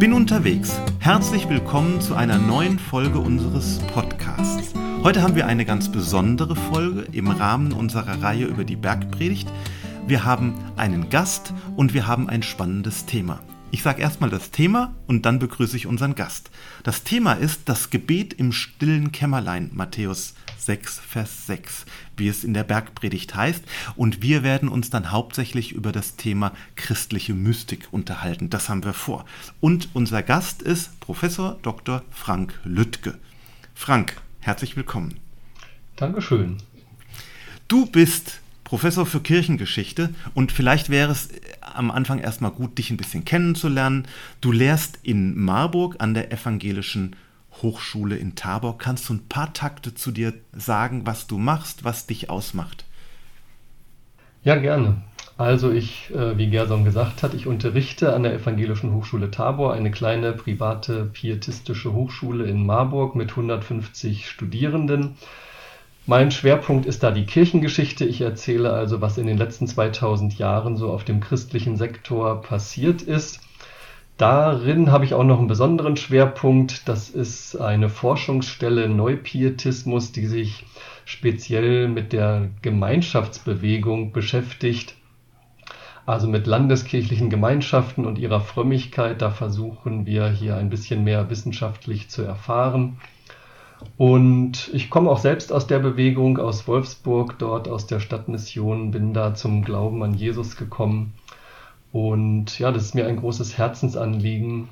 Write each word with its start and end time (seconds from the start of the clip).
Bin 0.00 0.14
unterwegs. 0.14 0.80
Herzlich 0.98 1.46
willkommen 1.50 2.00
zu 2.00 2.14
einer 2.14 2.38
neuen 2.38 2.78
Folge 2.78 3.18
unseres 3.18 3.80
Podcasts. 3.92 4.72
Heute 5.02 5.20
haben 5.20 5.34
wir 5.34 5.46
eine 5.46 5.66
ganz 5.66 5.92
besondere 5.92 6.56
Folge 6.56 7.02
im 7.12 7.28
Rahmen 7.28 7.72
unserer 7.72 8.22
Reihe 8.22 8.46
über 8.46 8.64
die 8.64 8.76
Bergpredigt. 8.76 9.52
Wir 10.06 10.24
haben 10.24 10.54
einen 10.78 11.10
Gast 11.10 11.52
und 11.76 11.92
wir 11.92 12.06
haben 12.06 12.30
ein 12.30 12.42
spannendes 12.42 13.04
Thema. 13.04 13.40
Ich 13.72 13.82
sage 13.82 14.00
erstmal 14.00 14.30
das 14.30 14.50
Thema 14.50 14.94
und 15.06 15.26
dann 15.26 15.38
begrüße 15.38 15.76
ich 15.76 15.86
unseren 15.86 16.14
Gast. 16.14 16.50
Das 16.82 17.04
Thema 17.04 17.34
ist 17.34 17.60
das 17.66 17.90
Gebet 17.90 18.32
im 18.32 18.52
stillen 18.52 19.12
Kämmerlein, 19.12 19.68
Matthäus 19.74 20.32
6, 20.64 21.00
Vers 21.00 21.46
6, 21.46 21.86
wie 22.16 22.28
es 22.28 22.44
in 22.44 22.54
der 22.54 22.64
Bergpredigt 22.64 23.34
heißt. 23.34 23.64
Und 23.96 24.22
wir 24.22 24.42
werden 24.42 24.68
uns 24.68 24.90
dann 24.90 25.10
hauptsächlich 25.10 25.72
über 25.72 25.92
das 25.92 26.16
Thema 26.16 26.52
christliche 26.76 27.34
Mystik 27.34 27.88
unterhalten. 27.90 28.50
Das 28.50 28.68
haben 28.68 28.84
wir 28.84 28.92
vor. 28.92 29.24
Und 29.60 29.88
unser 29.94 30.22
Gast 30.22 30.62
ist 30.62 30.98
Professor 31.00 31.58
Dr. 31.62 32.02
Frank 32.10 32.58
Lüttke. 32.64 33.18
Frank, 33.74 34.16
herzlich 34.40 34.76
willkommen. 34.76 35.18
Dankeschön. 35.96 36.58
Du 37.68 37.86
bist 37.86 38.40
Professor 38.64 39.04
für 39.04 39.20
Kirchengeschichte 39.20 40.14
und 40.34 40.52
vielleicht 40.52 40.90
wäre 40.90 41.10
es 41.10 41.28
am 41.60 41.90
Anfang 41.90 42.20
erstmal 42.20 42.52
gut, 42.52 42.78
dich 42.78 42.90
ein 42.90 42.96
bisschen 42.96 43.24
kennenzulernen. 43.24 44.06
Du 44.40 44.52
lehrst 44.52 44.98
in 45.02 45.36
Marburg 45.36 45.96
an 45.98 46.14
der 46.14 46.30
Evangelischen 46.32 47.16
Hochschule 47.62 48.16
in 48.16 48.34
Tabor. 48.34 48.78
Kannst 48.78 49.08
du 49.08 49.14
ein 49.14 49.28
paar 49.28 49.52
Takte 49.52 49.94
zu 49.94 50.10
dir 50.10 50.34
sagen, 50.52 51.06
was 51.06 51.26
du 51.26 51.38
machst, 51.38 51.84
was 51.84 52.06
dich 52.06 52.30
ausmacht? 52.30 52.84
Ja, 54.42 54.56
gerne. 54.56 55.02
Also 55.36 55.70
ich, 55.70 56.10
äh, 56.14 56.36
wie 56.36 56.50
Gerson 56.50 56.84
gesagt 56.84 57.22
hat, 57.22 57.32
ich 57.32 57.46
unterrichte 57.46 58.12
an 58.12 58.24
der 58.24 58.34
Evangelischen 58.34 58.92
Hochschule 58.92 59.30
Tabor, 59.30 59.72
eine 59.72 59.90
kleine 59.90 60.32
private 60.32 61.06
pietistische 61.06 61.94
Hochschule 61.94 62.44
in 62.44 62.66
Marburg 62.66 63.14
mit 63.14 63.30
150 63.30 64.28
Studierenden. 64.28 65.16
Mein 66.06 66.30
Schwerpunkt 66.30 66.86
ist 66.86 67.02
da 67.02 67.10
die 67.10 67.24
Kirchengeschichte. 67.24 68.04
Ich 68.04 68.20
erzähle 68.20 68.72
also, 68.72 69.00
was 69.00 69.16
in 69.16 69.26
den 69.26 69.38
letzten 69.38 69.66
2000 69.66 70.36
Jahren 70.38 70.76
so 70.76 70.90
auf 70.90 71.04
dem 71.04 71.20
christlichen 71.20 71.76
Sektor 71.76 72.42
passiert 72.42 73.00
ist. 73.00 73.40
Darin 74.20 74.92
habe 74.92 75.06
ich 75.06 75.14
auch 75.14 75.24
noch 75.24 75.38
einen 75.38 75.48
besonderen 75.48 75.96
Schwerpunkt. 75.96 76.86
Das 76.86 77.08
ist 77.08 77.56
eine 77.56 77.88
Forschungsstelle 77.88 78.86
Neupietismus, 78.86 80.12
die 80.12 80.26
sich 80.26 80.66
speziell 81.06 81.88
mit 81.88 82.12
der 82.12 82.50
Gemeinschaftsbewegung 82.60 84.12
beschäftigt. 84.12 84.94
Also 86.04 86.28
mit 86.28 86.46
landeskirchlichen 86.46 87.30
Gemeinschaften 87.30 88.04
und 88.04 88.18
ihrer 88.18 88.42
Frömmigkeit. 88.42 89.22
Da 89.22 89.30
versuchen 89.30 90.04
wir 90.04 90.28
hier 90.28 90.56
ein 90.56 90.68
bisschen 90.68 91.02
mehr 91.02 91.30
wissenschaftlich 91.30 92.10
zu 92.10 92.20
erfahren. 92.20 92.98
Und 93.96 94.68
ich 94.74 94.90
komme 94.90 95.08
auch 95.08 95.20
selbst 95.20 95.50
aus 95.50 95.66
der 95.66 95.78
Bewegung, 95.78 96.36
aus 96.36 96.68
Wolfsburg, 96.68 97.38
dort 97.38 97.68
aus 97.68 97.86
der 97.86 98.00
Stadtmission, 98.00 98.90
bin 98.90 99.14
da 99.14 99.32
zum 99.32 99.64
Glauben 99.64 100.02
an 100.02 100.12
Jesus 100.12 100.56
gekommen. 100.56 101.14
Und 101.92 102.58
ja, 102.58 102.70
das 102.70 102.84
ist 102.84 102.94
mir 102.94 103.06
ein 103.06 103.16
großes 103.16 103.58
Herzensanliegen, 103.58 104.68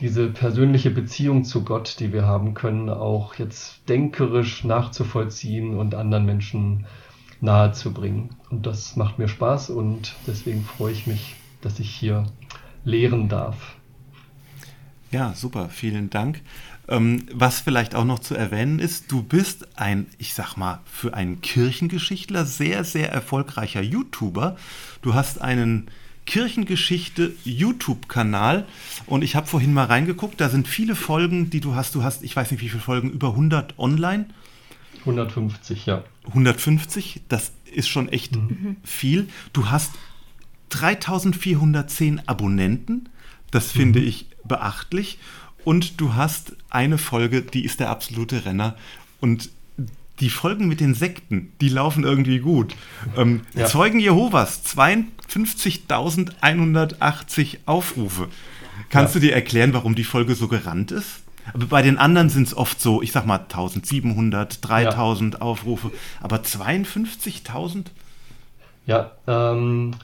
diese 0.00 0.28
persönliche 0.28 0.90
Beziehung 0.90 1.44
zu 1.44 1.64
Gott, 1.64 1.96
die 2.00 2.12
wir 2.12 2.26
haben 2.26 2.54
können, 2.54 2.90
auch 2.90 3.36
jetzt 3.36 3.88
denkerisch 3.88 4.64
nachzuvollziehen 4.64 5.76
und 5.76 5.94
anderen 5.94 6.26
Menschen 6.26 6.86
nahezubringen. 7.40 8.30
Und 8.50 8.66
das 8.66 8.96
macht 8.96 9.18
mir 9.18 9.28
Spaß 9.28 9.70
und 9.70 10.14
deswegen 10.26 10.64
freue 10.64 10.92
ich 10.92 11.06
mich, 11.06 11.36
dass 11.60 11.78
ich 11.78 11.90
hier 11.90 12.26
lehren 12.84 13.28
darf. 13.28 13.76
Ja, 15.10 15.32
super, 15.34 15.68
vielen 15.68 16.10
Dank. 16.10 16.40
Ähm, 16.88 17.26
was 17.32 17.60
vielleicht 17.60 17.94
auch 17.94 18.04
noch 18.04 18.18
zu 18.18 18.34
erwähnen 18.34 18.80
ist, 18.80 19.12
du 19.12 19.22
bist 19.22 19.78
ein, 19.78 20.06
ich 20.18 20.34
sag 20.34 20.56
mal, 20.56 20.80
für 20.84 21.14
einen 21.14 21.40
Kirchengeschichtler 21.40 22.44
sehr, 22.44 22.84
sehr 22.84 23.12
erfolgreicher 23.12 23.80
YouTuber. 23.80 24.56
Du 25.02 25.14
hast 25.14 25.40
einen 25.40 25.88
Kirchengeschichte 26.26 27.34
YouTube-Kanal 27.44 28.66
und 29.06 29.22
ich 29.22 29.36
habe 29.36 29.46
vorhin 29.46 29.74
mal 29.74 29.84
reingeguckt, 29.84 30.40
da 30.40 30.48
sind 30.48 30.66
viele 30.66 30.94
Folgen, 30.94 31.50
die 31.50 31.60
du 31.60 31.74
hast. 31.74 31.94
Du 31.94 32.02
hast, 32.02 32.22
ich 32.22 32.34
weiß 32.34 32.50
nicht 32.50 32.62
wie 32.62 32.68
viele 32.68 32.82
Folgen, 32.82 33.10
über 33.10 33.30
100 33.30 33.78
online. 33.78 34.26
150, 35.00 35.86
ja. 35.86 36.04
150, 36.28 37.22
das 37.28 37.52
ist 37.72 37.88
schon 37.88 38.08
echt 38.08 38.36
mhm. 38.36 38.76
viel. 38.82 39.28
Du 39.52 39.70
hast 39.70 39.92
3410 40.70 42.26
Abonnenten, 42.26 43.08
das 43.50 43.70
finde 43.70 44.00
mhm. 44.00 44.06
ich 44.06 44.26
beachtlich 44.44 45.18
und 45.64 46.00
du 46.00 46.14
hast 46.14 46.56
eine 46.70 46.98
Folge, 46.98 47.42
die 47.42 47.64
ist 47.64 47.80
der 47.80 47.90
absolute 47.90 48.44
Renner. 48.44 48.76
Und 49.20 49.50
die 50.20 50.30
Folgen 50.30 50.68
mit 50.68 50.78
den 50.80 50.94
Sekten, 50.94 51.52
die 51.60 51.68
laufen 51.68 52.04
irgendwie 52.04 52.38
gut. 52.38 52.74
Ähm, 53.16 53.40
ja. 53.54 53.66
Zeugen 53.66 53.98
Jehovas, 53.98 54.64
52.180 54.64 57.58
Aufrufe. 57.66 58.28
Kannst 58.90 59.14
ja. 59.14 59.20
du 59.20 59.26
dir 59.26 59.34
erklären, 59.34 59.74
warum 59.74 59.94
die 59.94 60.04
Folge 60.04 60.34
so 60.34 60.48
gerannt 60.48 60.90
ist? 60.92 61.20
Aber 61.52 61.66
bei 61.66 61.82
den 61.82 61.98
anderen 61.98 62.30
sind 62.30 62.46
es 62.46 62.56
oft 62.56 62.80
so, 62.80 63.02
ich 63.02 63.12
sag 63.12 63.26
mal 63.26 63.40
1700, 63.40 64.66
3000 64.66 65.34
ja. 65.34 65.40
Aufrufe, 65.40 65.90
aber 66.20 66.38
52.000? 66.38 67.86
Ja, 68.86 69.10
ähm, 69.26 69.94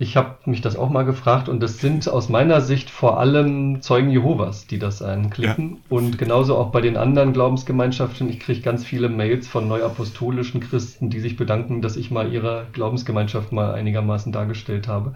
ich 0.00 0.16
habe 0.16 0.36
mich 0.46 0.62
das 0.62 0.76
auch 0.76 0.88
mal 0.88 1.04
gefragt 1.04 1.50
und 1.50 1.60
das 1.60 1.76
sind 1.76 2.08
aus 2.08 2.30
meiner 2.30 2.62
Sicht 2.62 2.88
vor 2.88 3.20
allem 3.20 3.82
Zeugen 3.82 4.08
Jehovas, 4.08 4.66
die 4.66 4.78
das 4.78 5.02
anklicken. 5.02 5.72
Ja. 5.72 5.76
Und 5.90 6.16
genauso 6.16 6.56
auch 6.56 6.70
bei 6.70 6.80
den 6.80 6.96
anderen 6.96 7.34
Glaubensgemeinschaften. 7.34 8.30
Ich 8.30 8.40
kriege 8.40 8.62
ganz 8.62 8.82
viele 8.82 9.10
Mails 9.10 9.46
von 9.46 9.68
neuapostolischen 9.68 10.62
Christen, 10.62 11.10
die 11.10 11.20
sich 11.20 11.36
bedanken, 11.36 11.82
dass 11.82 11.96
ich 11.96 12.10
mal 12.10 12.32
ihre 12.32 12.66
Glaubensgemeinschaft 12.72 13.52
mal 13.52 13.74
einigermaßen 13.74 14.32
dargestellt 14.32 14.88
habe. 14.88 15.12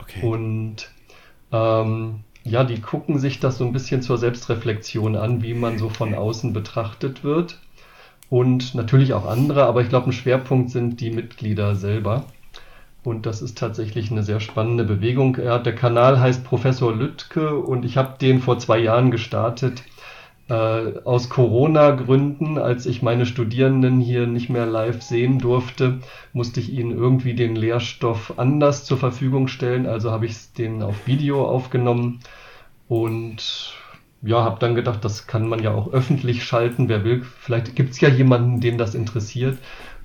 Okay. 0.00 0.24
Und 0.24 0.92
ähm, 1.50 2.20
ja, 2.44 2.62
die 2.62 2.80
gucken 2.80 3.18
sich 3.18 3.40
das 3.40 3.58
so 3.58 3.64
ein 3.64 3.72
bisschen 3.72 4.00
zur 4.00 4.16
Selbstreflexion 4.16 5.16
an, 5.16 5.42
wie 5.42 5.54
man 5.54 5.76
so 5.76 5.88
von 5.88 6.14
außen 6.14 6.52
betrachtet 6.52 7.24
wird. 7.24 7.58
Und 8.28 8.76
natürlich 8.76 9.12
auch 9.12 9.26
andere, 9.26 9.64
aber 9.64 9.82
ich 9.82 9.88
glaube, 9.88 10.10
ein 10.10 10.12
Schwerpunkt 10.12 10.70
sind 10.70 11.00
die 11.00 11.10
Mitglieder 11.10 11.74
selber. 11.74 12.26
Und 13.02 13.24
das 13.24 13.40
ist 13.40 13.56
tatsächlich 13.56 14.10
eine 14.10 14.22
sehr 14.22 14.40
spannende 14.40 14.84
Bewegung. 14.84 15.36
Ja, 15.42 15.58
der 15.58 15.74
Kanal 15.74 16.20
heißt 16.20 16.44
Professor 16.44 16.94
Lüttke 16.94 17.56
und 17.56 17.84
ich 17.84 17.96
habe 17.96 18.18
den 18.20 18.40
vor 18.40 18.58
zwei 18.58 18.78
Jahren 18.78 19.10
gestartet. 19.10 19.82
Äh, 20.50 20.98
aus 21.04 21.30
Corona-Gründen, 21.30 22.58
als 22.58 22.84
ich 22.84 23.02
meine 23.02 23.24
Studierenden 23.24 24.00
hier 24.00 24.26
nicht 24.26 24.50
mehr 24.50 24.66
live 24.66 25.00
sehen 25.00 25.38
durfte, 25.38 26.00
musste 26.32 26.60
ich 26.60 26.72
ihnen 26.72 26.90
irgendwie 26.90 27.34
den 27.34 27.56
Lehrstoff 27.56 28.34
anders 28.36 28.84
zur 28.84 28.98
Verfügung 28.98 29.48
stellen. 29.48 29.86
Also 29.86 30.10
habe 30.10 30.26
ich 30.26 30.52
den 30.52 30.82
auf 30.82 31.06
Video 31.06 31.46
aufgenommen 31.48 32.20
und 32.88 33.74
ja, 34.22 34.42
habe 34.44 34.58
dann 34.60 34.74
gedacht, 34.74 35.04
das 35.04 35.26
kann 35.26 35.48
man 35.48 35.62
ja 35.62 35.72
auch 35.72 35.92
öffentlich 35.92 36.44
schalten. 36.44 36.88
Wer 36.88 37.04
will, 37.04 37.22
vielleicht 37.22 37.74
gibt 37.76 37.92
es 37.92 38.00
ja 38.00 38.08
jemanden, 38.08 38.60
den 38.60 38.76
das 38.76 38.94
interessiert. 38.94 39.58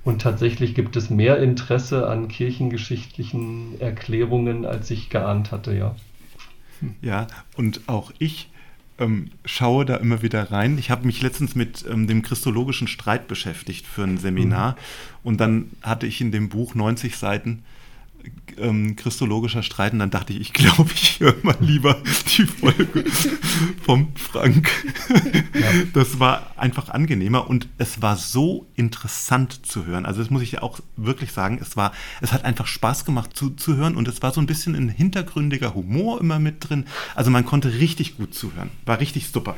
Und 0.06 0.22
tatsächlich 0.22 0.76
gibt 0.76 0.94
es 0.94 1.10
mehr 1.10 1.40
Interesse 1.40 2.08
an 2.08 2.28
kirchengeschichtlichen 2.28 3.80
Erklärungen, 3.80 4.64
als 4.64 4.88
ich 4.92 5.10
geahnt 5.10 5.50
hatte, 5.50 5.76
ja. 5.76 5.96
Ja, 7.02 7.26
und 7.56 7.80
auch 7.88 8.12
ich 8.20 8.48
ähm, 8.98 9.32
schaue 9.44 9.84
da 9.84 9.96
immer 9.96 10.22
wieder 10.22 10.52
rein. 10.52 10.78
Ich 10.78 10.92
habe 10.92 11.06
mich 11.06 11.22
letztens 11.22 11.56
mit 11.56 11.84
ähm, 11.90 12.06
dem 12.06 12.22
christologischen 12.22 12.86
Streit 12.86 13.26
beschäftigt 13.26 13.84
für 13.84 14.04
ein 14.04 14.16
Seminar 14.16 14.72
mhm. 14.72 14.76
und 15.24 15.40
dann 15.40 15.70
hatte 15.82 16.06
ich 16.06 16.20
in 16.20 16.30
dem 16.30 16.50
Buch 16.50 16.76
90 16.76 17.16
Seiten 17.16 17.64
ähm, 18.58 18.96
christologischer 18.96 19.62
Streit 19.62 19.92
und 19.92 19.98
dann 19.98 20.10
dachte 20.10 20.32
ich, 20.32 20.40
ich 20.40 20.52
glaube, 20.52 20.90
ich 20.94 21.20
höre 21.20 21.34
mal 21.42 21.56
lieber 21.60 21.96
die 22.36 22.46
Folge 22.46 23.04
vom 23.82 24.08
Frank. 24.14 24.70
Ja. 25.54 25.72
Das 25.92 26.18
war 26.18 26.52
einfach 26.56 26.90
angenehmer 26.90 27.48
und 27.48 27.68
es 27.78 28.02
war 28.02 28.16
so 28.16 28.66
interessant 28.76 29.66
zu 29.66 29.86
hören. 29.86 30.06
Also 30.06 30.20
das 30.20 30.30
muss 30.30 30.42
ich 30.42 30.62
auch 30.62 30.80
wirklich 30.96 31.32
sagen, 31.32 31.58
es 31.60 31.76
war, 31.76 31.92
es 32.20 32.32
hat 32.32 32.44
einfach 32.44 32.66
Spaß 32.66 33.04
gemacht 33.04 33.36
zu, 33.36 33.50
zu 33.50 33.76
hören 33.76 33.96
und 33.96 34.08
es 34.08 34.22
war 34.22 34.32
so 34.32 34.40
ein 34.40 34.46
bisschen 34.46 34.74
ein 34.74 34.88
hintergründiger 34.88 35.74
Humor 35.74 36.20
immer 36.20 36.38
mit 36.38 36.68
drin. 36.68 36.86
Also 37.14 37.30
man 37.30 37.44
konnte 37.44 37.74
richtig 37.74 38.16
gut 38.16 38.34
zuhören. 38.34 38.70
War 38.84 39.00
richtig 39.00 39.28
super. 39.28 39.56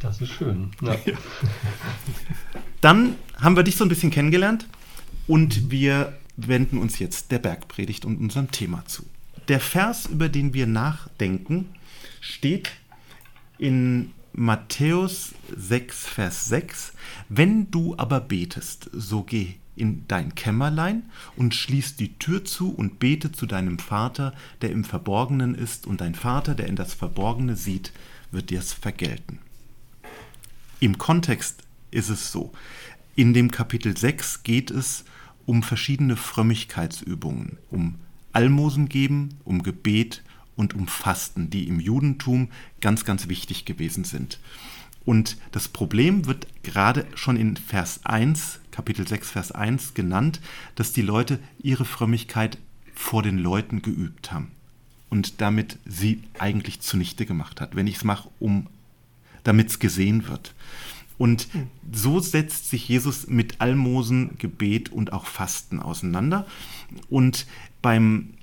Das 0.00 0.20
ist 0.20 0.32
schön. 0.32 0.70
Ja. 0.82 0.96
Ja. 1.04 1.14
Dann 2.80 3.14
haben 3.40 3.56
wir 3.56 3.62
dich 3.62 3.76
so 3.76 3.84
ein 3.84 3.88
bisschen 3.88 4.10
kennengelernt 4.10 4.66
und 5.28 5.70
wir 5.70 6.18
wenden 6.36 6.78
uns 6.78 6.98
jetzt 6.98 7.30
der 7.30 7.38
Bergpredigt 7.38 8.04
und 8.04 8.18
unserem 8.18 8.50
Thema 8.50 8.84
zu. 8.86 9.04
Der 9.48 9.60
Vers, 9.60 10.06
über 10.06 10.28
den 10.28 10.54
wir 10.54 10.66
nachdenken, 10.66 11.68
steht 12.20 12.70
in 13.58 14.12
Matthäus 14.32 15.32
6, 15.54 16.06
Vers 16.06 16.46
6. 16.46 16.92
Wenn 17.28 17.70
du 17.70 17.94
aber 17.98 18.20
betest, 18.20 18.88
so 18.92 19.22
geh 19.22 19.54
in 19.74 20.06
dein 20.08 20.34
Kämmerlein 20.34 21.04
und 21.36 21.54
schließ 21.54 21.96
die 21.96 22.18
Tür 22.18 22.44
zu 22.44 22.72
und 22.72 22.98
bete 22.98 23.32
zu 23.32 23.46
deinem 23.46 23.78
Vater, 23.78 24.34
der 24.60 24.70
im 24.70 24.84
Verborgenen 24.84 25.54
ist, 25.54 25.86
und 25.86 26.00
dein 26.00 26.14
Vater, 26.14 26.54
der 26.54 26.68
in 26.68 26.76
das 26.76 26.94
Verborgene 26.94 27.56
sieht, 27.56 27.92
wird 28.30 28.50
dir's 28.50 28.72
vergelten. 28.72 29.38
Im 30.80 30.98
Kontext 30.98 31.62
ist 31.90 32.08
es 32.08 32.32
so. 32.32 32.52
In 33.14 33.34
dem 33.34 33.50
Kapitel 33.50 33.96
6 33.96 34.42
geht 34.42 34.70
es 34.70 35.00
um 35.00 35.06
verschiedene 35.62 36.16
Frömmigkeitsübungen, 36.16 37.58
um 37.70 37.96
Almosen 38.32 38.88
geben, 38.88 39.30
um 39.44 39.62
Gebet 39.62 40.22
und 40.56 40.74
um 40.74 40.86
Fasten, 40.86 41.50
die 41.50 41.68
im 41.68 41.80
Judentum 41.80 42.48
ganz, 42.80 43.04
ganz 43.04 43.28
wichtig 43.28 43.64
gewesen 43.64 44.04
sind. 44.04 44.38
Und 45.04 45.36
das 45.50 45.68
Problem 45.68 46.26
wird 46.26 46.46
gerade 46.62 47.06
schon 47.14 47.36
in 47.36 47.56
Vers 47.56 48.00
1, 48.04 48.60
Kapitel 48.70 49.06
6, 49.06 49.30
Vers 49.30 49.52
1 49.52 49.94
genannt, 49.94 50.40
dass 50.76 50.92
die 50.92 51.02
Leute 51.02 51.40
ihre 51.60 51.84
Frömmigkeit 51.84 52.58
vor 52.94 53.22
den 53.22 53.38
Leuten 53.38 53.82
geübt 53.82 54.32
haben 54.32 54.52
und 55.10 55.40
damit 55.40 55.78
sie 55.84 56.22
eigentlich 56.38 56.80
zunichte 56.80 57.26
gemacht 57.26 57.60
hat. 57.60 57.74
Wenn 57.74 57.86
ich 57.86 57.96
es 57.96 58.04
mache, 58.04 58.30
um 58.38 58.68
damit 59.44 59.70
es 59.70 59.78
gesehen 59.78 60.28
wird. 60.28 60.54
Und 61.18 61.48
so 61.92 62.20
setzt 62.20 62.70
sich 62.70 62.88
Jesus 62.88 63.28
mit 63.28 63.60
Almosen, 63.60 64.36
Gebet 64.38 64.90
und 64.90 65.12
auch 65.12 65.26
Fasten 65.26 65.80
auseinander. 65.80 66.46
Und 67.08 67.46
beim, 67.80 68.34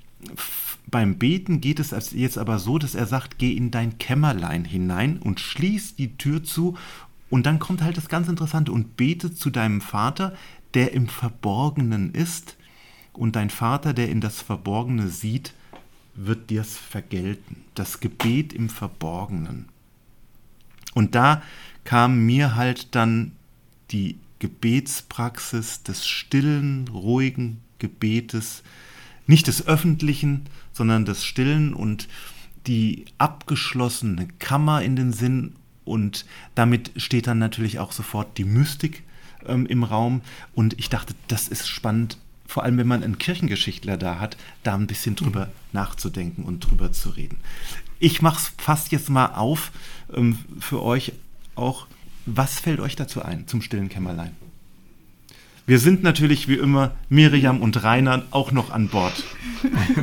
beim 0.86 1.18
Beten 1.18 1.60
geht 1.60 1.80
es 1.80 1.90
jetzt 2.12 2.38
aber 2.38 2.58
so, 2.58 2.78
dass 2.78 2.94
er 2.94 3.06
sagt, 3.06 3.38
geh 3.38 3.52
in 3.52 3.70
dein 3.70 3.98
Kämmerlein 3.98 4.64
hinein 4.64 5.18
und 5.18 5.40
schließ 5.40 5.96
die 5.96 6.16
Tür 6.16 6.42
zu. 6.42 6.76
Und 7.28 7.46
dann 7.46 7.58
kommt 7.58 7.82
halt 7.82 7.96
das 7.96 8.08
ganz 8.08 8.28
Interessante 8.28 8.72
und 8.72 8.96
bete 8.96 9.34
zu 9.34 9.50
deinem 9.50 9.80
Vater, 9.80 10.34
der 10.74 10.92
im 10.92 11.08
Verborgenen 11.08 12.12
ist. 12.12 12.56
Und 13.12 13.36
dein 13.36 13.50
Vater, 13.50 13.92
der 13.92 14.08
in 14.08 14.20
das 14.20 14.40
Verborgene 14.40 15.08
sieht, 15.08 15.54
wird 16.14 16.50
dir's 16.50 16.76
vergelten. 16.76 17.62
Das 17.74 18.00
Gebet 18.00 18.52
im 18.52 18.68
Verborgenen. 18.68 19.68
Und 20.94 21.14
da 21.14 21.42
kam 21.84 22.26
mir 22.26 22.54
halt 22.54 22.94
dann 22.94 23.32
die 23.90 24.18
Gebetspraxis 24.38 25.82
des 25.82 26.06
stillen, 26.06 26.88
ruhigen 26.88 27.60
Gebetes, 27.78 28.62
nicht 29.26 29.46
des 29.46 29.66
öffentlichen, 29.66 30.46
sondern 30.72 31.04
des 31.04 31.24
stillen 31.24 31.74
und 31.74 32.08
die 32.66 33.04
abgeschlossene 33.18 34.28
Kammer 34.38 34.82
in 34.82 34.96
den 34.96 35.12
Sinn 35.12 35.54
und 35.84 36.26
damit 36.54 36.92
steht 36.96 37.26
dann 37.26 37.38
natürlich 37.38 37.78
auch 37.78 37.92
sofort 37.92 38.38
die 38.38 38.44
Mystik 38.44 39.02
ähm, 39.46 39.66
im 39.66 39.82
Raum 39.82 40.20
und 40.54 40.78
ich 40.78 40.88
dachte, 40.88 41.14
das 41.28 41.48
ist 41.48 41.68
spannend, 41.68 42.18
vor 42.46 42.64
allem 42.64 42.78
wenn 42.78 42.86
man 42.86 43.02
einen 43.02 43.18
Kirchengeschichtler 43.18 43.96
da 43.96 44.18
hat, 44.20 44.36
da 44.62 44.74
ein 44.74 44.86
bisschen 44.86 45.16
drüber 45.16 45.46
mhm. 45.46 45.50
nachzudenken 45.72 46.44
und 46.44 46.60
drüber 46.60 46.92
zu 46.92 47.10
reden. 47.10 47.38
Ich 47.98 48.22
mache 48.22 48.38
es 48.38 48.52
fast 48.58 48.92
jetzt 48.92 49.10
mal 49.10 49.34
auf 49.34 49.72
ähm, 50.14 50.38
für 50.58 50.82
euch 50.82 51.12
auch. 51.60 51.86
Was 52.26 52.58
fällt 52.58 52.80
euch 52.80 52.96
dazu 52.96 53.22
ein 53.22 53.46
zum 53.46 53.62
stillen 53.62 53.88
Kämmerlein? 53.88 54.34
Wir 55.66 55.78
sind 55.78 56.02
natürlich 56.02 56.48
wie 56.48 56.54
immer 56.54 56.92
Miriam 57.08 57.62
und 57.62 57.82
Rainer 57.82 58.24
auch 58.30 58.50
noch 58.50 58.70
an 58.70 58.88
Bord. 58.88 59.22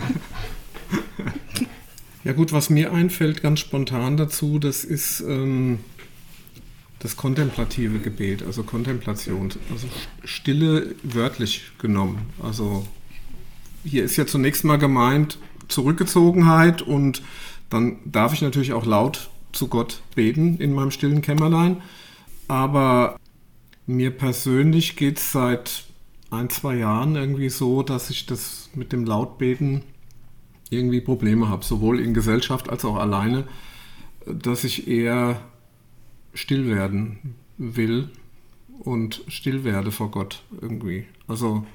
Ja 2.27 2.33
gut, 2.33 2.51
was 2.51 2.69
mir 2.69 2.91
einfällt 2.91 3.41
ganz 3.41 3.61
spontan 3.61 4.17
dazu, 4.17 4.59
das 4.59 4.83
ist 4.83 5.21
ähm, 5.21 5.79
das 6.99 7.15
kontemplative 7.15 7.99
Gebet, 7.99 8.43
also 8.43 8.63
Kontemplation, 8.63 9.53
also 9.71 9.87
Stille 10.25 10.93
wörtlich 11.03 11.71
genommen. 11.77 12.29
Also 12.43 12.85
hier 13.85 14.03
ist 14.03 14.17
ja 14.17 14.25
zunächst 14.25 14.65
mal 14.65 14.75
gemeint 14.75 15.37
Zurückgezogenheit 15.69 16.81
und 16.81 17.21
dann 17.69 17.95
darf 18.03 18.33
ich 18.33 18.41
natürlich 18.41 18.73
auch 18.73 18.85
laut 18.85 19.29
zu 19.57 19.67
Gott 19.67 20.01
beten 20.15 20.57
in 20.57 20.73
meinem 20.73 20.91
stillen 20.91 21.21
Kämmerlein. 21.21 21.81
Aber 22.47 23.19
mir 23.85 24.11
persönlich 24.11 24.95
geht 24.95 25.17
es 25.17 25.31
seit 25.31 25.85
ein, 26.29 26.49
zwei 26.49 26.75
Jahren 26.75 27.15
irgendwie 27.15 27.49
so, 27.49 27.83
dass 27.83 28.09
ich 28.09 28.25
das 28.25 28.69
mit 28.75 28.91
dem 28.91 29.05
Lautbeten 29.05 29.83
irgendwie 30.69 31.01
Probleme 31.01 31.49
habe, 31.49 31.63
sowohl 31.63 31.99
in 31.99 32.13
Gesellschaft 32.13 32.69
als 32.69 32.83
auch 32.85 32.97
alleine, 32.97 33.47
dass 34.25 34.63
ich 34.63 34.87
eher 34.87 35.41
still 36.33 36.67
werden 36.67 37.35
will 37.57 38.09
und 38.79 39.23
still 39.27 39.63
werde 39.63 39.91
vor 39.91 40.11
Gott 40.11 40.43
irgendwie. 40.61 41.05
Also 41.27 41.65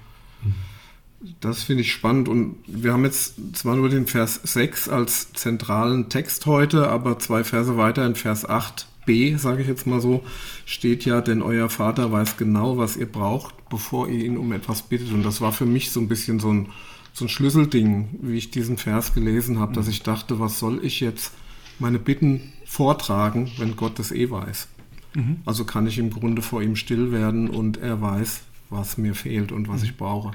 das 1.41 1.63
finde 1.63 1.83
ich 1.83 1.93
spannend 1.93 2.29
und 2.29 2.57
wir 2.67 2.93
haben 2.93 3.05
jetzt 3.05 3.35
zwar 3.57 3.77
nur 3.77 3.89
den 3.89 4.07
Vers 4.07 4.41
6 4.43 4.89
als 4.89 5.33
zentralen 5.33 6.09
Text 6.09 6.47
heute, 6.47 6.89
aber 6.89 7.19
zwei 7.19 7.45
Verse 7.45 7.77
weiter 7.77 8.05
in 8.07 8.15
Vers 8.15 8.49
8b, 8.49 9.39
sage 9.39 9.63
ich 9.63 9.69
jetzt 9.69 9.87
mal 9.87 10.01
so, 10.01 10.23
steht 10.65 11.05
ja, 11.05 11.21
denn 11.21 11.43
euer 11.43 11.69
Vater 11.69 12.11
weiß 12.11 12.37
genau, 12.37 12.77
was 12.77 12.97
ihr 12.97 13.11
braucht, 13.11 13.55
bevor 13.69 14.09
ihr 14.09 14.25
ihn 14.25 14.37
um 14.37 14.53
etwas 14.53 14.83
bittet. 14.83 15.13
Und 15.13 15.23
das 15.23 15.41
war 15.41 15.53
für 15.53 15.67
mich 15.67 15.91
so 15.91 16.01
ein 16.01 16.09
bisschen 16.09 16.41
so 16.41 16.53
ein, 16.53 16.69
so 17.13 17.25
ein 17.25 17.29
Schlüsselding, 17.29 18.19
wie 18.21 18.39
ich 18.39 18.51
diesen 18.51 18.77
Vers 18.77 19.15
gelesen 19.15 19.59
habe, 19.59 19.75
dass 19.75 19.89
ich 19.89 20.03
dachte, 20.03 20.41
was 20.41 20.59
soll 20.59 20.85
ich 20.85 21.01
jetzt 21.01 21.33
meine 21.79 21.99
Bitten 21.99 22.53
vortragen, 22.65 23.51
wenn 23.59 23.77
Gott 23.77 23.99
das 23.99 24.11
eh 24.13 24.31
weiß. 24.31 24.69
Mhm. 25.15 25.37
Also 25.45 25.65
kann 25.65 25.87
ich 25.87 25.99
im 25.99 26.11
Grunde 26.11 26.43
vor 26.43 26.63
ihm 26.63 26.75
still 26.75 27.13
werden 27.13 27.49
und 27.49 27.77
er 27.77 28.01
weiß, 28.01 28.43
was 28.71 28.99
mir 28.99 29.15
fehlt 29.15 29.53
und 29.53 29.69
was 29.69 29.83
mhm. 29.83 29.87
ich 29.87 29.97
brauche. 29.97 30.33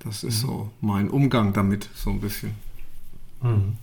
Das 0.00 0.24
ist 0.24 0.42
mhm. 0.42 0.46
so 0.46 0.70
mein 0.80 1.10
Umgang 1.10 1.52
damit, 1.52 1.88
so 1.94 2.10
ein 2.10 2.20
bisschen. 2.20 2.54
Mhm. 3.42 3.76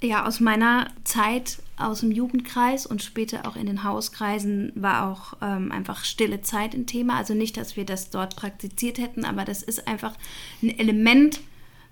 Ja, 0.00 0.26
aus 0.26 0.40
meiner 0.40 0.88
Zeit 1.04 1.58
aus 1.76 2.00
dem 2.00 2.10
Jugendkreis 2.10 2.84
und 2.84 3.02
später 3.02 3.46
auch 3.46 3.54
in 3.54 3.66
den 3.66 3.84
Hauskreisen 3.84 4.72
war 4.74 5.08
auch 5.08 5.34
ähm, 5.40 5.70
einfach 5.70 6.04
stille 6.04 6.42
Zeit 6.42 6.74
ein 6.74 6.86
Thema. 6.86 7.16
Also 7.16 7.34
nicht, 7.34 7.56
dass 7.56 7.76
wir 7.76 7.84
das 7.84 8.10
dort 8.10 8.34
praktiziert 8.36 8.98
hätten, 8.98 9.24
aber 9.24 9.44
das 9.44 9.62
ist 9.62 9.86
einfach 9.86 10.14
ein 10.62 10.76
Element, 10.78 11.40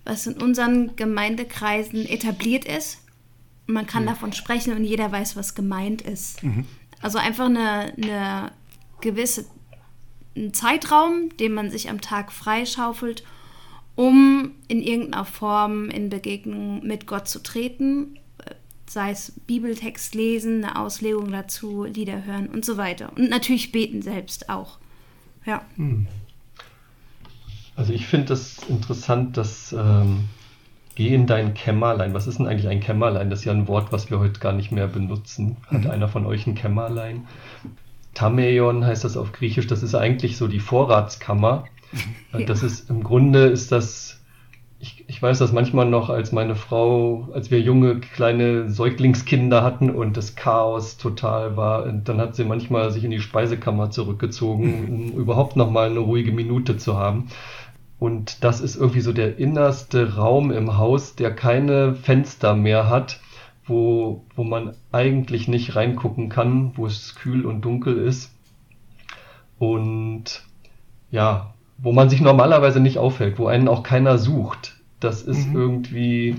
was 0.05 0.27
in 0.27 0.35
unseren 0.35 0.97
Gemeindekreisen 0.97 2.07
etabliert 2.07 2.65
ist. 2.65 2.99
Man 3.67 3.87
kann 3.87 4.05
mhm. 4.05 4.09
davon 4.09 4.33
sprechen 4.33 4.73
und 4.75 4.85
jeder 4.85 5.11
weiß, 5.11 5.37
was 5.37 5.55
gemeint 5.55 6.03
ist. 6.03 6.43
Mhm. 6.43 6.65
Also 7.01 7.19
einfach 7.19 7.47
eine, 7.47 7.93
eine 7.97 8.53
gewisse 9.01 9.47
einen 10.37 10.55
Zeitraum, 10.55 11.31
den 11.41 11.53
man 11.53 11.71
sich 11.71 11.91
am 11.91 12.01
Tag 12.01 12.33
freischaufelt, 12.33 13.25
um 13.95 14.53
in 14.69 14.83
irgendeiner 14.83 15.25
Form 15.25 15.89
in 15.89 16.11
Begegnung 16.11 16.87
mit 16.87 17.07
Gott 17.07 17.29
zu 17.29 17.43
treten, 17.43 18.19
sei 18.89 19.11
es 19.11 19.33
Bibeltext 19.47 20.15
lesen, 20.15 20.65
eine 20.65 20.79
Auslegung 20.79 21.33
dazu, 21.33 21.85
Lieder 21.85 22.25
hören 22.25 22.49
und 22.49 22.65
so 22.65 22.77
weiter. 22.77 23.13
Und 23.17 23.31
natürlich 23.31 23.73
beten 23.73 24.03
selbst 24.03 24.49
auch. 24.49 24.79
Ja. 25.45 25.63
Hm. 25.77 26.07
Also 27.75 27.93
ich 27.93 28.07
finde 28.07 28.29
das 28.29 28.59
interessant, 28.69 29.37
dass 29.37 29.73
ähm, 29.73 30.29
geh 30.95 31.15
in 31.15 31.27
dein 31.27 31.55
Kämmerlein. 31.55 32.15
Was 32.15 32.27
ist 32.27 32.39
denn 32.39 32.47
eigentlich 32.47 32.69
ein 32.69 32.81
Kämmerlein? 32.81 33.29
Das 33.29 33.41
ist 33.41 33.45
ja 33.45 33.53
ein 33.53 33.69
Wort, 33.69 33.93
was 33.93 34.11
wir 34.11 34.19
heute 34.19 34.41
gar 34.41 34.53
nicht 34.53 34.73
mehr 34.73 34.89
benutzen. 34.89 35.57
Hat 35.67 35.85
mhm. 35.85 35.91
einer 35.91 36.09
von 36.09 36.25
euch 36.27 36.47
ein 36.47 36.55
Kämmerlein? 36.55 37.27
Tameion 38.17 38.85
heißt 38.85 39.05
das 39.05 39.17
auf 39.17 39.33
Griechisch, 39.33 39.67
das 39.67 39.83
ist 39.83 39.95
eigentlich 39.95 40.37
so 40.37 40.49
die 40.49 40.61
Vorratskammer. 40.61 41.65
Das 42.47 42.63
ist 42.63 42.91
im 42.91 43.03
Grunde 43.03 43.47
ist 43.47 43.73
das, 43.73 44.21
ich, 44.79 45.05
ich 45.07 45.23
weiß 45.23 45.39
das 45.39 45.53
manchmal 45.53 45.87
noch, 45.87 46.11
als 46.11 46.33
meine 46.33 46.55
Frau, 46.55 47.29
als 47.33 47.51
wir 47.51 47.61
junge 47.61 48.01
kleine 48.01 48.69
Säuglingskinder 48.69 49.63
hatten 49.63 49.89
und 49.89 50.19
das 50.19 50.35
Chaos 50.35 50.99
total 50.99 51.57
war, 51.57 51.91
dann 51.91 52.21
hat 52.21 52.35
sie 52.35 52.45
manchmal 52.45 52.91
sich 52.91 53.05
in 53.05 53.11
die 53.11 53.21
Speisekammer 53.21 53.91
zurückgezogen, 53.91 55.13
um 55.15 55.19
überhaupt 55.19 55.57
noch 55.57 55.71
mal 55.71 55.89
eine 55.89 56.01
ruhige 56.01 56.33
Minute 56.33 56.77
zu 56.77 56.99
haben. 56.99 57.29
Und 57.99 58.45
das 58.45 58.61
ist 58.61 58.77
irgendwie 58.77 59.01
so 59.01 59.15
der 59.15 59.39
innerste 59.39 60.17
Raum 60.17 60.51
im 60.51 60.77
Haus, 60.77 61.15
der 61.15 61.35
keine 61.35 61.95
Fenster 61.95 62.55
mehr 62.55 62.91
hat 62.91 63.21
wo, 63.67 64.25
wo 64.35 64.45
man 64.45 64.75
eigentlich 64.93 65.49
nicht 65.49 65.77
reingucken 65.77 66.29
kann, 66.29 66.73
wo 66.77 66.87
es 66.87 67.15
kühl 67.15 67.45
und 67.45 67.63
dunkel 67.63 67.99
ist. 67.99 68.33
Und 69.59 70.45
ja, 71.11 71.55
wo 71.79 71.93
man 71.93 72.09
sich 72.09 72.21
normalerweise 72.21 72.81
nicht 72.81 72.99
aufhält, 72.99 73.39
wo 73.39 73.47
einen 73.47 73.69
auch 73.69 73.83
keiner 73.83 74.19
sucht. 74.19 74.77
Das 75.01 75.23
ist 75.23 75.49
mhm. 75.49 75.57
irgendwie 75.57 76.37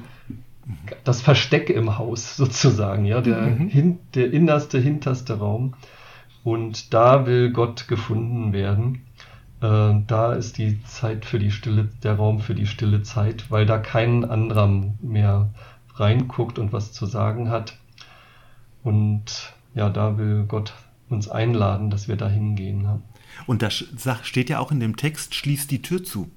das 1.04 1.22
Versteck 1.22 1.70
im 1.70 1.98
Haus 1.98 2.36
sozusagen, 2.38 3.06
ja, 3.06 3.22
der, 3.22 3.42
mhm. 3.42 3.68
hin, 3.68 4.00
der 4.16 4.32
innerste, 4.32 4.80
hinterste 4.80 5.40
Raum. 5.40 5.74
Und 6.44 6.94
da 6.94 7.26
will 7.26 7.52
Gott 7.52 7.88
gefunden 7.88 8.54
werden. 8.54 9.02
Äh, 9.62 10.02
da 10.08 10.34
ist 10.34 10.58
die 10.58 10.82
Zeit 10.84 11.26
für 11.26 11.40
die 11.40 11.52
Stille, 11.52 11.90
der 12.04 12.14
Raum 12.14 12.40
für 12.40 12.56
die 12.56 12.68
stille 12.68 13.04
Zeit, 13.04 13.52
weil 13.52 13.66
da 13.66 13.80
kein 13.80 14.24
anderer 14.24 14.68
mehr 15.02 15.50
reinguckt 16.00 16.60
und 16.60 16.74
was 16.74 16.92
zu 16.94 17.06
sagen 17.06 17.50
hat. 17.50 17.77
Und 18.84 19.54
ja, 19.75 19.89
da 19.89 20.18
will 20.18 20.46
Gott 20.48 20.74
uns 21.10 21.27
einladen, 21.30 21.89
dass 21.89 22.08
wir 22.08 22.16
da 22.16 22.27
hingehen. 22.27 22.88
Und 23.46 23.62
da 23.62 23.70
steht 23.70 24.50
ja 24.50 24.60
auch 24.60 24.72
in 24.72 24.80
dem 24.80 24.98
Text, 24.98 25.36
schließt 25.36 25.70
die 25.72 25.82
Tür 25.82 26.04
zu. 26.04 26.30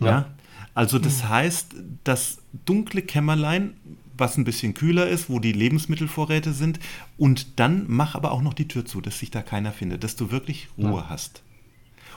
Ja. 0.00 0.06
Ja. 0.06 0.26
Also 0.74 0.98
das 0.98 1.28
heißt, 1.28 1.74
das 2.02 2.38
dunkle 2.64 3.02
Kämmerlein, 3.02 3.74
was 4.16 4.36
ein 4.36 4.44
bisschen 4.44 4.74
kühler 4.74 5.06
ist, 5.08 5.30
wo 5.30 5.38
die 5.38 5.52
Lebensmittelvorräte 5.52 6.52
sind, 6.52 6.80
und 7.16 7.60
dann 7.60 7.84
mach 7.88 8.14
aber 8.16 8.32
auch 8.32 8.42
noch 8.42 8.54
die 8.54 8.66
Tür 8.66 8.84
zu, 8.84 9.00
dass 9.00 9.18
sich 9.20 9.30
da 9.30 9.42
keiner 9.42 9.72
findet, 9.72 10.02
dass 10.02 10.16
du 10.16 10.30
wirklich 10.30 10.68
Ruhe 10.76 11.00
Ja. 11.02 11.08
hast. 11.08 11.42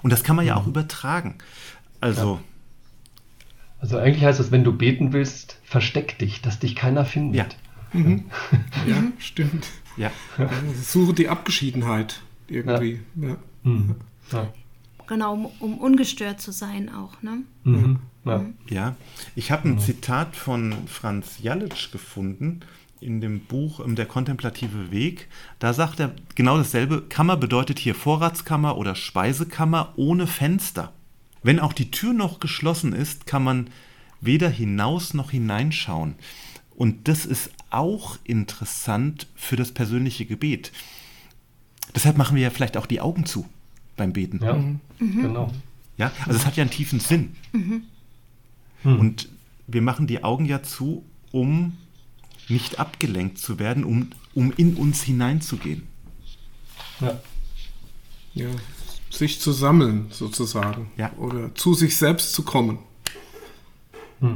Und 0.01 0.11
das 0.11 0.23
kann 0.23 0.35
man 0.35 0.45
ja 0.45 0.55
auch 0.55 0.67
übertragen. 0.67 1.35
Also, 2.01 2.39
Also 3.79 3.97
eigentlich 3.97 4.23
heißt 4.23 4.39
es, 4.39 4.51
wenn 4.51 4.63
du 4.63 4.73
beten 4.73 5.13
willst, 5.13 5.59
versteck 5.63 6.17
dich, 6.19 6.41
dass 6.41 6.59
dich 6.59 6.75
keiner 6.75 7.05
findet. 7.05 7.55
Ja, 7.93 9.03
stimmt. 9.19 9.67
ja. 9.97 10.11
Also 10.37 10.51
suche 10.83 11.13
die 11.13 11.29
Abgeschiedenheit 11.29 12.21
irgendwie. 12.47 12.99
Ja. 13.15 13.37
Mhm. 13.63 13.95
Ja. 14.31 14.47
Genau, 15.07 15.33
um, 15.33 15.45
um 15.59 15.77
ungestört 15.77 16.41
zu 16.41 16.51
sein 16.51 16.89
auch, 16.93 17.21
ne? 17.21 17.43
Mhm. 17.63 17.99
Ja. 18.25 18.45
Ja, 18.69 18.95
ich 19.35 19.51
habe 19.51 19.69
ein 19.69 19.79
Zitat 19.79 20.35
von 20.35 20.75
Franz 20.87 21.39
Jalitsch 21.41 21.91
gefunden 21.91 22.59
in 22.99 23.21
dem 23.21 23.39
Buch 23.41 23.79
ähm, 23.79 23.95
Der 23.95 24.05
kontemplative 24.05 24.91
Weg. 24.91 25.27
Da 25.59 25.71
sagt 25.73 25.99
er 25.99 26.13
genau 26.35 26.57
dasselbe. 26.57 27.03
Kammer 27.03 27.37
bedeutet 27.37 27.79
hier 27.79 27.95
Vorratskammer 27.95 28.77
oder 28.77 28.95
Speisekammer 28.95 29.93
ohne 29.95 30.27
Fenster. 30.27 30.91
Wenn 31.43 31.59
auch 31.59 31.73
die 31.73 31.91
Tür 31.91 32.13
noch 32.13 32.39
geschlossen 32.39 32.93
ist, 32.93 33.25
kann 33.25 33.43
man 33.43 33.69
weder 34.21 34.49
hinaus 34.49 35.13
noch 35.13 35.31
hineinschauen. 35.31 36.15
Und 36.75 37.07
das 37.07 37.25
ist 37.25 37.51
auch 37.69 38.17
interessant 38.23 39.27
für 39.35 39.55
das 39.55 39.71
persönliche 39.71 40.25
Gebet. 40.25 40.71
Deshalb 41.95 42.17
machen 42.17 42.35
wir 42.35 42.43
ja 42.43 42.49
vielleicht 42.49 42.77
auch 42.77 42.85
die 42.85 43.01
Augen 43.01 43.25
zu 43.25 43.45
beim 43.95 44.13
Beten. 44.13 44.39
Ja, 44.43 44.63
genau. 44.99 45.51
Ja, 45.97 46.11
also 46.25 46.39
es 46.39 46.45
hat 46.45 46.55
ja 46.55 46.61
einen 46.61 46.71
tiefen 46.71 46.99
Sinn. 46.99 47.35
Hm. 47.51 48.99
Und 48.99 49.29
wir 49.65 49.81
machen 49.81 50.05
die 50.07 50.23
Augen 50.23 50.45
ja 50.45 50.61
zu, 50.61 51.03
um 51.31 51.77
nicht 52.47 52.79
abgelenkt 52.79 53.39
zu 53.39 53.59
werden, 53.59 53.83
um, 53.83 54.09
um 54.33 54.53
in 54.55 54.75
uns 54.75 55.01
hineinzugehen. 55.01 55.83
Ja. 57.01 57.19
ja. 58.33 58.49
Sich 59.09 59.39
zu 59.39 59.51
sammeln, 59.51 60.07
sozusagen. 60.11 60.91
Ja. 60.97 61.11
Oder 61.17 61.55
zu 61.55 61.73
sich 61.73 61.97
selbst 61.97 62.33
zu 62.33 62.43
kommen. 62.43 62.79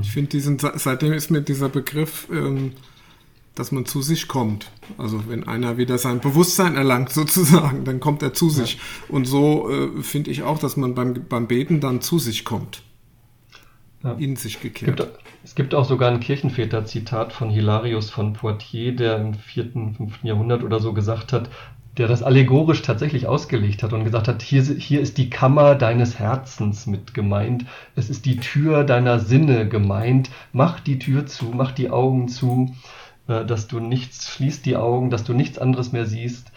Ich 0.02 0.12
finde, 0.12 0.30
diesen, 0.30 0.60
seitdem 0.60 1.12
ist 1.12 1.32
mir 1.32 1.42
dieser 1.42 1.68
Begriff, 1.68 2.28
ähm, 2.32 2.74
dass 3.56 3.72
man 3.72 3.86
zu 3.86 4.02
sich 4.02 4.28
kommt. 4.28 4.72
Also 4.98 5.24
wenn 5.28 5.48
einer 5.48 5.78
wieder 5.78 5.98
sein 5.98 6.20
Bewusstsein 6.20 6.76
erlangt, 6.76 7.10
sozusagen, 7.14 7.84
dann 7.84 8.00
kommt 8.00 8.22
er 8.22 8.34
zu 8.34 8.50
sich. 8.50 8.80
Und 9.10 9.26
so 9.26 9.70
äh, 9.70 10.04
finde 10.04 10.32
ich 10.32 10.44
auch, 10.44 10.60
dass 10.60 10.78
man 10.78 10.94
beim, 10.96 11.26
beim 11.28 11.48
Beten 11.48 11.80
dann 11.80 12.02
zu 12.02 12.20
sich 12.20 12.46
kommt. 12.46 12.84
Ja. 14.04 14.14
In 14.14 14.36
sich 14.36 14.56
Es 14.56 14.62
gekehrt. 14.62 14.98
gibt, 14.98 15.20
es 15.44 15.56
gibt 15.56 15.76
auch 15.76 15.86
sogar 15.86 16.12
ein 16.12 16.20
Kirchenväter-Zitat 16.20 17.34
von 17.34 17.50
Hilarius 17.50 18.10
von 18.10 18.34
Poitiers, 18.34 18.96
der 18.98 19.18
im 19.20 19.34
4., 19.36 19.72
5. 19.98 20.24
Jahrhundert 20.24 20.64
oder 20.64 20.80
so 20.80 20.94
gesagt 20.94 21.34
hat, 21.34 21.50
der 21.98 22.08
das 22.08 22.24
allegorisch 22.24 22.82
tatsächlich 22.82 23.28
ausgelegt 23.28 23.84
hat 23.84 23.92
und 23.94 24.04
gesagt 24.06 24.28
hat, 24.28 24.42
hier, 24.42 24.64
hier 24.64 25.02
ist 25.02 25.18
die 25.18 25.30
Kammer 25.30 25.76
deines 25.76 26.20
Herzens 26.20 26.88
mit 26.88 27.14
gemeint, 27.14 27.66
es 27.96 28.10
ist 28.10 28.26
die 28.26 28.38
Tür 28.38 28.84
deiner 28.84 29.20
Sinne 29.20 29.68
gemeint, 29.68 30.30
mach 30.54 30.80
die 30.80 31.00
Tür 31.00 31.26
zu, 31.26 31.46
mach 31.54 31.72
die 31.72 31.90
Augen 31.90 32.30
zu, 32.30 32.74
äh, 33.28 33.46
dass 33.46 33.68
du 33.68 33.80
nichts, 33.80 34.32
schließ 34.32 34.62
die 34.62 34.78
Augen, 34.78 35.10
dass 35.10 35.26
du 35.26 35.34
nichts 35.34 35.58
anderes 35.60 35.92
mehr 35.92 36.06
siehst, 36.06 36.52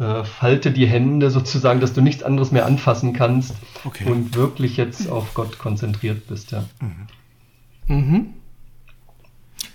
äh, 0.00 0.24
falte 0.24 0.72
die 0.72 0.86
Hände 0.86 1.30
sozusagen, 1.30 1.80
dass 1.80 1.92
du 1.92 2.00
nichts 2.00 2.22
anderes 2.24 2.50
mehr 2.50 2.66
anfassen 2.66 3.12
kannst 3.12 3.54
Okay. 3.84 4.10
und 4.10 4.34
wirklich 4.34 4.76
jetzt 4.76 5.08
auf 5.08 5.34
Gott 5.34 5.58
konzentriert 5.58 6.26
bist, 6.26 6.50
ja. 6.50 6.64
Mhm. 7.86 8.34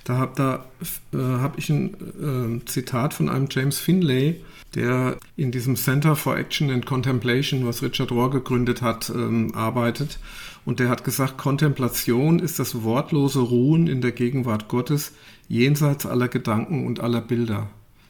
Da 0.06 0.18
habe 0.18 0.34
da, 0.36 0.66
äh, 1.14 1.42
hab 1.42 1.58
ich 1.58 1.70
ein 1.70 2.62
äh, 2.62 2.66
Zitat 2.66 3.14
von 3.14 3.28
einem 3.28 3.48
James 3.50 3.80
Finlay, 3.80 4.40
der 4.76 5.18
in 5.36 5.52
diesem 5.52 5.76
Center 5.76 6.16
for 6.16 6.38
Action 6.38 6.70
and 6.70 6.86
Contemplation, 6.86 7.66
was 7.66 7.82
Richard 7.82 8.12
Rohr 8.12 8.30
gegründet 8.30 8.82
hat, 8.82 9.10
ähm, 9.10 9.54
arbeitet. 9.56 10.20
Und 10.64 10.80
der 10.80 10.90
hat 10.90 11.04
gesagt, 11.04 11.38
Kontemplation 11.38 12.40
ist 12.40 12.60
das 12.60 12.84
wortlose 12.84 13.40
Ruhen 13.40 13.88
in 13.88 14.02
der 14.02 14.12
Gegenwart 14.12 14.68
Gottes, 14.68 15.14
jenseits 15.48 16.06
aller 16.06 16.28
Gedanken 16.28 16.86
und 16.86 17.00
aller 17.00 17.22
Bilder. 17.22 17.68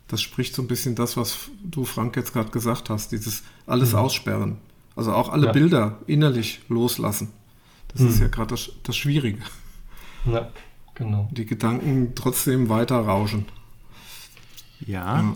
Das 0.08 0.22
spricht 0.22 0.54
so 0.54 0.62
ein 0.62 0.68
bisschen 0.68 0.96
das, 0.96 1.16
was 1.16 1.50
du, 1.64 1.86
Frank, 1.86 2.18
jetzt 2.18 2.34
gerade 2.34 2.52
gesagt 2.52 2.90
hast, 2.90 3.14
dieses 3.14 3.44
alles 3.68 3.96
aussperren. 3.96 4.58
Also 4.98 5.14
auch 5.14 5.30
alle 5.30 5.48
Ja. 5.48 5.52
Bilder 5.54 5.98
innerlich 6.08 6.62
loslassen. 6.68 7.30
Das 7.90 8.02
ist 8.02 8.20
ja 8.20 8.28
gerade 8.28 8.50
das, 8.50 8.72
das 8.84 8.98
Schwierige 8.98 9.40
Ja, 10.26 10.50
genau. 10.96 11.30
die 11.32 11.46
Gedanken 11.46 12.14
trotzdem 12.16 12.70
weiter 12.70 12.98
rauschen. 12.98 13.46
Ja. 14.86 15.36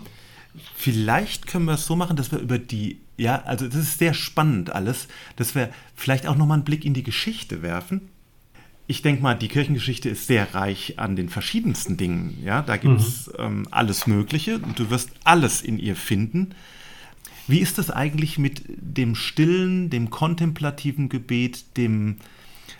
Vielleicht 0.75 1.47
können 1.47 1.65
wir 1.65 1.73
es 1.73 1.85
so 1.85 1.95
machen, 1.95 2.17
dass 2.17 2.31
wir 2.31 2.39
über 2.39 2.57
die, 2.57 2.99
ja, 3.17 3.43
also 3.43 3.67
das 3.67 3.75
ist 3.75 3.99
sehr 3.99 4.13
spannend 4.13 4.71
alles, 4.71 5.07
dass 5.35 5.55
wir 5.55 5.69
vielleicht 5.95 6.27
auch 6.27 6.35
nochmal 6.35 6.57
einen 6.57 6.65
Blick 6.65 6.85
in 6.85 6.93
die 6.93 7.03
Geschichte 7.03 7.61
werfen. 7.61 8.09
Ich 8.87 9.03
denke 9.03 9.21
mal, 9.21 9.35
die 9.35 9.49
Kirchengeschichte 9.49 10.09
ist 10.09 10.25
sehr 10.25 10.55
reich 10.55 10.97
an 10.97 11.15
den 11.15 11.29
verschiedensten 11.29 11.95
Dingen. 11.95 12.39
Ja, 12.43 12.63
da 12.63 12.75
gibt 12.77 12.99
es 12.99 13.31
ähm, 13.37 13.67
alles 13.69 14.07
Mögliche 14.07 14.57
und 14.57 14.79
du 14.79 14.89
wirst 14.89 15.11
alles 15.23 15.61
in 15.61 15.77
ihr 15.77 15.95
finden. 15.95 16.55
Wie 17.47 17.59
ist 17.59 17.77
das 17.77 17.91
eigentlich 17.91 18.39
mit 18.39 18.63
dem 18.67 19.13
stillen, 19.13 19.91
dem 19.91 20.09
kontemplativen 20.09 21.07
Gebet, 21.07 21.77
dem 21.77 22.17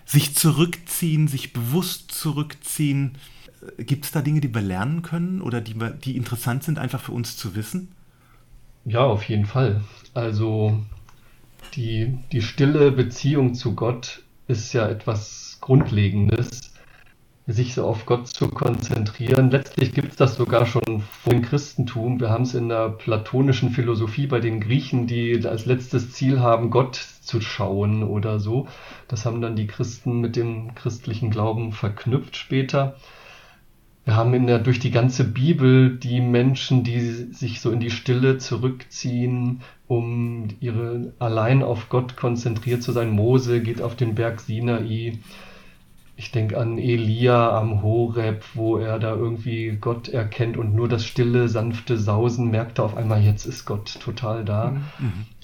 sich 0.10 0.36
zurückziehen, 0.36 1.28
sich 1.28 1.54
bewusst 1.54 2.12
zurückziehen? 2.12 3.18
Gibt 3.78 4.06
es 4.06 4.12
da 4.12 4.22
Dinge, 4.22 4.42
die 4.42 4.54
wir 4.54 4.62
lernen 4.62 5.04
können 5.04 5.42
oder 5.42 5.62
die, 5.62 5.75
die 6.04 6.18
interessant 6.18 6.63
sind, 6.63 6.80
einfach 6.80 7.01
für 7.01 7.12
uns 7.12 7.38
zu 7.38 7.56
wissen? 7.56 7.89
Ja, 8.86 9.01
auf 9.01 9.24
jeden 9.24 9.46
Fall. 9.46 9.84
Also 10.16 10.84
die, 11.75 12.18
die 12.32 12.42
stille 12.42 12.92
Beziehung 12.92 13.54
zu 13.54 13.75
Gott 13.75 14.24
ist 14.48 14.74
ja 14.74 14.88
etwas 14.89 15.60
Grundlegendes, 15.62 16.69
sich 17.53 17.74
so 17.74 17.86
auf 17.86 18.06
Gott 18.06 18.27
zu 18.27 18.48
konzentrieren. 18.50 19.50
Letztlich 19.50 19.94
gibt 19.94 20.12
es 20.12 20.15
das 20.18 20.36
sogar 20.36 20.65
schon 20.65 21.01
vor 21.24 21.34
dem 21.34 21.41
Christentum. 21.41 22.20
Wir 22.20 22.29
haben 22.29 22.44
es 22.44 22.53
in 22.53 22.70
der 22.70 22.89
platonischen 22.89 23.72
Philosophie 23.72 24.27
bei 24.27 24.39
den 24.39 24.60
Griechen, 24.60 25.08
die 25.08 25.46
als 25.46 25.65
letztes 25.65 26.12
Ziel 26.12 26.39
haben, 26.39 26.70
Gott 26.70 26.96
zu 26.96 27.41
schauen 27.41 28.03
oder 28.03 28.39
so. 28.39 28.68
Das 29.08 29.25
haben 29.25 29.41
dann 29.41 29.56
die 29.56 29.68
Christen 29.68 30.20
mit 30.20 30.36
dem 30.36 30.75
christlichen 30.75 31.32
Glauben 31.32 31.72
verknüpft 31.72 32.36
später. 32.36 32.96
Wir 34.06 34.15
haben 34.15 34.34
in 34.34 34.48
der, 34.48 34.60
durch 34.60 34.79
die 34.79 34.91
ganze 34.91 35.24
Bibel 35.24 35.98
die 35.98 36.22
Menschen, 36.22 36.84
die 36.84 37.00
sich 37.00 37.62
so 37.62 37.70
in 37.72 37.79
die 37.79 37.91
Stille 37.91 38.38
zurückziehen, 38.38 39.62
um 39.88 40.48
ihre 40.60 41.13
allein 41.20 41.62
auf 41.63 41.89
Gott 41.89 42.15
konzentriert 42.15 42.82
zu 42.82 42.91
sein. 42.91 43.10
Mose 43.10 43.62
geht 43.62 43.82
auf 43.82 43.96
den 43.96 44.15
Berg 44.15 44.39
Sinai. 44.39 45.20
Ich 46.20 46.32
denke 46.32 46.58
an 46.58 46.78
Elia 46.78 47.58
am 47.58 47.82
Horeb, 47.82 48.44
wo 48.54 48.76
er 48.76 49.00
da 49.00 49.16
irgendwie 49.16 49.78
Gott 49.80 50.10
erkennt 50.10 50.58
und 50.58 50.76
nur 50.76 50.90
das 50.90 51.06
stille, 51.06 51.48
sanfte 51.48 51.98
Sausen 51.98 52.52
merkt 52.52 52.80
er 52.80 52.84
auf 52.84 52.98
einmal, 52.98 53.22
jetzt 53.22 53.46
ist 53.46 53.64
Gott 53.64 53.98
total 54.02 54.44
da. 54.44 54.76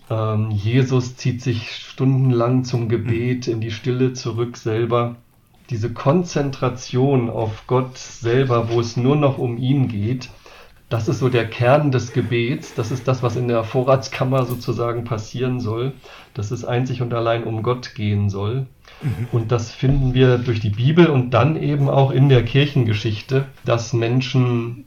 Ähm, 0.10 0.52
Jesus 0.52 1.16
zieht 1.16 1.42
sich 1.42 1.72
stundenlang 1.72 2.66
zum 2.66 2.90
Gebet 2.90 3.48
in 3.48 3.62
die 3.62 3.72
Stille 3.72 4.12
zurück 4.12 4.58
selber 4.58 5.16
diese 5.70 5.94
Konzentration 5.94 7.30
auf 7.30 7.68
Gott 7.68 7.98
selber, 7.98 8.70
wo 8.70 8.82
es 8.82 8.98
nur 8.98 9.16
noch 9.16 9.38
um 9.38 9.58
ihn 9.58 9.88
geht, 9.88 10.30
das 10.90 11.08
ist 11.08 11.20
so 11.20 11.30
der 11.30 11.50
Kern 11.50 11.92
des 11.92 12.14
Gebets. 12.14 12.76
Das 12.76 12.92
ist 12.92 13.08
das, 13.08 13.24
was 13.24 13.36
in 13.36 13.48
der 13.48 13.64
Vorratskammer 13.64 14.46
sozusagen 14.46 15.04
passieren 15.04 15.60
soll, 15.60 15.94
dass 16.34 16.52
es 16.52 16.64
einzig 16.64 17.02
und 17.02 17.14
allein 17.14 17.44
um 17.44 17.64
Gott 17.64 17.96
gehen 17.96 18.30
soll. 18.30 18.68
Und 19.32 19.52
das 19.52 19.72
finden 19.72 20.14
wir 20.14 20.38
durch 20.38 20.60
die 20.60 20.70
Bibel 20.70 21.08
und 21.08 21.32
dann 21.32 21.62
eben 21.62 21.90
auch 21.90 22.12
in 22.12 22.30
der 22.30 22.44
Kirchengeschichte, 22.44 23.46
dass 23.64 23.94
Menschen 23.94 24.86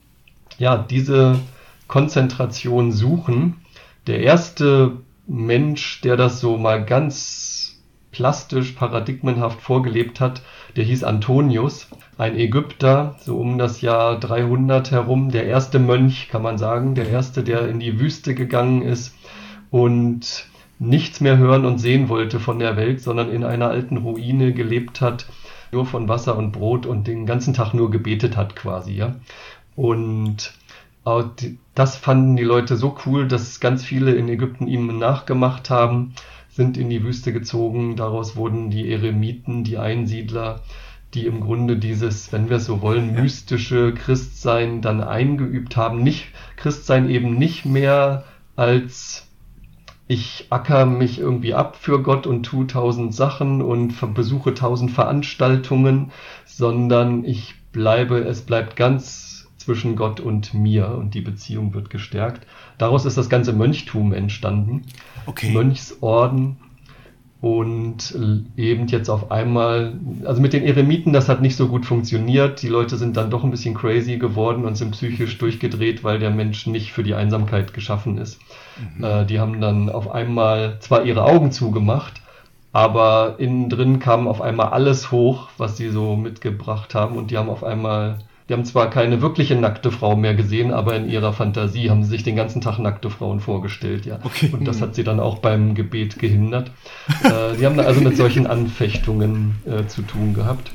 ja 0.58 0.76
diese 0.76 1.38
Konzentration 1.86 2.92
suchen. 2.92 3.56
Der 4.06 4.20
erste 4.20 4.98
Mensch, 5.26 6.00
der 6.00 6.16
das 6.16 6.40
so 6.40 6.56
mal 6.56 6.84
ganz 6.84 7.78
plastisch, 8.10 8.72
paradigmenhaft 8.72 9.60
vorgelebt 9.60 10.20
hat, 10.20 10.42
der 10.76 10.84
hieß 10.84 11.04
Antonius, 11.04 11.88
ein 12.16 12.36
Ägypter, 12.36 13.16
so 13.20 13.38
um 13.38 13.58
das 13.58 13.80
Jahr 13.80 14.18
300 14.18 14.90
herum, 14.90 15.30
der 15.30 15.46
erste 15.46 15.78
Mönch, 15.78 16.28
kann 16.28 16.42
man 16.42 16.58
sagen, 16.58 16.94
der 16.94 17.08
erste, 17.08 17.44
der 17.44 17.68
in 17.68 17.78
die 17.78 18.00
Wüste 18.00 18.34
gegangen 18.34 18.82
ist 18.82 19.14
und 19.70 20.46
nichts 20.78 21.20
mehr 21.20 21.38
hören 21.38 21.64
und 21.64 21.78
sehen 21.78 22.08
wollte 22.08 22.40
von 22.40 22.58
der 22.58 22.76
Welt, 22.76 23.00
sondern 23.00 23.30
in 23.30 23.44
einer 23.44 23.68
alten 23.68 23.96
Ruine 23.96 24.52
gelebt 24.52 25.00
hat, 25.00 25.26
nur 25.72 25.86
von 25.86 26.08
Wasser 26.08 26.36
und 26.36 26.52
Brot 26.52 26.86
und 26.86 27.06
den 27.06 27.26
ganzen 27.26 27.54
Tag 27.54 27.74
nur 27.74 27.90
gebetet 27.90 28.36
hat 28.36 28.56
quasi, 28.56 28.92
ja. 28.92 29.16
Und 29.76 30.52
das 31.74 31.96
fanden 31.96 32.36
die 32.36 32.44
Leute 32.44 32.76
so 32.76 32.96
cool, 33.06 33.26
dass 33.28 33.60
ganz 33.60 33.82
viele 33.82 34.14
in 34.14 34.28
Ägypten 34.28 34.66
ihm 34.66 34.98
nachgemacht 34.98 35.70
haben. 35.70 36.12
sind 36.58 36.76
in 36.76 36.90
die 36.90 37.04
Wüste 37.04 37.32
gezogen. 37.32 37.94
Daraus 37.94 38.34
wurden 38.34 38.68
die 38.68 38.90
Eremiten, 38.90 39.62
die 39.62 39.78
Einsiedler, 39.78 40.60
die 41.14 41.24
im 41.24 41.40
Grunde 41.40 41.76
dieses, 41.76 42.32
wenn 42.32 42.50
wir 42.50 42.56
es 42.56 42.66
so 42.66 42.82
wollen, 42.82 43.14
mystische 43.14 43.94
Christsein 43.94 44.82
dann 44.82 45.00
eingeübt 45.00 45.76
haben. 45.76 46.02
Nicht 46.02 46.26
Christsein 46.56 47.08
eben 47.08 47.38
nicht 47.38 47.64
mehr 47.64 48.24
als 48.56 49.27
ich 50.08 50.46
acker 50.48 50.86
mich 50.86 51.18
irgendwie 51.18 51.54
ab 51.54 51.76
für 51.76 52.02
Gott 52.02 52.26
und 52.26 52.42
tue 52.42 52.66
tausend 52.66 53.14
Sachen 53.14 53.60
und 53.60 53.94
besuche 54.14 54.54
tausend 54.54 54.90
Veranstaltungen, 54.90 56.12
sondern 56.46 57.24
ich 57.24 57.54
bleibe, 57.72 58.18
es 58.18 58.40
bleibt 58.40 58.74
ganz 58.74 59.46
zwischen 59.58 59.96
Gott 59.96 60.18
und 60.18 60.54
mir 60.54 60.88
und 60.88 61.12
die 61.12 61.20
Beziehung 61.20 61.74
wird 61.74 61.90
gestärkt. 61.90 62.46
Daraus 62.78 63.04
ist 63.04 63.18
das 63.18 63.28
ganze 63.28 63.52
Mönchtum 63.52 64.14
entstanden. 64.14 64.86
Okay. 65.26 65.52
Mönchsorden 65.52 66.56
und 67.40 68.18
eben 68.56 68.88
jetzt 68.88 69.08
auf 69.08 69.30
einmal, 69.30 69.94
also 70.24 70.40
mit 70.40 70.52
den 70.52 70.64
Eremiten, 70.64 71.12
das 71.12 71.28
hat 71.28 71.40
nicht 71.40 71.54
so 71.54 71.68
gut 71.68 71.86
funktioniert. 71.86 72.62
Die 72.62 72.68
Leute 72.68 72.96
sind 72.96 73.16
dann 73.16 73.30
doch 73.30 73.44
ein 73.44 73.52
bisschen 73.52 73.74
crazy 73.74 74.16
geworden 74.16 74.64
und 74.64 74.76
sind 74.76 74.90
psychisch 74.90 75.38
durchgedreht, 75.38 76.02
weil 76.02 76.18
der 76.18 76.30
Mensch 76.30 76.66
nicht 76.66 76.92
für 76.92 77.04
die 77.04 77.14
Einsamkeit 77.14 77.72
geschaffen 77.72 78.18
ist. 78.18 78.40
Mhm. 78.96 79.04
Äh, 79.04 79.24
die 79.26 79.38
haben 79.38 79.60
dann 79.60 79.88
auf 79.88 80.10
einmal 80.10 80.78
zwar 80.80 81.04
ihre 81.04 81.24
Augen 81.24 81.52
zugemacht, 81.52 82.20
aber 82.72 83.36
innen 83.38 83.70
drin 83.70 84.00
kam 84.00 84.26
auf 84.26 84.40
einmal 84.40 84.70
alles 84.70 85.12
hoch, 85.12 85.48
was 85.58 85.76
sie 85.76 85.90
so 85.90 86.16
mitgebracht 86.16 86.96
haben 86.96 87.16
und 87.16 87.30
die 87.30 87.38
haben 87.38 87.50
auf 87.50 87.62
einmal 87.62 88.18
die 88.48 88.54
haben 88.54 88.64
zwar 88.64 88.88
keine 88.88 89.20
wirkliche 89.20 89.56
nackte 89.56 89.90
Frau 89.90 90.16
mehr 90.16 90.34
gesehen, 90.34 90.72
aber 90.72 90.96
in 90.96 91.08
ihrer 91.08 91.34
Fantasie 91.34 91.90
haben 91.90 92.02
sie 92.02 92.10
sich 92.10 92.22
den 92.22 92.36
ganzen 92.36 92.62
Tag 92.62 92.78
nackte 92.78 93.10
Frauen 93.10 93.40
vorgestellt, 93.40 94.06
ja. 94.06 94.18
Okay. 94.22 94.50
Und 94.52 94.66
das 94.66 94.80
hat 94.80 94.94
sie 94.94 95.04
dann 95.04 95.20
auch 95.20 95.38
beim 95.38 95.74
Gebet 95.74 96.18
gehindert. 96.18 96.70
äh, 97.24 97.54
sie 97.56 97.66
haben 97.66 97.78
also 97.78 98.00
mit 98.00 98.16
solchen 98.16 98.46
Anfechtungen 98.46 99.56
äh, 99.66 99.86
zu 99.86 100.02
tun 100.02 100.32
gehabt. 100.32 100.70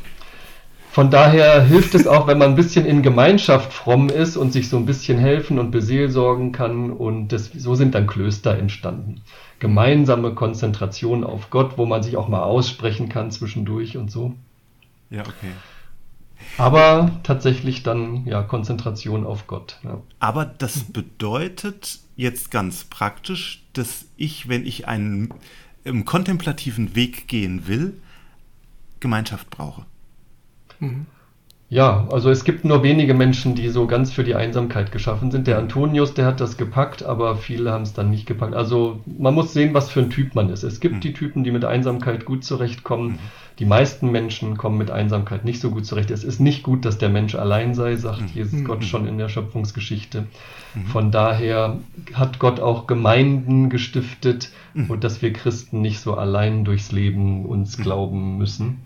Von 0.92 1.10
daher 1.10 1.64
hilft 1.64 1.96
es 1.96 2.06
auch, 2.06 2.28
wenn 2.28 2.38
man 2.38 2.50
ein 2.50 2.56
bisschen 2.56 2.86
in 2.86 3.02
Gemeinschaft 3.02 3.74
fromm 3.74 4.10
ist 4.10 4.38
und 4.38 4.54
sich 4.54 4.70
so 4.70 4.78
ein 4.78 4.86
bisschen 4.86 5.18
helfen 5.18 5.58
und 5.58 5.72
beseelsorgen 5.72 6.52
kann. 6.52 6.92
Und 6.92 7.30
das, 7.30 7.52
so 7.52 7.74
sind 7.74 7.96
dann 7.96 8.06
Klöster 8.06 8.56
entstanden. 8.56 9.22
Gemeinsame 9.58 10.36
Konzentration 10.36 11.24
auf 11.24 11.50
Gott, 11.50 11.80
wo 11.80 11.88
man 11.88 12.04
sich 12.04 12.16
auch 12.16 12.28
mal 12.28 12.44
aussprechen 12.44 13.10
kann 13.10 13.32
zwischendurch 13.32 13.98
und 13.98 14.12
so. 14.12 14.36
Ja, 15.10 15.22
okay. 15.22 15.54
Aber 16.58 17.20
tatsächlich 17.24 17.84
dann 17.84 18.26
ja 18.26 18.44
Konzentration 18.44 19.26
auf 19.26 19.48
Gott. 19.48 19.80
Ja. 19.84 20.02
Aber 20.20 20.46
das 20.46 20.84
bedeutet 20.84 22.00
jetzt 22.16 22.52
ganz 22.52 22.84
praktisch, 22.84 23.64
dass 23.74 24.06
ich, 24.18 24.48
wenn 24.50 24.66
ich 24.66 24.88
einen 24.88 25.34
im 25.84 26.06
kontemplativen 26.06 26.96
Weg 26.96 27.28
gehen 27.28 27.68
will, 27.68 28.00
Gemeinschaft 29.00 29.50
brauche. 29.50 29.86
Mhm. 30.80 31.06
Ja, 31.74 32.08
also 32.12 32.30
es 32.30 32.44
gibt 32.44 32.66
nur 32.66 32.84
wenige 32.84 33.16
Menschen, 33.16 33.56
die 33.56 33.68
so 33.70 33.88
ganz 33.88 34.12
für 34.12 34.24
die 34.24 34.36
Einsamkeit 34.36 34.92
geschaffen 34.92 35.32
sind. 35.32 35.48
Der 35.48 35.58
Antonius, 35.58 36.14
der 36.14 36.28
hat 36.28 36.40
das 36.40 36.56
gepackt, 36.56 37.02
aber 37.02 37.36
viele 37.36 37.72
haben 37.72 37.82
es 37.82 37.94
dann 37.94 38.12
nicht 38.12 38.28
gepackt. 38.28 38.54
Also 38.54 39.00
man 39.08 39.34
muss 39.34 39.54
sehen, 39.54 39.74
was 39.74 39.90
für 39.90 40.02
ein 40.02 40.12
Typ 40.12 40.36
man 40.36 40.52
ist. 40.52 40.62
Es 40.62 40.80
gibt 40.80 40.98
mhm. 40.98 41.00
die 41.00 41.14
Typen, 41.14 41.44
die 41.44 41.50
mit 41.50 41.66
Einsamkeit 41.66 42.26
gut 42.26 42.44
zurechtkommen. 42.44 43.14
Mhm. 43.14 43.20
Die 43.58 43.66
meisten 43.66 44.12
Menschen 44.12 44.56
kommen 44.56 44.78
mit 44.78 44.92
Einsamkeit 44.92 45.46
nicht 45.46 45.60
so 45.60 45.72
gut 45.72 45.88
zurecht. 45.88 46.12
Es 46.12 46.24
ist 46.24 46.40
nicht 46.40 46.62
gut, 46.62 46.86
dass 46.86 47.00
der 47.00 47.10
Mensch 47.10 47.34
allein 47.34 47.74
sei, 47.74 47.96
sagt 47.96 48.22
mhm. 48.22 48.30
Jesus 48.36 48.60
mhm. 48.60 48.66
Gott 48.66 48.84
schon 48.84 49.08
in 49.08 49.18
der 49.18 49.30
Schöpfungsgeschichte. 49.30 50.26
Mhm. 50.76 50.86
Von 50.86 51.10
daher 51.10 51.78
hat 52.14 52.38
Gott 52.38 52.60
auch 52.60 52.86
Gemeinden 52.86 53.72
gestiftet 53.72 54.52
mhm. 54.76 54.92
und 54.92 55.04
dass 55.04 55.24
wir 55.24 55.34
Christen 55.34 55.82
nicht 55.82 56.02
so 56.02 56.14
allein 56.14 56.66
durchs 56.66 56.92
Leben 56.92 57.48
uns 57.48 57.80
glauben 57.80 58.38
müssen. 58.38 58.78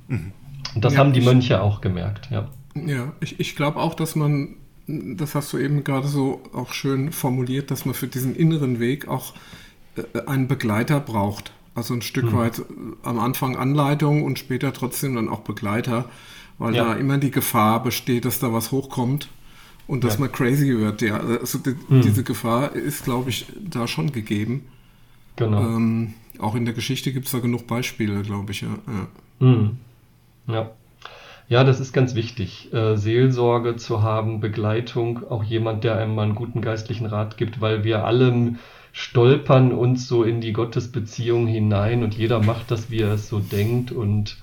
Und 0.73 0.85
das 0.85 0.93
ja, 0.93 0.99
haben 0.99 1.11
die 1.11 1.19
Mönche 1.19 1.61
auch 1.61 1.81
gemerkt, 1.81 2.29
ja. 2.31 2.47
Ja, 2.85 3.13
ich, 3.19 3.39
ich 3.39 3.55
glaube 3.55 3.79
auch, 3.79 3.93
dass 3.93 4.15
man, 4.15 4.55
das 4.87 5.35
hast 5.35 5.53
du 5.53 5.57
eben 5.57 5.83
gerade 5.83 6.07
so 6.07 6.41
auch 6.53 6.73
schön 6.73 7.11
formuliert, 7.11 7.71
dass 7.71 7.85
man 7.85 7.93
für 7.93 8.07
diesen 8.07 8.35
inneren 8.35 8.79
Weg 8.79 9.07
auch 9.07 9.33
äh, 9.95 10.25
einen 10.25 10.47
Begleiter 10.47 10.99
braucht. 10.99 11.51
Also 11.75 11.93
ein 11.93 12.01
Stück 12.01 12.31
mhm. 12.31 12.37
weit 12.37 12.59
äh, 12.59 12.63
am 13.03 13.19
Anfang 13.19 13.55
Anleitung 13.55 14.23
und 14.23 14.39
später 14.39 14.73
trotzdem 14.73 15.15
dann 15.15 15.29
auch 15.29 15.41
Begleiter, 15.41 16.09
weil 16.57 16.75
ja. 16.75 16.85
da 16.85 16.93
immer 16.95 17.17
die 17.17 17.31
Gefahr 17.31 17.83
besteht, 17.83 18.25
dass 18.25 18.39
da 18.39 18.51
was 18.53 18.71
hochkommt 18.71 19.29
und 19.87 20.03
dass 20.03 20.15
ja. 20.15 20.21
man 20.21 20.31
crazy 20.31 20.77
wird. 20.77 21.01
Ja, 21.01 21.19
also 21.19 21.59
die, 21.59 21.75
mhm. 21.87 22.01
diese 22.01 22.23
Gefahr 22.23 22.75
ist, 22.75 23.03
glaube 23.03 23.29
ich, 23.29 23.45
da 23.59 23.87
schon 23.87 24.11
gegeben. 24.11 24.65
Genau. 25.35 25.61
Ähm, 25.61 26.13
auch 26.39 26.55
in 26.55 26.65
der 26.65 26.73
Geschichte 26.73 27.13
gibt 27.13 27.25
es 27.27 27.31
da 27.31 27.39
genug 27.39 27.67
Beispiele, 27.67 28.21
glaube 28.21 28.51
ich. 28.51 28.61
Ja. 28.61 28.77
Ja. 28.87 29.47
Mhm. 29.47 29.77
ja. 30.47 30.71
Ja, 31.49 31.63
das 31.63 31.79
ist 31.79 31.93
ganz 31.93 32.13
wichtig, 32.13 32.73
äh, 32.73 32.97
Seelsorge 32.97 33.77
zu 33.77 34.01
haben, 34.03 34.41
Begleitung, 34.41 35.21
auch 35.29 35.43
jemand, 35.43 35.85
der 35.85 35.97
einem 35.97 36.13
mal 36.13 36.23
einen 36.23 36.35
guten 36.35 36.61
geistlichen 36.61 37.05
Rat 37.05 37.37
gibt, 37.37 37.61
weil 37.61 37.85
wir 37.85 38.03
alle 38.03 38.55
stolpern 38.91 39.71
uns 39.71 40.07
so 40.09 40.23
in 40.23 40.41
die 40.41 40.51
Gottesbeziehung 40.51 41.47
hinein 41.47 42.03
und 42.03 42.15
jeder 42.15 42.41
macht 42.41 42.69
das, 42.69 42.91
wie 42.91 42.99
er 42.99 43.13
es 43.13 43.29
so 43.29 43.39
denkt 43.39 43.93
und 43.93 44.37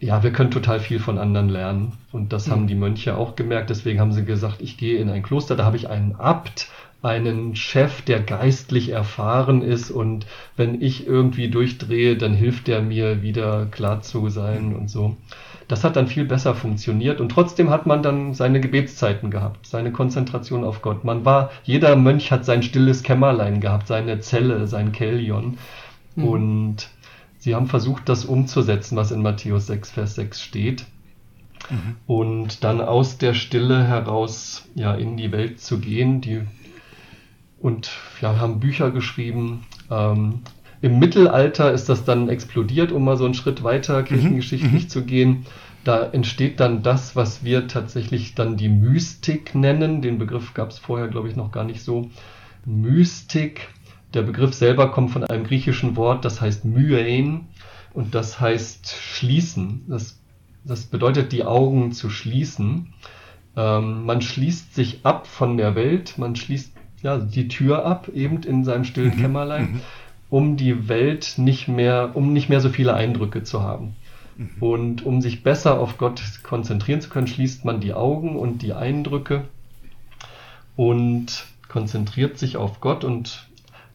ja, 0.00 0.22
wir 0.22 0.30
können 0.30 0.50
total 0.50 0.78
viel 0.78 0.98
von 0.98 1.18
anderen 1.18 1.48
lernen 1.48 1.92
und 2.12 2.34
das 2.34 2.48
mhm. 2.48 2.52
haben 2.52 2.66
die 2.66 2.74
Mönche 2.74 3.16
auch 3.16 3.34
gemerkt, 3.34 3.70
deswegen 3.70 3.98
haben 3.98 4.12
sie 4.12 4.24
gesagt, 4.24 4.60
ich 4.60 4.76
gehe 4.76 4.98
in 4.98 5.08
ein 5.08 5.22
Kloster, 5.22 5.56
da 5.56 5.64
habe 5.64 5.76
ich 5.78 5.88
einen 5.88 6.16
Abt, 6.16 6.68
einen 7.00 7.56
Chef, 7.56 8.02
der 8.02 8.20
geistlich 8.20 8.90
erfahren 8.90 9.62
ist 9.62 9.90
und 9.90 10.26
wenn 10.56 10.82
ich 10.82 11.06
irgendwie 11.06 11.48
durchdrehe, 11.48 12.16
dann 12.16 12.34
hilft 12.34 12.68
er 12.68 12.82
mir 12.82 13.22
wieder 13.22 13.66
klar 13.66 14.02
zu 14.02 14.28
sein 14.28 14.74
und 14.74 14.90
so. 14.90 15.16
Das 15.68 15.84
hat 15.84 15.96
dann 15.96 16.08
viel 16.08 16.24
besser 16.24 16.54
funktioniert 16.54 17.20
und 17.20 17.28
trotzdem 17.28 17.68
hat 17.68 17.84
man 17.86 18.02
dann 18.02 18.32
seine 18.32 18.58
Gebetszeiten 18.58 19.30
gehabt, 19.30 19.66
seine 19.66 19.92
Konzentration 19.92 20.64
auf 20.64 20.80
Gott. 20.80 21.04
Man 21.04 21.26
war, 21.26 21.50
jeder 21.62 21.94
Mönch 21.94 22.32
hat 22.32 22.46
sein 22.46 22.62
stilles 22.62 23.02
Kämmerlein 23.02 23.60
gehabt, 23.60 23.86
seine 23.86 24.18
Zelle, 24.20 24.66
sein 24.66 24.92
Kellion. 24.92 25.58
Mhm. 26.16 26.24
Und 26.24 26.88
sie 27.38 27.54
haben 27.54 27.66
versucht, 27.66 28.08
das 28.08 28.24
umzusetzen, 28.24 28.96
was 28.96 29.10
in 29.10 29.20
Matthäus 29.20 29.66
6, 29.66 29.90
Vers 29.90 30.14
6 30.14 30.40
steht. 30.40 30.86
Mhm. 31.68 31.96
Und 32.06 32.64
dann 32.64 32.80
aus 32.80 33.18
der 33.18 33.34
Stille 33.34 33.84
heraus 33.84 34.66
ja, 34.74 34.94
in 34.94 35.18
die 35.18 35.32
Welt 35.32 35.60
zu 35.60 35.80
gehen. 35.80 36.22
Die, 36.22 36.40
und 37.60 37.90
ja, 38.22 38.38
haben 38.38 38.58
Bücher 38.58 38.90
geschrieben. 38.90 39.66
Ähm, 39.90 40.40
im 40.80 40.98
Mittelalter 40.98 41.72
ist 41.72 41.88
das 41.88 42.04
dann 42.04 42.28
explodiert, 42.28 42.92
um 42.92 43.04
mal 43.04 43.16
so 43.16 43.24
einen 43.24 43.34
Schritt 43.34 43.64
weiter 43.64 44.00
mhm. 44.00 44.04
kirchengeschichtlich 44.04 44.84
mhm. 44.84 44.88
zu 44.88 45.04
gehen. 45.04 45.46
Da 45.84 46.04
entsteht 46.04 46.60
dann 46.60 46.82
das, 46.82 47.16
was 47.16 47.44
wir 47.44 47.66
tatsächlich 47.66 48.34
dann 48.34 48.56
die 48.56 48.68
Mystik 48.68 49.54
nennen. 49.54 50.02
Den 50.02 50.18
Begriff 50.18 50.54
gab 50.54 50.70
es 50.70 50.78
vorher, 50.78 51.08
glaube 51.08 51.28
ich, 51.28 51.36
noch 51.36 51.52
gar 51.52 51.64
nicht 51.64 51.82
so. 51.82 52.10
Mystik. 52.64 53.68
Der 54.14 54.22
Begriff 54.22 54.54
selber 54.54 54.90
kommt 54.90 55.10
von 55.10 55.24
einem 55.24 55.44
griechischen 55.44 55.96
Wort, 55.96 56.24
das 56.24 56.40
heißt 56.40 56.64
myein 56.64 57.46
und 57.92 58.14
das 58.14 58.40
heißt 58.40 58.88
schließen. 58.88 59.84
Das, 59.88 60.18
das 60.64 60.86
bedeutet, 60.86 61.32
die 61.32 61.44
Augen 61.44 61.92
zu 61.92 62.08
schließen. 62.08 62.94
Ähm, 63.56 64.04
man 64.04 64.22
schließt 64.22 64.74
sich 64.74 65.00
ab 65.04 65.26
von 65.26 65.56
der 65.56 65.74
Welt, 65.74 66.14
man 66.16 66.36
schließt 66.36 66.72
ja, 67.02 67.18
die 67.18 67.48
Tür 67.48 67.84
ab, 67.84 68.08
eben 68.08 68.42
in 68.42 68.64
seinem 68.64 68.84
stillen 68.84 69.16
mhm. 69.16 69.20
Kämmerlein. 69.20 69.80
Um 70.30 70.56
die 70.56 70.88
Welt 70.88 71.34
nicht 71.36 71.68
mehr, 71.68 72.10
um 72.14 72.32
nicht 72.32 72.48
mehr 72.48 72.60
so 72.60 72.68
viele 72.68 72.94
Eindrücke 72.94 73.44
zu 73.44 73.62
haben. 73.62 73.96
Mhm. 74.36 74.50
Und 74.60 75.06
um 75.06 75.20
sich 75.20 75.42
besser 75.42 75.80
auf 75.80 75.98
Gott 75.98 76.22
konzentrieren 76.42 77.00
zu 77.00 77.08
können, 77.08 77.26
schließt 77.26 77.64
man 77.64 77.80
die 77.80 77.94
Augen 77.94 78.36
und 78.36 78.62
die 78.62 78.74
Eindrücke 78.74 79.44
und 80.76 81.46
konzentriert 81.68 82.38
sich 82.38 82.56
auf 82.56 82.80
Gott. 82.80 83.04
Und 83.04 83.48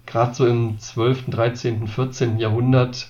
gerade 0.06 0.34
so 0.34 0.46
im 0.46 0.80
12., 0.80 1.30
13., 1.30 1.88
14. 1.88 2.40
Jahrhundert 2.40 3.10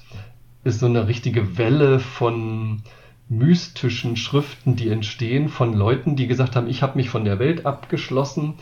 ist 0.64 0.80
so 0.80 0.86
eine 0.86 1.08
richtige 1.08 1.58
Welle 1.58 2.00
von 2.00 2.84
mystischen 3.30 4.16
Schriften, 4.16 4.76
die 4.76 4.90
entstehen 4.90 5.50
von 5.50 5.74
Leuten, 5.74 6.16
die 6.16 6.28
gesagt 6.28 6.56
haben, 6.56 6.68
ich 6.68 6.82
habe 6.82 6.98
mich 6.98 7.10
von 7.10 7.26
der 7.26 7.40
Welt 7.40 7.66
abgeschlossen 7.66 8.56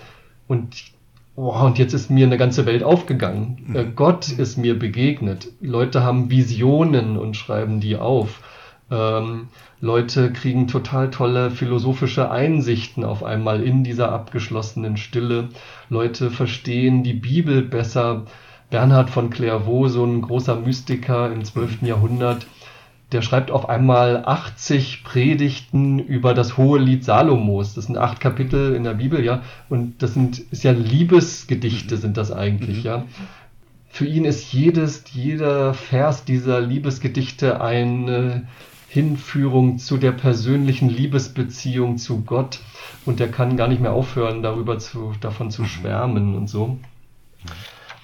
und 0.47 0.90
oh, 1.35 1.51
und 1.51 1.77
jetzt 1.77 1.93
ist 1.93 2.09
mir 2.09 2.25
eine 2.25 2.37
ganze 2.37 2.65
Welt 2.65 2.83
aufgegangen. 2.83 3.63
Mhm. 3.67 3.75
Äh, 3.75 3.85
Gott 3.95 4.29
ist 4.29 4.57
mir 4.57 4.77
begegnet. 4.77 5.47
Leute 5.61 6.03
haben 6.03 6.29
Visionen 6.29 7.17
und 7.17 7.35
schreiben 7.37 7.79
die 7.79 7.97
auf. 7.97 8.41
Ähm, 8.89 9.47
Leute 9.79 10.31
kriegen 10.31 10.67
total 10.67 11.09
tolle 11.09 11.49
philosophische 11.49 12.29
Einsichten 12.29 13.03
auf 13.03 13.23
einmal 13.23 13.63
in 13.63 13.83
dieser 13.83 14.11
abgeschlossenen 14.11 14.97
Stille. 14.97 15.49
Leute 15.89 16.29
verstehen 16.29 17.03
die 17.03 17.13
Bibel 17.13 17.61
besser. 17.61 18.25
Bernhard 18.69 19.09
von 19.09 19.29
Clairvaux, 19.29 19.89
so 19.89 20.05
ein 20.05 20.21
großer 20.21 20.55
Mystiker 20.55 21.31
im 21.31 21.43
12. 21.43 21.81
Jahrhundert, 21.81 22.47
der 23.11 23.21
schreibt 23.21 23.51
auf 23.51 23.67
einmal 23.67 24.23
80 24.25 25.03
Predigten 25.03 25.99
über 25.99 26.33
das 26.33 26.57
hohe 26.57 26.79
Lied 26.79 27.03
Salomos. 27.03 27.73
Das 27.73 27.85
sind 27.85 27.97
acht 27.97 28.19
Kapitel 28.19 28.75
in 28.75 28.83
der 28.83 28.93
Bibel, 28.93 29.23
ja. 29.23 29.43
Und 29.69 30.01
das 30.01 30.13
sind, 30.13 30.39
ist 30.39 30.63
ja 30.63 30.71
Liebesgedichte, 30.71 31.97
sind 31.97 32.17
das 32.17 32.31
eigentlich, 32.31 32.79
mhm. 32.79 32.85
ja. 32.85 33.05
für 33.89 34.05
ihn 34.05 34.25
ist 34.25 34.53
jedes, 34.53 35.03
jeder 35.11 35.73
Vers 35.73 36.23
dieser 36.23 36.61
Liebesgedichte 36.61 37.61
eine 37.61 38.47
Hinführung 38.87 39.77
zu 39.77 39.97
der 39.97 40.11
persönlichen 40.11 40.89
Liebesbeziehung 40.89 41.97
zu 41.97 42.23
Gott 42.23 42.59
und 43.05 43.21
er 43.21 43.29
kann 43.29 43.55
gar 43.55 43.69
nicht 43.69 43.81
mehr 43.81 43.93
aufhören, 43.93 44.43
darüber 44.43 44.79
zu, 44.79 45.13
davon 45.21 45.49
zu 45.49 45.63
schwärmen 45.63 46.35
und 46.35 46.47
so. 46.47 46.77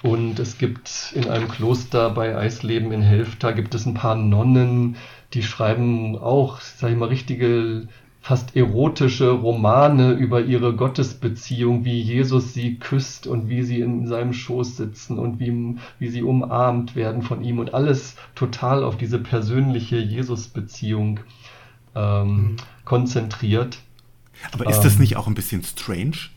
Und 0.02 0.38
es 0.38 0.58
gibt 0.58 1.12
in 1.14 1.28
einem 1.28 1.48
Kloster 1.48 2.10
bei 2.10 2.36
Eisleben 2.36 2.92
in 2.92 3.02
Helfta 3.02 3.50
gibt 3.50 3.74
es 3.74 3.84
ein 3.84 3.94
paar 3.94 4.14
Nonnen, 4.14 4.96
die 5.34 5.42
schreiben 5.42 6.16
auch, 6.16 6.60
sag 6.60 6.90
ich 6.90 6.96
mal, 6.96 7.08
richtige 7.08 7.88
fast 8.20 8.56
erotische 8.56 9.30
Romane 9.30 10.12
über 10.12 10.42
ihre 10.42 10.74
Gottesbeziehung, 10.74 11.84
wie 11.84 12.00
Jesus 12.00 12.52
sie 12.52 12.76
küsst 12.76 13.26
und 13.26 13.48
wie 13.48 13.62
sie 13.62 13.80
in 13.80 14.06
seinem 14.06 14.32
Schoß 14.34 14.76
sitzen 14.76 15.18
und 15.18 15.40
wie, 15.40 15.76
wie 15.98 16.08
sie 16.08 16.22
umarmt 16.22 16.94
werden 16.94 17.22
von 17.22 17.42
ihm 17.42 17.58
und 17.58 17.74
alles 17.74 18.16
total 18.34 18.84
auf 18.84 18.98
diese 18.98 19.18
persönliche 19.18 19.96
Jesus-Beziehung 19.98 21.20
ähm, 21.94 22.28
mhm. 22.28 22.56
konzentriert. 22.84 23.78
Aber 24.52 24.68
ist 24.68 24.80
das 24.80 24.94
ähm, 24.94 25.00
nicht 25.00 25.16
auch 25.16 25.26
ein 25.26 25.34
bisschen 25.34 25.64
strange? 25.64 26.28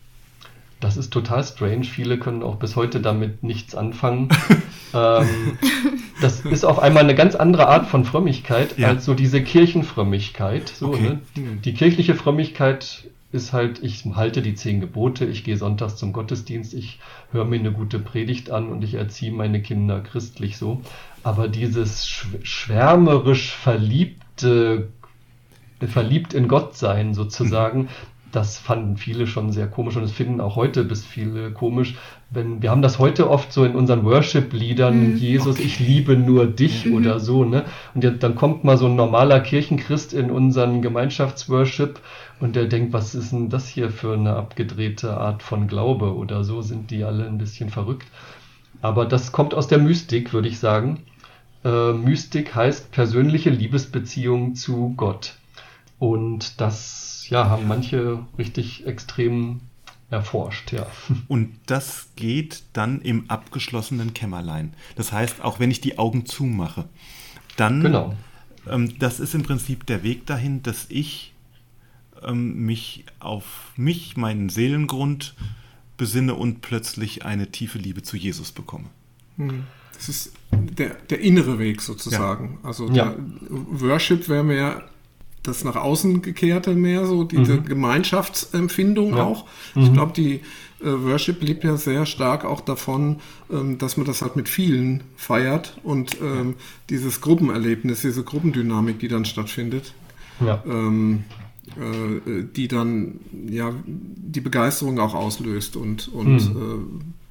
Das 0.82 0.96
ist 0.96 1.12
total 1.12 1.44
strange. 1.44 1.84
Viele 1.84 2.18
können 2.18 2.42
auch 2.42 2.56
bis 2.56 2.74
heute 2.74 3.00
damit 3.00 3.44
nichts 3.44 3.76
anfangen. 3.76 4.28
ähm, 4.94 5.56
das 6.20 6.40
ist 6.40 6.64
auf 6.64 6.80
einmal 6.80 7.04
eine 7.04 7.14
ganz 7.14 7.36
andere 7.36 7.68
Art 7.68 7.86
von 7.86 8.04
Frömmigkeit 8.04 8.76
ja. 8.76 8.88
als 8.88 9.04
so 9.04 9.14
diese 9.14 9.42
Kirchenfrömmigkeit. 9.42 10.68
So, 10.68 10.88
okay. 10.88 11.02
ne? 11.02 11.20
Mhm. 11.36 11.62
Die 11.62 11.72
kirchliche 11.72 12.16
Frömmigkeit 12.16 13.04
ist 13.30 13.52
halt, 13.52 13.80
ich 13.80 14.04
halte 14.16 14.42
die 14.42 14.56
zehn 14.56 14.80
Gebote, 14.80 15.24
ich 15.24 15.44
gehe 15.44 15.56
sonntags 15.56 15.96
zum 15.96 16.12
Gottesdienst, 16.12 16.74
ich 16.74 16.98
höre 17.30 17.44
mir 17.44 17.60
eine 17.60 17.72
gute 17.72 18.00
Predigt 18.00 18.50
an 18.50 18.68
und 18.68 18.82
ich 18.82 18.94
erziehe 18.94 19.30
meine 19.30 19.62
Kinder 19.62 20.00
christlich 20.00 20.58
so. 20.58 20.82
Aber 21.22 21.46
dieses 21.46 22.08
schwärmerisch 22.42 23.52
verliebte, 23.54 24.88
verliebt 25.80 26.34
in 26.34 26.48
Gott 26.48 26.76
sein 26.76 27.14
sozusagen, 27.14 27.88
das 28.32 28.58
fanden 28.58 28.96
viele 28.96 29.26
schon 29.26 29.52
sehr 29.52 29.68
komisch 29.68 29.96
und 29.96 30.04
es 30.04 30.12
finden 30.12 30.40
auch 30.40 30.56
heute 30.56 30.84
bis 30.84 31.04
viele 31.04 31.52
komisch. 31.52 31.96
Wenn, 32.30 32.62
wir 32.62 32.70
haben 32.70 32.80
das 32.80 32.98
heute 32.98 33.30
oft 33.30 33.52
so 33.52 33.64
in 33.64 33.74
unseren 33.74 34.04
Worship-Liedern, 34.04 35.12
mhm. 35.12 35.16
Jesus, 35.18 35.56
okay. 35.56 35.64
ich 35.64 35.78
liebe 35.78 36.16
nur 36.16 36.46
dich 36.46 36.86
mhm. 36.86 36.94
oder 36.94 37.20
so, 37.20 37.44
ne? 37.44 37.64
Und 37.94 38.22
dann 38.22 38.34
kommt 38.34 38.64
mal 38.64 38.78
so 38.78 38.86
ein 38.86 38.96
normaler 38.96 39.40
Kirchenchrist 39.40 40.14
in 40.14 40.30
unseren 40.30 40.80
Gemeinschaftsworship 40.80 42.00
und 42.40 42.56
der 42.56 42.64
denkt, 42.64 42.94
was 42.94 43.14
ist 43.14 43.32
denn 43.32 43.50
das 43.50 43.68
hier 43.68 43.90
für 43.90 44.14
eine 44.14 44.34
abgedrehte 44.34 45.16
Art 45.16 45.42
von 45.42 45.68
Glaube 45.68 46.16
oder 46.16 46.42
so, 46.42 46.62
sind 46.62 46.90
die 46.90 47.04
alle 47.04 47.26
ein 47.26 47.38
bisschen 47.38 47.68
verrückt. 47.68 48.06
Aber 48.80 49.04
das 49.04 49.30
kommt 49.30 49.54
aus 49.54 49.68
der 49.68 49.78
Mystik, 49.78 50.32
würde 50.32 50.48
ich 50.48 50.58
sagen. 50.58 51.00
Äh, 51.64 51.92
Mystik 51.92 52.54
heißt 52.54 52.90
persönliche 52.92 53.50
Liebesbeziehung 53.50 54.54
zu 54.54 54.94
Gott. 54.96 55.34
Und 55.98 56.60
das 56.60 57.11
ja, 57.32 57.48
haben 57.48 57.66
manche 57.66 58.24
richtig 58.38 58.86
extrem 58.86 59.60
erforscht, 60.10 60.72
ja. 60.72 60.86
Und 61.28 61.58
das 61.66 62.08
geht 62.16 62.62
dann 62.74 63.00
im 63.00 63.30
abgeschlossenen 63.30 64.12
Kämmerlein. 64.12 64.74
Das 64.94 65.12
heißt, 65.12 65.42
auch 65.42 65.58
wenn 65.58 65.70
ich 65.70 65.80
die 65.80 65.98
Augen 65.98 66.26
zumache, 66.26 66.84
dann, 67.56 67.82
genau. 67.82 68.14
ähm, 68.68 68.98
das 68.98 69.20
ist 69.20 69.34
im 69.34 69.42
Prinzip 69.42 69.86
der 69.86 70.02
Weg 70.02 70.26
dahin, 70.26 70.62
dass 70.62 70.86
ich 70.90 71.32
ähm, 72.22 72.66
mich 72.66 73.04
auf 73.20 73.72
mich, 73.76 74.16
meinen 74.16 74.50
Seelengrund 74.50 75.34
besinne 75.96 76.34
und 76.34 76.60
plötzlich 76.60 77.24
eine 77.24 77.50
tiefe 77.50 77.78
Liebe 77.78 78.02
zu 78.02 78.16
Jesus 78.16 78.52
bekomme. 78.52 78.86
Hm. 79.36 79.64
Das 79.94 80.08
ist 80.08 80.32
der, 80.50 80.94
der 81.10 81.20
innere 81.20 81.58
Weg 81.58 81.80
sozusagen. 81.80 82.58
Ja. 82.62 82.68
Also 82.68 82.90
ja. 82.90 83.14
Worship 83.48 84.28
wäre 84.28 84.44
mir 84.44 84.82
das 85.42 85.64
nach 85.64 85.76
außen 85.76 86.22
gekehrte 86.22 86.74
mehr, 86.74 87.06
so 87.06 87.24
diese 87.24 87.54
mhm. 87.54 87.64
Gemeinschaftsempfindung 87.64 89.16
ja. 89.16 89.24
auch. 89.24 89.46
Mhm. 89.74 89.82
Ich 89.82 89.92
glaube, 89.92 90.12
die 90.12 90.40
äh, 90.80 91.02
Worship 91.04 91.42
lebt 91.42 91.64
ja 91.64 91.76
sehr 91.76 92.06
stark 92.06 92.44
auch 92.44 92.60
davon, 92.60 93.20
ähm, 93.50 93.78
dass 93.78 93.96
man 93.96 94.06
das 94.06 94.22
halt 94.22 94.36
mit 94.36 94.48
vielen 94.48 95.02
feiert 95.16 95.78
und 95.82 96.16
ähm, 96.20 96.54
dieses 96.90 97.20
Gruppenerlebnis, 97.20 98.02
diese 98.02 98.22
Gruppendynamik, 98.22 98.98
die 98.98 99.08
dann 99.08 99.24
stattfindet, 99.24 99.94
ja. 100.44 100.62
ähm, 100.66 101.24
äh, 101.76 102.44
die 102.54 102.68
dann 102.68 103.20
ja 103.48 103.72
die 103.86 104.40
Begeisterung 104.40 104.98
auch 104.98 105.14
auslöst 105.14 105.76
und, 105.76 106.08
und 106.08 106.54
mhm. 106.54 107.00
äh, 107.00 107.21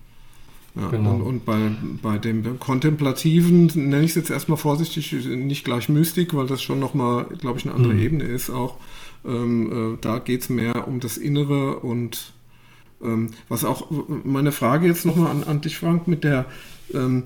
ja, 0.76 0.88
genau. 0.90 1.16
Und, 1.16 1.22
und, 1.22 1.46
bei, 1.46 1.72
bei 2.02 2.18
dem 2.18 2.60
Kontemplativen 2.60 3.68
nenne 3.76 4.04
ich 4.04 4.12
es 4.12 4.16
jetzt 4.16 4.30
erstmal 4.30 4.58
vorsichtig, 4.58 5.12
nicht 5.26 5.66
gleich 5.66 5.90
Mystik, 5.90 6.34
weil 6.34 6.48
das 6.48 6.62
schon 6.62 6.80
nochmal, 6.80 7.26
glaube 7.40 7.60
ich, 7.60 7.66
eine 7.66 7.76
andere 7.76 7.94
mhm. 7.94 8.00
Ebene 8.00 8.24
ist 8.24 8.50
auch. 8.50 8.78
Ähm, 9.26 9.96
äh, 9.96 9.98
da 10.02 10.20
geht 10.20 10.42
es 10.42 10.50
mehr 10.50 10.88
um 10.88 11.00
das 11.00 11.18
Innere 11.18 11.80
und 11.80 12.34
ähm, 13.04 13.32
was 13.50 13.66
auch 13.66 13.88
meine 14.24 14.52
Frage 14.52 14.88
jetzt 14.88 15.06
nochmal 15.06 15.32
an, 15.32 15.44
an 15.44 15.62
dich, 15.62 15.78
Frank, 15.78 16.08
mit 16.08 16.24
der, 16.24 16.46
ähm, 16.94 17.24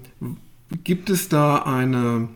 gibt 0.83 1.09
es 1.09 1.29
da 1.29 1.57
eine, 1.57 2.27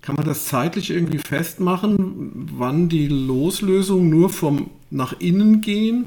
kann 0.00 0.14
man 0.14 0.24
das 0.24 0.46
zeitlich 0.46 0.90
irgendwie 0.90 1.18
festmachen, 1.18 2.48
wann 2.56 2.88
die 2.88 3.08
Loslösung 3.08 4.08
nur 4.08 4.30
vom 4.30 4.70
nach 4.90 5.18
innen 5.18 5.60
gehen 5.60 6.06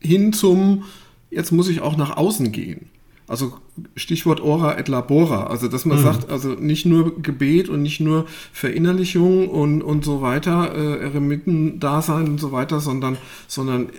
hin 0.00 0.32
zum, 0.32 0.84
jetzt 1.30 1.52
muss 1.52 1.68
ich 1.68 1.82
auch 1.82 1.96
nach 1.96 2.16
außen 2.16 2.52
gehen? 2.52 2.88
Also 3.28 3.52
Stichwort 3.94 4.40
Ora 4.40 4.78
et 4.78 4.88
Labora, 4.88 5.48
also 5.48 5.68
dass 5.68 5.84
man 5.84 5.98
mhm. 5.98 6.02
sagt, 6.02 6.30
also 6.30 6.48
nicht 6.54 6.86
nur 6.86 7.20
Gebet 7.22 7.68
und 7.68 7.82
nicht 7.82 8.00
nur 8.00 8.24
Verinnerlichung 8.54 9.48
und, 9.50 9.82
und 9.82 10.02
so 10.02 10.22
weiter, 10.22 10.74
äh, 10.74 11.04
Eremiten-Dasein 11.04 12.26
und 12.26 12.40
so 12.40 12.52
weiter, 12.52 12.80
sondern, 12.80 13.18
sondern 13.46 13.90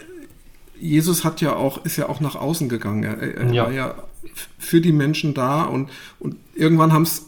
Jesus 0.79 1.23
hat 1.23 1.41
ja 1.41 1.55
auch, 1.55 1.85
ist 1.85 1.97
ja 1.97 2.09
auch 2.09 2.21
nach 2.21 2.35
außen 2.35 2.69
gegangen. 2.69 3.03
Er, 3.03 3.21
er 3.21 3.53
ja. 3.53 3.63
war 3.65 3.71
ja 3.71 3.95
für 4.57 4.81
die 4.81 4.91
Menschen 4.91 5.35
da 5.35 5.63
und, 5.63 5.89
und 6.19 6.35
irgendwann 6.55 6.91
haben 6.91 7.03
es, 7.03 7.27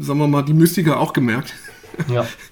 sagen 0.00 0.18
wir 0.18 0.26
mal, 0.26 0.42
die 0.42 0.54
Mystiker 0.54 0.98
auch 0.98 1.12
gemerkt. 1.12 1.54
Ja. 2.08 2.26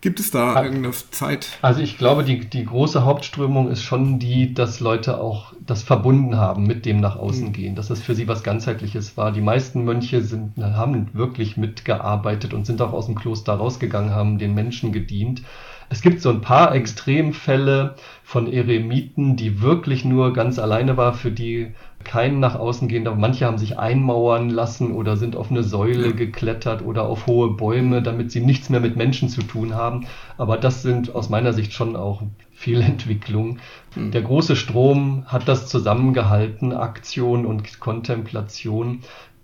Gibt 0.00 0.18
es 0.18 0.30
da 0.30 0.62
irgendeine 0.62 0.94
Zeit? 1.10 1.58
Also 1.60 1.80
ich 1.82 1.98
glaube, 1.98 2.24
die, 2.24 2.40
die 2.48 2.64
große 2.64 3.04
Hauptströmung 3.04 3.70
ist 3.70 3.82
schon 3.82 4.18
die, 4.18 4.54
dass 4.54 4.80
Leute 4.80 5.20
auch 5.20 5.52
das 5.60 5.82
verbunden 5.82 6.38
haben 6.38 6.66
mit 6.66 6.86
dem 6.86 7.00
nach 7.00 7.16
außen 7.16 7.48
mhm. 7.48 7.52
gehen, 7.52 7.74
dass 7.74 7.90
es 7.90 8.00
für 8.00 8.14
sie 8.14 8.26
was 8.26 8.42
ganzheitliches 8.42 9.18
war. 9.18 9.30
Die 9.30 9.42
meisten 9.42 9.84
Mönche 9.84 10.22
sind, 10.22 10.56
haben 10.56 11.10
wirklich 11.12 11.58
mitgearbeitet 11.58 12.54
und 12.54 12.64
sind 12.64 12.80
auch 12.80 12.94
aus 12.94 13.06
dem 13.06 13.14
Kloster 13.14 13.52
rausgegangen, 13.52 14.14
haben 14.14 14.38
den 14.38 14.54
Menschen 14.54 14.90
gedient. 14.92 15.42
Es 15.90 16.00
gibt 16.00 16.22
so 16.22 16.30
ein 16.30 16.40
paar 16.40 16.74
Extremfälle 16.74 17.96
von 18.22 18.50
Eremiten, 18.50 19.36
die 19.36 19.60
wirklich 19.60 20.04
nur 20.04 20.32
ganz 20.32 20.58
alleine 20.58 20.96
war, 20.96 21.12
für 21.12 21.32
die 21.32 21.74
kein 22.04 22.40
nach 22.40 22.54
außen 22.54 22.88
gehen 22.88 23.04
darf. 23.04 23.16
Manche 23.16 23.46
haben 23.46 23.58
sich 23.58 23.78
einmauern 23.78 24.50
lassen 24.50 24.92
oder 24.92 25.16
sind 25.16 25.36
auf 25.36 25.50
eine 25.50 25.62
Säule 25.62 26.14
geklettert 26.14 26.82
oder 26.82 27.04
auf 27.04 27.26
hohe 27.26 27.50
Bäume, 27.50 28.02
damit 28.02 28.32
sie 28.32 28.40
nichts 28.40 28.70
mehr 28.70 28.80
mit 28.80 28.96
Menschen 28.96 29.28
zu 29.28 29.42
tun 29.42 29.74
haben. 29.74 30.06
Aber 30.38 30.56
das 30.56 30.82
sind 30.82 31.14
aus 31.14 31.28
meiner 31.28 31.52
Sicht 31.52 31.72
schon 31.72 31.96
auch 31.96 32.22
Fehlentwicklungen. 32.54 33.60
Mhm. 33.94 34.10
Der 34.12 34.22
große 34.22 34.56
Strom 34.56 35.24
hat 35.26 35.46
das 35.46 35.68
zusammengehalten, 35.68 36.72
Aktion 36.72 37.44
und 37.46 37.80
Kontemplation. 37.80 39.00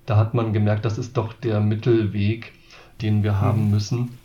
Da 0.06 0.16
hat 0.16 0.34
man 0.34 0.52
gemerkt, 0.52 0.84
das 0.84 0.98
ist 0.98 1.16
doch 1.16 1.32
der 1.32 1.60
Mittelweg, 1.60 2.52
den 3.02 3.22
wir 3.22 3.40
haben 3.40 3.66
mhm. 3.66 3.70
müssen. 3.70 4.18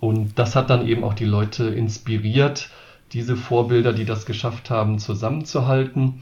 Und 0.00 0.38
das 0.38 0.54
hat 0.54 0.68
dann 0.68 0.86
eben 0.86 1.02
auch 1.02 1.14
die 1.14 1.24
Leute 1.24 1.64
inspiriert, 1.64 2.68
diese 3.12 3.36
Vorbilder, 3.36 3.92
die 3.92 4.04
das 4.04 4.26
geschafft 4.26 4.68
haben, 4.70 4.98
zusammenzuhalten 4.98 6.20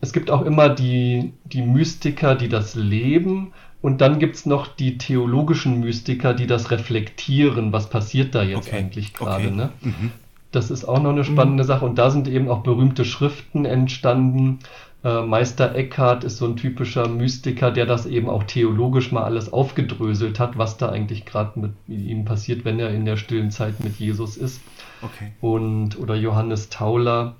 es 0.00 0.12
gibt 0.12 0.30
auch 0.30 0.42
immer 0.42 0.68
die, 0.68 1.32
die 1.44 1.62
Mystiker, 1.62 2.34
die 2.34 2.48
das 2.48 2.74
leben. 2.74 3.52
Und 3.82 4.00
dann 4.00 4.18
gibt 4.18 4.36
es 4.36 4.46
noch 4.46 4.66
die 4.66 4.98
theologischen 4.98 5.80
Mystiker, 5.80 6.34
die 6.34 6.46
das 6.46 6.70
reflektieren, 6.70 7.72
was 7.72 7.88
passiert 7.88 8.34
da 8.34 8.42
jetzt 8.42 8.68
okay. 8.68 8.78
eigentlich 8.78 9.14
gerade. 9.14 9.46
Okay. 9.46 9.56
Ne? 9.56 9.70
Mhm. 9.82 10.12
Das 10.52 10.70
ist 10.70 10.84
auch 10.86 11.00
noch 11.00 11.10
eine 11.10 11.24
spannende 11.24 11.62
mhm. 11.62 11.66
Sache. 11.66 11.84
Und 11.84 11.96
da 11.96 12.10
sind 12.10 12.28
eben 12.28 12.48
auch 12.48 12.62
berühmte 12.62 13.04
Schriften 13.04 13.64
entstanden. 13.64 14.60
Äh, 15.04 15.22
Meister 15.22 15.74
Eckhart 15.74 16.24
ist 16.24 16.38
so 16.38 16.46
ein 16.46 16.56
typischer 16.56 17.08
Mystiker, 17.08 17.70
der 17.70 17.86
das 17.86 18.06
eben 18.06 18.28
auch 18.28 18.44
theologisch 18.44 19.12
mal 19.12 19.22
alles 19.22 19.52
aufgedröselt 19.52 20.40
hat, 20.40 20.58
was 20.58 20.78
da 20.78 20.88
eigentlich 20.88 21.24
gerade 21.26 21.60
mit 21.60 21.72
ihm 21.86 22.24
passiert, 22.24 22.64
wenn 22.64 22.80
er 22.80 22.90
in 22.90 23.04
der 23.04 23.16
stillen 23.16 23.50
Zeit 23.50 23.82
mit 23.84 23.98
Jesus 23.98 24.36
ist. 24.36 24.60
Okay. 25.02 25.32
Und, 25.40 25.98
oder 25.98 26.16
Johannes 26.16 26.70
Tauler 26.70 27.36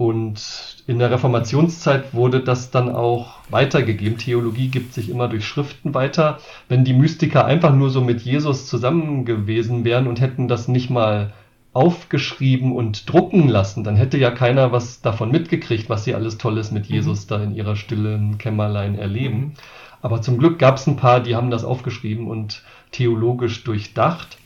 und 0.00 0.82
in 0.86 0.98
der 0.98 1.10
Reformationszeit 1.10 2.14
wurde 2.14 2.40
das 2.40 2.70
dann 2.70 2.88
auch 2.88 3.34
weitergegeben. 3.50 4.16
Theologie 4.16 4.68
gibt 4.68 4.94
sich 4.94 5.10
immer 5.10 5.28
durch 5.28 5.44
Schriften 5.44 5.92
weiter. 5.92 6.38
Wenn 6.68 6.86
die 6.86 6.94
Mystiker 6.94 7.44
einfach 7.44 7.74
nur 7.74 7.90
so 7.90 8.00
mit 8.00 8.22
Jesus 8.22 8.66
zusammen 8.66 9.26
gewesen 9.26 9.84
wären 9.84 10.06
und 10.06 10.18
hätten 10.18 10.48
das 10.48 10.68
nicht 10.68 10.88
mal 10.88 11.34
aufgeschrieben 11.74 12.72
und 12.72 13.12
drucken 13.12 13.46
lassen, 13.46 13.84
dann 13.84 13.94
hätte 13.94 14.16
ja 14.16 14.30
keiner 14.30 14.72
was 14.72 15.02
davon 15.02 15.30
mitgekriegt, 15.30 15.90
was 15.90 16.04
sie 16.04 16.14
alles 16.14 16.38
Tolles 16.38 16.70
mit 16.70 16.88
mhm. 16.88 16.94
Jesus 16.94 17.26
mhm. 17.26 17.28
da 17.28 17.42
in 17.42 17.54
ihrer 17.54 17.76
stillen 17.76 18.38
Kämmerlein 18.38 18.98
erleben. 18.98 19.52
Aber 20.00 20.22
zum 20.22 20.38
Glück 20.38 20.58
gab 20.58 20.76
es 20.76 20.86
ein 20.86 20.96
paar, 20.96 21.20
die 21.20 21.36
haben 21.36 21.50
das 21.50 21.62
aufgeschrieben 21.62 22.26
und 22.26 22.62
theologisch 22.90 23.64
durchdacht. 23.64 24.38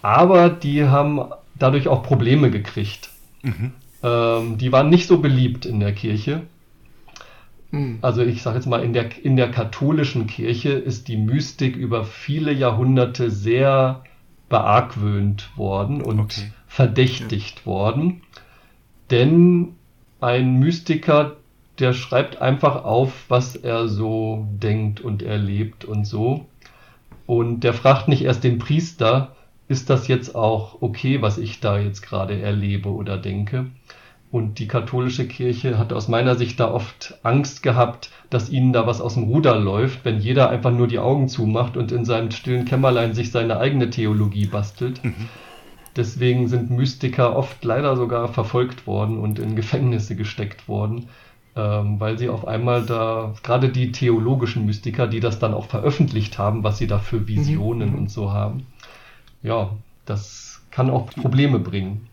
Aber 0.00 0.48
die 0.48 0.84
haben 0.84 1.20
dadurch 1.58 1.86
auch 1.86 2.02
Probleme 2.02 2.50
gekriegt. 2.50 3.10
Mhm. 3.42 3.72
Ähm, 4.02 4.58
die 4.58 4.72
waren 4.72 4.88
nicht 4.88 5.06
so 5.06 5.18
beliebt 5.18 5.66
in 5.66 5.80
der 5.80 5.92
Kirche. 5.92 6.42
Mhm. 7.70 7.98
Also 8.02 8.22
ich 8.22 8.42
sage 8.42 8.56
jetzt 8.56 8.66
mal, 8.66 8.82
in 8.82 8.92
der, 8.92 9.24
in 9.24 9.36
der 9.36 9.50
katholischen 9.50 10.26
Kirche 10.26 10.70
ist 10.70 11.08
die 11.08 11.16
Mystik 11.16 11.76
über 11.76 12.04
viele 12.04 12.52
Jahrhunderte 12.52 13.30
sehr 13.30 14.02
beargwöhnt 14.48 15.56
worden 15.56 16.02
und 16.02 16.20
okay. 16.20 16.52
verdächtigt 16.66 17.60
ja. 17.60 17.66
worden. 17.66 18.22
Denn 19.10 19.76
ein 20.20 20.58
Mystiker, 20.58 21.36
der 21.78 21.94
schreibt 21.94 22.42
einfach 22.42 22.84
auf, 22.84 23.24
was 23.28 23.56
er 23.56 23.88
so 23.88 24.46
denkt 24.50 25.00
und 25.00 25.22
erlebt 25.22 25.84
und 25.84 26.04
so. 26.04 26.46
Und 27.26 27.60
der 27.60 27.74
fragt 27.74 28.08
nicht 28.08 28.22
erst 28.22 28.44
den 28.44 28.58
Priester, 28.58 29.36
ist 29.70 29.88
das 29.88 30.08
jetzt 30.08 30.34
auch 30.34 30.82
okay, 30.82 31.22
was 31.22 31.38
ich 31.38 31.60
da 31.60 31.78
jetzt 31.78 32.02
gerade 32.02 32.40
erlebe 32.40 32.88
oder 32.88 33.16
denke? 33.16 33.66
Und 34.32 34.58
die 34.58 34.66
katholische 34.66 35.28
Kirche 35.28 35.78
hat 35.78 35.92
aus 35.92 36.08
meiner 36.08 36.34
Sicht 36.34 36.58
da 36.58 36.72
oft 36.72 37.14
Angst 37.22 37.62
gehabt, 37.62 38.10
dass 38.30 38.50
ihnen 38.50 38.72
da 38.72 38.88
was 38.88 39.00
aus 39.00 39.14
dem 39.14 39.24
Ruder 39.24 39.56
läuft, 39.56 40.04
wenn 40.04 40.18
jeder 40.18 40.50
einfach 40.50 40.72
nur 40.72 40.88
die 40.88 40.98
Augen 40.98 41.28
zumacht 41.28 41.76
und 41.76 41.92
in 41.92 42.04
seinem 42.04 42.32
stillen 42.32 42.64
Kämmerlein 42.64 43.14
sich 43.14 43.30
seine 43.30 43.60
eigene 43.60 43.90
Theologie 43.90 44.46
bastelt. 44.46 45.04
Mhm. 45.04 45.28
Deswegen 45.94 46.48
sind 46.48 46.70
Mystiker 46.70 47.36
oft 47.36 47.64
leider 47.64 47.96
sogar 47.96 48.26
verfolgt 48.26 48.88
worden 48.88 49.18
und 49.18 49.38
in 49.38 49.54
Gefängnisse 49.54 50.16
gesteckt 50.16 50.66
worden, 50.66 51.10
ähm, 51.54 52.00
weil 52.00 52.18
sie 52.18 52.28
auf 52.28 52.46
einmal 52.46 52.84
da, 52.84 53.34
gerade 53.44 53.68
die 53.68 53.92
theologischen 53.92 54.66
Mystiker, 54.66 55.06
die 55.06 55.20
das 55.20 55.38
dann 55.38 55.54
auch 55.54 55.66
veröffentlicht 55.66 56.38
haben, 56.38 56.64
was 56.64 56.78
sie 56.78 56.88
da 56.88 56.98
für 56.98 57.28
Visionen 57.28 57.90
mhm. 57.90 57.98
und 57.98 58.10
so 58.10 58.32
haben, 58.32 58.66
ja, 59.42 59.76
das 60.06 60.60
kann 60.70 60.90
auch 60.90 61.10
Probleme 61.10 61.58
bringen. 61.58 62.08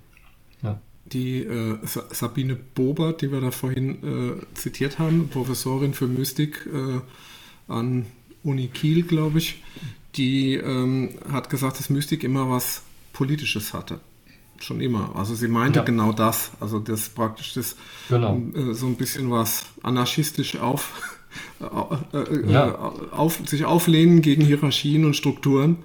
Ja. 0.62 0.80
Die 1.06 1.44
äh, 1.44 1.78
Sabine 1.84 2.56
Bobert, 2.56 3.22
die 3.22 3.32
wir 3.32 3.42
da 3.42 3.52
vorhin 3.52 4.40
äh, 4.40 4.56
zitiert 4.56 5.00
haben, 5.00 5.30
Professorin 5.30 5.94
für 5.94 6.08
Mystik 6.08 6.68
äh, 6.72 7.02
an 7.72 8.06
Uni 8.44 8.68
Kiel, 8.68 9.04
glaube 9.04 9.40
ich, 9.40 9.64
die 10.16 10.56
ähm, 10.56 11.10
hat 11.32 11.50
gesagt, 11.50 11.80
dass 11.80 11.90
Mystik 11.90 12.24
immer 12.24 12.50
was 12.50 12.82
Politisches 13.14 13.74
hatte. 13.74 14.00
Schon 14.60 14.82
immer. 14.82 15.16
Also 15.16 15.36
sie 15.36 15.48
meinte 15.48 15.80
ja. 15.80 15.86
genau 15.86 16.12
das. 16.12 16.52
Also 16.60 16.80
das 16.80 17.10
praktisch 17.10 17.54
das 17.54 17.76
genau. 18.10 18.42
Äh, 18.56 18.74
so 18.74 18.88
ein 18.88 18.96
bisschen 18.96 19.30
was 19.30 19.66
anarchistisch 19.84 20.58
auf, 20.58 21.18
äh, 21.60 22.18
äh, 22.18 22.52
ja. 22.52 22.74
auf 23.12 23.40
sich 23.46 23.66
auflehnen 23.66 24.22
gegen 24.22 24.44
Hierarchien 24.44 25.06
und 25.06 25.16
Strukturen. 25.16 25.78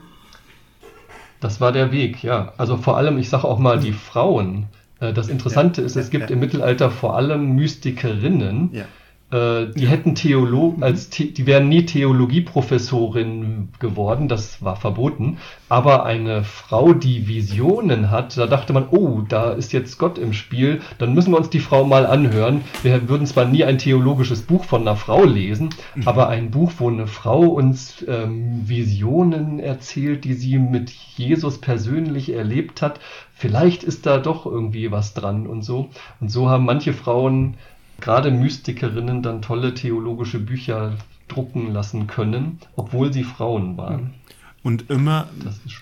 Das 1.42 1.60
war 1.60 1.72
der 1.72 1.90
Weg, 1.90 2.22
ja. 2.22 2.52
Also 2.56 2.76
vor 2.76 2.96
allem, 2.96 3.18
ich 3.18 3.28
sage 3.28 3.48
auch 3.48 3.58
mal, 3.58 3.80
die 3.80 3.92
Frauen. 3.92 4.66
Äh, 5.00 5.12
das 5.12 5.28
Interessante 5.28 5.80
ja, 5.80 5.86
ist, 5.86 5.96
es 5.96 6.08
gibt 6.08 6.30
ja. 6.30 6.34
im 6.34 6.38
Mittelalter 6.38 6.88
vor 6.88 7.16
allem 7.16 7.56
Mystikerinnen, 7.56 8.70
ja. 8.72 8.84
Äh, 9.32 9.68
die 9.74 9.88
hätten 9.88 10.14
Theolog 10.14 10.76
mhm. 10.76 10.82
als 10.82 11.08
die 11.08 11.46
wären 11.46 11.68
nie 11.68 11.86
Theologieprofessorin 11.86 13.68
geworden, 13.80 14.28
das 14.28 14.62
war 14.62 14.76
verboten. 14.76 15.38
Aber 15.70 16.04
eine 16.04 16.44
Frau, 16.44 16.92
die 16.92 17.26
Visionen 17.26 18.10
hat, 18.10 18.36
da 18.36 18.46
dachte 18.46 18.74
man, 18.74 18.88
oh, 18.90 19.22
da 19.26 19.52
ist 19.52 19.72
jetzt 19.72 19.96
Gott 19.98 20.18
im 20.18 20.34
Spiel, 20.34 20.82
dann 20.98 21.14
müssen 21.14 21.32
wir 21.32 21.38
uns 21.38 21.48
die 21.48 21.60
Frau 21.60 21.84
mal 21.84 22.04
anhören. 22.04 22.60
Wir 22.82 23.08
würden 23.08 23.26
zwar 23.26 23.46
nie 23.46 23.64
ein 23.64 23.78
theologisches 23.78 24.42
Buch 24.42 24.64
von 24.64 24.82
einer 24.82 24.96
Frau 24.96 25.24
lesen, 25.24 25.70
mhm. 25.94 26.06
aber 26.06 26.28
ein 26.28 26.50
Buch, 26.50 26.72
wo 26.76 26.90
eine 26.90 27.06
Frau 27.06 27.40
uns 27.40 28.04
ähm, 28.06 28.68
Visionen 28.68 29.60
erzählt, 29.60 30.24
die 30.24 30.34
sie 30.34 30.58
mit 30.58 30.90
Jesus 30.90 31.58
persönlich 31.58 32.34
erlebt 32.34 32.82
hat, 32.82 33.00
vielleicht 33.32 33.82
ist 33.82 34.04
da 34.04 34.18
doch 34.18 34.44
irgendwie 34.44 34.92
was 34.92 35.14
dran 35.14 35.46
und 35.46 35.62
so. 35.62 35.88
Und 36.20 36.30
so 36.30 36.50
haben 36.50 36.66
manche 36.66 36.92
Frauen 36.92 37.54
gerade 38.00 38.30
Mystikerinnen 38.30 39.22
dann 39.22 39.42
tolle 39.42 39.74
theologische 39.74 40.38
Bücher 40.38 40.96
drucken 41.28 41.72
lassen 41.72 42.06
können, 42.06 42.58
obwohl 42.76 43.12
sie 43.12 43.24
Frauen 43.24 43.76
waren. 43.76 44.14
Und 44.62 44.90
immer 44.90 45.28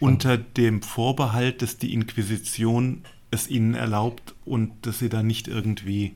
unter 0.01 0.39
dem 0.39 0.83
Vorbehalt, 0.83 1.61
dass 1.61 1.77
die 1.77 1.93
Inquisition 1.93 3.03
es 3.31 3.49
ihnen 3.49 3.75
erlaubt 3.75 4.35
und 4.45 4.73
dass 4.83 4.99
sie 4.99 5.09
da 5.09 5.23
nicht 5.23 5.49
irgendwie. 5.49 6.15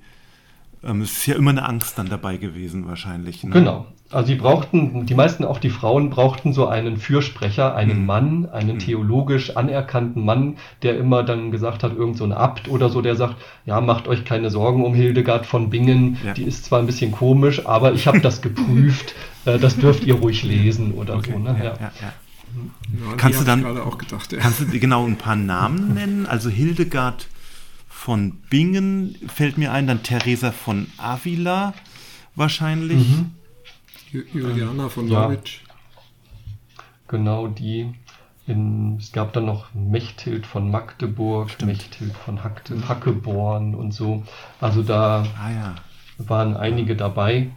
Ähm, 0.85 1.01
es 1.01 1.13
ist 1.13 1.27
ja 1.27 1.35
immer 1.37 1.51
eine 1.51 1.67
Angst 1.67 1.99
dann 1.99 2.09
dabei 2.09 2.37
gewesen, 2.37 2.87
wahrscheinlich. 2.87 3.43
Ne? 3.45 3.51
Genau. 3.51 3.87
Also 4.11 4.29
sie 4.29 4.35
brauchten, 4.35 5.07
die 5.07 5.15
meisten, 5.15 5.45
auch 5.45 5.59
die 5.59 5.71
Frauen, 5.71 6.11
brauchten 6.11 6.53
so 6.53 6.69
einen 6.69 6.99
Fürsprecher, 6.99 7.75
einen 7.75 8.01
mhm. 8.01 8.07
Mann, 8.07 8.49
einen 8.51 8.75
mhm. 8.75 8.79
theologisch 8.79 9.57
anerkannten 9.57 10.25
Mann, 10.25 10.59
der 10.83 10.99
immer 10.99 11.23
dann 11.23 11.51
gesagt 11.51 11.83
hat, 11.83 11.97
irgend 11.97 12.19
so 12.19 12.25
ein 12.25 12.33
Abt 12.33 12.69
oder 12.69 12.91
so, 12.91 13.01
der 13.01 13.17
sagt, 13.17 13.37
ja, 13.65 13.81
macht 13.81 14.07
euch 14.07 14.25
keine 14.25 14.51
Sorgen 14.51 14.85
um 14.85 14.95
Hildegard 14.95 15.47
von 15.47 15.71
Bingen, 15.71 16.19
ja. 16.25 16.35
die 16.35 16.45
ist 16.45 16.67
zwar 16.67 16.81
ein 16.81 16.87
bisschen 16.87 17.13
komisch, 17.13 17.67
aber 17.67 17.93
ich 17.93 18.07
habe 18.07 18.21
das 18.21 18.43
geprüft, 18.43 19.15
äh, 19.47 19.59
das 19.59 19.77
dürft 19.79 20.05
ihr 20.05 20.15
ruhig 20.15 20.45
lesen 20.45 20.93
oder 20.93 21.17
okay. 21.17 21.33
so. 21.33 21.39
Ne? 21.39 21.57
Ja, 21.59 21.65
ja. 21.65 21.93
Ja, 22.01 23.17
kannst 23.17 23.41
du 23.41 23.45
dann 23.45 23.65
gedacht, 23.65 24.37
kannst 24.39 24.61
du 24.61 24.67
genau 24.67 25.07
ein 25.07 25.17
paar 25.17 25.35
Namen 25.35 25.95
nennen? 25.95 26.27
Also 26.27 26.51
Hildegard 26.51 27.27
von 28.05 28.43
Bingen 28.51 29.17
fällt 29.29 29.57
mir 29.57 29.73
ein, 29.73 29.87
dann 29.87 30.03
Theresa 30.03 30.53
von 30.53 30.89
Avila 30.99 31.73
wahrscheinlich. 32.35 33.09
Mhm. 33.09 33.31
Juliana 34.35 34.91
von 34.91 35.09
ja, 35.09 35.23
Norwich. 35.23 35.63
Genau 37.09 37.47
die. 37.47 37.95
In, 38.47 38.99
es 38.99 39.11
gab 39.11 39.33
dann 39.33 39.47
noch 39.47 39.73
Mechthild 39.73 40.45
von 40.47 40.71
Magdeburg, 40.71 41.49
Stimmt. 41.49 41.73
Mechthild 41.73 42.13
von 42.13 42.45
Hackte, 42.45 42.87
Hackeborn 42.87 43.75
und 43.75 43.93
so. 43.93 44.23
Also 44.61 44.83
da 44.83 45.25
ah, 45.43 45.51
ja. 45.51 45.75
waren 46.19 46.59
einige 46.59 46.97
dabei. 46.97 47.53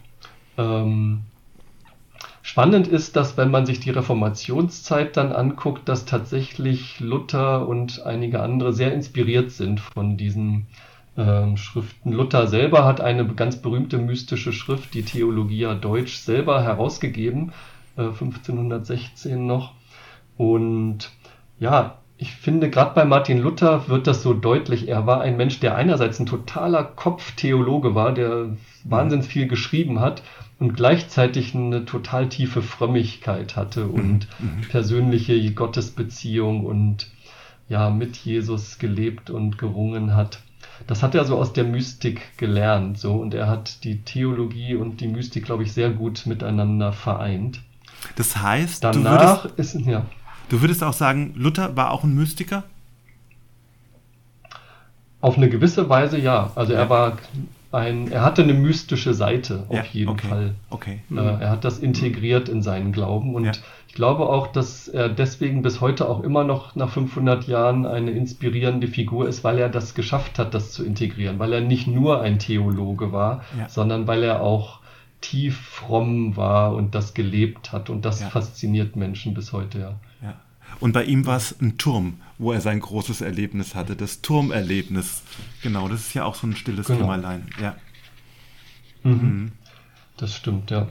Ähm, 0.56 1.24
spannend 2.42 2.88
ist, 2.88 3.16
dass 3.16 3.36
wenn 3.36 3.50
man 3.50 3.66
sich 3.66 3.80
die 3.80 3.90
Reformationszeit 3.90 5.16
dann 5.16 5.32
anguckt, 5.32 5.88
dass 5.88 6.04
tatsächlich 6.04 7.00
Luther 7.00 7.68
und 7.68 8.04
einige 8.04 8.40
andere 8.40 8.72
sehr 8.72 8.92
inspiriert 8.92 9.50
sind 9.50 9.80
von 9.80 10.16
diesen 10.16 10.66
ähm, 11.16 11.56
Schriften. 11.56 12.12
Luther 12.12 12.46
selber 12.46 12.84
hat 12.84 13.00
eine 13.00 13.26
ganz 13.26 13.56
berühmte 13.56 13.98
mystische 13.98 14.52
Schrift, 14.52 14.94
die 14.94 15.02
Theologia 15.02 15.74
Deutsch, 15.74 16.16
selber 16.16 16.62
herausgegeben, 16.62 17.52
äh, 17.96 18.02
1516 18.02 19.46
noch. 19.46 19.72
Und 20.36 21.10
ja, 21.58 21.98
ich 22.16 22.32
finde, 22.32 22.70
gerade 22.70 22.94
bei 22.94 23.04
Martin 23.04 23.38
Luther 23.38 23.88
wird 23.88 24.06
das 24.06 24.22
so 24.22 24.32
deutlich. 24.34 24.88
Er 24.88 25.06
war 25.06 25.20
ein 25.20 25.36
Mensch, 25.36 25.60
der 25.60 25.76
einerseits 25.76 26.18
ein 26.18 26.26
totaler 26.26 26.84
Kopftheologe 26.84 27.94
war, 27.94 28.12
der 28.12 28.56
wahnsinnig 28.84 29.26
viel 29.26 29.46
geschrieben 29.46 30.00
hat 30.00 30.22
und 30.58 30.74
gleichzeitig 30.74 31.54
eine 31.54 31.84
total 31.84 32.28
tiefe 32.28 32.62
Frömmigkeit 32.62 33.56
hatte 33.56 33.86
und 33.86 34.26
mhm. 34.38 34.56
mhm. 34.56 34.60
persönliche 34.68 35.52
Gottesbeziehung 35.52 36.64
und 36.64 37.10
ja, 37.68 37.90
mit 37.90 38.16
Jesus 38.16 38.78
gelebt 38.78 39.30
und 39.30 39.58
gerungen 39.58 40.16
hat 40.16 40.40
das 40.86 41.02
hat 41.02 41.14
er 41.14 41.24
so 41.24 41.36
aus 41.36 41.52
der 41.52 41.64
Mystik 41.64 42.36
gelernt, 42.36 42.98
so 42.98 43.14
und 43.14 43.34
er 43.34 43.48
hat 43.48 43.84
die 43.84 44.02
Theologie 44.02 44.74
und 44.74 45.00
die 45.00 45.08
Mystik, 45.08 45.44
glaube 45.44 45.62
ich, 45.62 45.72
sehr 45.72 45.90
gut 45.90 46.26
miteinander 46.26 46.92
vereint. 46.92 47.60
Das 48.16 48.36
heißt, 48.36 48.84
danach 48.84 49.42
du 49.42 49.50
würdest, 49.50 49.74
ist 49.74 49.86
ja. 49.86 50.06
Du 50.48 50.60
würdest 50.60 50.84
auch 50.84 50.92
sagen, 50.92 51.34
Luther 51.36 51.76
war 51.76 51.90
auch 51.90 52.04
ein 52.04 52.14
Mystiker? 52.14 52.64
Auf 55.20 55.36
eine 55.36 55.48
gewisse 55.48 55.88
Weise 55.88 56.18
ja. 56.18 56.52
Also 56.54 56.74
er 56.74 56.88
war 56.88 57.18
ein, 57.70 58.10
er 58.10 58.22
hatte 58.22 58.42
eine 58.42 58.54
mystische 58.54 59.12
Seite 59.12 59.64
auf 59.68 59.76
ja, 59.76 59.84
jeden 59.92 60.10
okay, 60.10 60.26
Fall. 60.26 60.54
Okay. 60.70 61.00
Äh, 61.10 61.16
er 61.16 61.50
hat 61.50 61.64
das 61.64 61.78
integriert 61.78 62.48
in 62.48 62.62
seinen 62.62 62.92
Glauben 62.92 63.34
und 63.34 63.44
ja. 63.44 63.52
ich 63.86 63.94
glaube 63.94 64.28
auch, 64.28 64.46
dass 64.46 64.88
er 64.88 65.08
deswegen 65.08 65.60
bis 65.60 65.80
heute 65.80 66.08
auch 66.08 66.22
immer 66.22 66.44
noch 66.44 66.76
nach 66.76 66.88
500 66.88 67.46
Jahren 67.46 67.84
eine 67.84 68.12
inspirierende 68.12 68.88
Figur 68.88 69.28
ist, 69.28 69.44
weil 69.44 69.58
er 69.58 69.68
das 69.68 69.94
geschafft 69.94 70.38
hat, 70.38 70.54
das 70.54 70.72
zu 70.72 70.84
integrieren, 70.84 71.38
weil 71.38 71.52
er 71.52 71.60
nicht 71.60 71.86
nur 71.86 72.22
ein 72.22 72.38
Theologe 72.38 73.12
war, 73.12 73.42
ja. 73.58 73.68
sondern 73.68 74.06
weil 74.06 74.22
er 74.22 74.40
auch 74.40 74.80
tief 75.20 75.58
fromm 75.58 76.36
war 76.36 76.74
und 76.74 76.94
das 76.94 77.12
gelebt 77.12 77.72
hat 77.72 77.90
und 77.90 78.04
das 78.04 78.22
fasziniert 78.22 78.96
Menschen 78.96 79.34
bis 79.34 79.52
heute. 79.52 79.78
Ja. 80.22 80.34
Und 80.80 80.92
bei 80.92 81.04
ihm 81.04 81.26
war 81.26 81.36
es 81.36 81.60
ein 81.60 81.78
Turm, 81.78 82.20
wo 82.38 82.52
er 82.52 82.60
sein 82.60 82.80
großes 82.80 83.20
Erlebnis 83.20 83.74
hatte, 83.74 83.96
das 83.96 84.22
Turmerlebnis. 84.22 85.22
Genau, 85.62 85.88
das 85.88 86.00
ist 86.00 86.14
ja 86.14 86.24
auch 86.24 86.34
so 86.34 86.46
ein 86.46 86.56
stilles 86.56 86.86
genau. 86.86 87.00
Kämmerlein. 87.00 87.48
Ja. 87.60 87.76
Mhm. 89.02 89.12
Mhm. 89.12 89.52
Das 90.16 90.34
stimmt, 90.34 90.70
ja. 90.70 90.88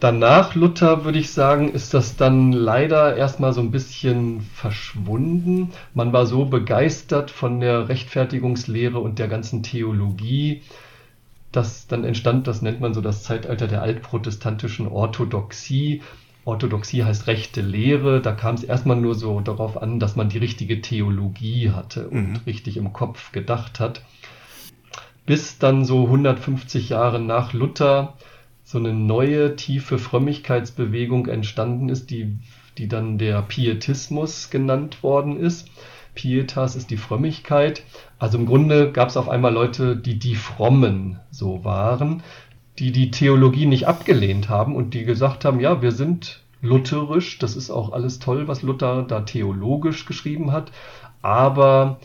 Danach 0.00 0.54
Luther 0.54 1.04
würde 1.04 1.18
ich 1.18 1.32
sagen, 1.32 1.72
ist 1.72 1.94
das 1.94 2.16
dann 2.16 2.52
leider 2.52 3.16
erstmal 3.16 3.52
so 3.52 3.60
ein 3.60 3.70
bisschen 3.70 4.40
verschwunden. 4.40 5.72
Man 5.94 6.12
war 6.12 6.26
so 6.26 6.44
begeistert 6.44 7.30
von 7.30 7.60
der 7.60 7.88
Rechtfertigungslehre 7.88 8.98
und 8.98 9.18
der 9.18 9.28
ganzen 9.28 9.62
Theologie, 9.62 10.62
das 11.52 11.86
dann 11.86 12.04
entstand, 12.04 12.46
das 12.46 12.62
nennt 12.62 12.80
man 12.80 12.94
so 12.94 13.00
das 13.00 13.22
Zeitalter 13.22 13.68
der 13.68 13.82
altprotestantischen 13.82 14.88
Orthodoxie. 14.88 16.02
Orthodoxie 16.44 17.04
heißt 17.04 17.26
rechte 17.26 17.60
Lehre. 17.60 18.20
Da 18.20 18.32
kam 18.32 18.54
es 18.54 18.64
erstmal 18.64 18.96
nur 18.96 19.14
so 19.14 19.40
darauf 19.40 19.80
an, 19.80 20.00
dass 20.00 20.16
man 20.16 20.28
die 20.28 20.38
richtige 20.38 20.80
Theologie 20.80 21.70
hatte 21.70 22.08
und 22.08 22.30
mhm. 22.30 22.36
richtig 22.46 22.76
im 22.76 22.92
Kopf 22.92 23.32
gedacht 23.32 23.80
hat. 23.80 24.02
Bis 25.24 25.58
dann 25.58 25.84
so 25.84 26.04
150 26.04 26.88
Jahre 26.88 27.20
nach 27.20 27.52
Luther 27.52 28.14
so 28.64 28.78
eine 28.78 28.92
neue 28.92 29.56
tiefe 29.56 29.98
Frömmigkeitsbewegung 29.98 31.26
entstanden 31.26 31.88
ist, 31.88 32.10
die, 32.10 32.38
die 32.78 32.88
dann 32.88 33.18
der 33.18 33.42
Pietismus 33.42 34.50
genannt 34.50 35.02
worden 35.02 35.38
ist. 35.38 35.68
Pietas 36.14 36.76
ist 36.76 36.90
die 36.90 36.96
Frömmigkeit. 36.96 37.82
Also 38.18 38.38
im 38.38 38.46
Grunde 38.46 38.92
gab 38.92 39.08
es 39.08 39.16
auf 39.16 39.28
einmal 39.28 39.52
Leute, 39.52 39.96
die 39.96 40.18
die 40.18 40.34
Frommen 40.34 41.20
so 41.30 41.64
waren, 41.64 42.22
die 42.82 42.90
die 42.90 43.12
Theologie 43.12 43.66
nicht 43.66 43.86
abgelehnt 43.86 44.48
haben 44.48 44.74
und 44.74 44.92
die 44.92 45.04
gesagt 45.04 45.44
haben, 45.44 45.60
ja, 45.60 45.82
wir 45.82 45.92
sind 45.92 46.40
lutherisch, 46.62 47.38
das 47.38 47.54
ist 47.54 47.70
auch 47.70 47.92
alles 47.92 48.18
toll, 48.18 48.48
was 48.48 48.62
Luther 48.62 49.04
da 49.04 49.20
theologisch 49.20 50.04
geschrieben 50.04 50.50
hat, 50.50 50.72
aber 51.22 52.00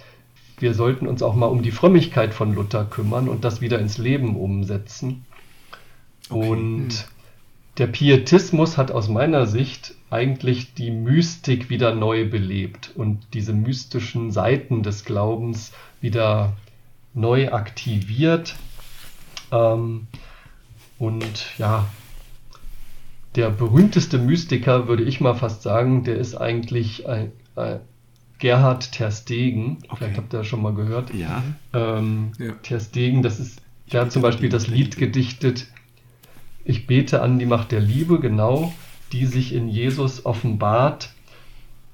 wir 0.60 0.76
sollten 0.76 1.08
uns 1.08 1.24
auch 1.24 1.34
mal 1.34 1.48
um 1.48 1.64
die 1.64 1.72
Frömmigkeit 1.72 2.32
von 2.32 2.54
Luther 2.54 2.86
kümmern 2.86 3.28
und 3.28 3.44
das 3.44 3.60
wieder 3.60 3.80
ins 3.80 3.98
Leben 3.98 4.36
umsetzen. 4.36 5.26
Okay. 6.30 6.48
Und 6.48 7.08
der 7.80 7.88
Pietismus 7.88 8.78
hat 8.78 8.92
aus 8.92 9.08
meiner 9.08 9.48
Sicht 9.48 9.96
eigentlich 10.12 10.76
die 10.76 10.92
Mystik 10.92 11.72
wieder 11.72 11.96
neu 11.96 12.30
belebt 12.30 12.92
und 12.94 13.22
diese 13.34 13.54
mystischen 13.54 14.30
Seiten 14.30 14.84
des 14.84 15.06
Glaubens 15.06 15.72
wieder 16.02 16.54
neu 17.16 17.52
aktiviert. 17.52 18.56
Ähm, 19.52 20.06
und 21.00 21.58
ja, 21.58 21.88
der 23.36 23.50
berühmteste 23.50 24.18
Mystiker, 24.18 24.88
würde 24.88 25.04
ich 25.04 25.22
mal 25.22 25.36
fast 25.36 25.62
sagen, 25.62 26.04
der 26.04 26.18
ist 26.18 26.36
eigentlich 26.36 27.08
ein, 27.08 27.32
ein 27.56 27.82
Gerhard 28.40 28.92
Terstegen. 28.92 29.78
Okay. 29.84 29.96
Vielleicht 29.98 30.18
habt 30.18 30.34
ihr 30.34 30.40
das 30.40 30.48
schon 30.48 30.62
mal 30.62 30.74
gehört. 30.74 31.14
Ja. 31.14 31.44
Ähm, 31.74 32.32
ja. 32.40 32.54
Terstegen, 32.64 33.22
das 33.22 33.40
ist, 33.40 33.62
der 33.92 34.02
hat 34.02 34.12
zum 34.12 34.22
Beispiel 34.22 34.50
das 34.50 34.68
Lied 34.68 34.98
gedichtet, 34.98 35.68
ich 36.66 36.86
bete 36.86 37.22
an 37.22 37.40
die 37.40 37.46
Macht 37.46 37.72
der 37.72 37.80
Liebe, 37.80 38.20
genau, 38.20 38.74
die 39.14 39.26
sich 39.26 39.54
in 39.54 39.70
Jesus 39.70 40.26
offenbart. 40.26 41.14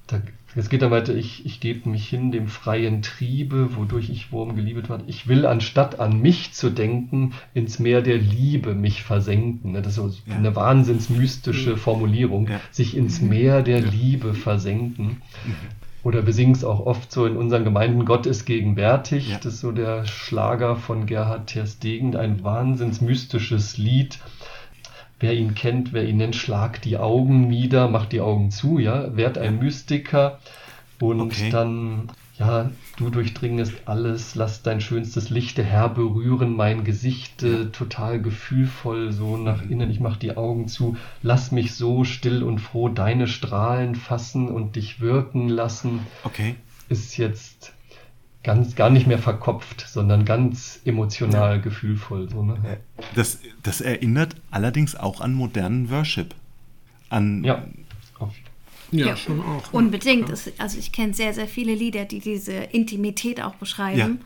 Da, 0.08 0.20
es 0.56 0.68
geht 0.68 0.82
dann 0.82 0.90
weiter, 0.90 1.14
ich, 1.14 1.44
ich 1.46 1.60
gebe 1.60 1.88
mich 1.88 2.08
hin 2.08 2.30
dem 2.30 2.48
freien 2.48 3.02
Triebe, 3.02 3.76
wodurch 3.76 4.10
ich 4.10 4.30
Wurm 4.32 4.54
geliebet 4.54 4.88
werde. 4.88 5.04
Ich 5.06 5.26
will, 5.26 5.46
anstatt 5.46 6.00
an 6.00 6.20
mich 6.20 6.52
zu 6.52 6.70
denken, 6.70 7.32
ins 7.54 7.78
Meer 7.78 8.02
der 8.02 8.18
Liebe 8.18 8.74
mich 8.74 9.02
versenken. 9.02 9.74
Das 9.74 9.86
ist 9.86 9.94
so 9.96 10.12
ja. 10.26 10.36
eine 10.36 10.54
wahnsinnsmystische 10.54 11.76
Formulierung. 11.76 12.48
Ja. 12.48 12.60
Sich 12.70 12.96
ins 12.96 13.20
Meer 13.20 13.62
der 13.62 13.80
ja. 13.80 13.90
Liebe 13.90 14.34
versenken. 14.34 15.22
Mhm. 15.44 15.54
Oder 16.04 16.26
wir 16.26 16.34
singen 16.34 16.52
es 16.52 16.64
auch 16.64 16.84
oft 16.84 17.10
so 17.10 17.24
in 17.24 17.36
unseren 17.36 17.64
Gemeinden, 17.64 18.04
Gott 18.04 18.26
ist 18.26 18.44
gegenwärtig. 18.44 19.38
Das 19.42 19.54
ist 19.54 19.60
so 19.60 19.72
der 19.72 20.04
Schlager 20.04 20.76
von 20.76 21.06
Gerhard 21.06 21.46
Terstegen, 21.46 22.14
ein 22.14 22.44
wahnsinns 22.44 23.00
mystisches 23.00 23.78
Lied 23.78 24.18
Wer 25.20 25.34
ihn 25.34 25.54
kennt, 25.54 25.92
wer 25.92 26.06
ihn 26.06 26.16
nennt, 26.16 26.36
schlag 26.36 26.82
die 26.82 26.96
Augen 26.96 27.48
nieder, 27.48 27.88
macht 27.88 28.12
die 28.12 28.20
Augen 28.20 28.50
zu, 28.50 28.78
ja, 28.78 29.16
werd 29.16 29.38
ein 29.38 29.58
Mystiker 29.58 30.38
und 31.00 31.20
okay. 31.20 31.50
dann, 31.50 32.08
ja, 32.38 32.70
du 32.96 33.10
durchdringest 33.10 33.74
alles, 33.86 34.34
lass 34.34 34.62
dein 34.62 34.80
schönstes 34.80 35.30
Licht, 35.30 35.58
der 35.58 35.64
Herr 35.64 35.88
berühren 35.88 36.56
mein 36.56 36.84
Gesicht, 36.84 37.42
äh, 37.42 37.66
total 37.66 38.20
gefühlvoll 38.20 39.12
so 39.12 39.36
nach 39.36 39.64
mhm. 39.64 39.70
innen, 39.70 39.90
ich 39.90 40.00
mach 40.00 40.16
die 40.16 40.36
Augen 40.36 40.68
zu, 40.68 40.96
lass 41.22 41.52
mich 41.52 41.74
so 41.74 42.04
still 42.04 42.42
und 42.42 42.58
froh 42.58 42.88
deine 42.88 43.28
Strahlen 43.28 43.94
fassen 43.94 44.48
und 44.48 44.76
dich 44.76 45.00
wirken 45.00 45.48
lassen. 45.48 46.00
Okay. 46.24 46.56
Ist 46.88 47.16
jetzt 47.16 47.73
ganz 48.44 48.76
gar 48.76 48.90
nicht 48.90 49.06
mehr 49.06 49.18
verkopft, 49.18 49.86
sondern 49.88 50.24
ganz 50.24 50.80
emotional, 50.84 51.56
ja. 51.56 51.62
gefühlvoll. 51.62 52.28
So, 52.30 52.44
ne? 52.44 52.78
das, 53.14 53.40
das 53.62 53.80
erinnert 53.80 54.36
allerdings 54.50 54.94
auch 54.94 55.20
an 55.20 55.34
modernen 55.34 55.90
Worship. 55.90 56.34
An 57.08 57.42
ja. 57.42 57.64
Ja, 58.90 59.06
ja, 59.06 59.16
schon 59.16 59.40
auch. 59.40 59.72
Ne? 59.72 59.78
Unbedingt. 59.78 60.28
Ja. 60.28 60.36
Also 60.58 60.78
ich 60.78 60.92
kenne 60.92 61.14
sehr, 61.14 61.34
sehr 61.34 61.48
viele 61.48 61.74
Lieder, 61.74 62.04
die 62.04 62.20
diese 62.20 62.52
Intimität 62.52 63.42
auch 63.42 63.56
beschreiben. 63.56 64.20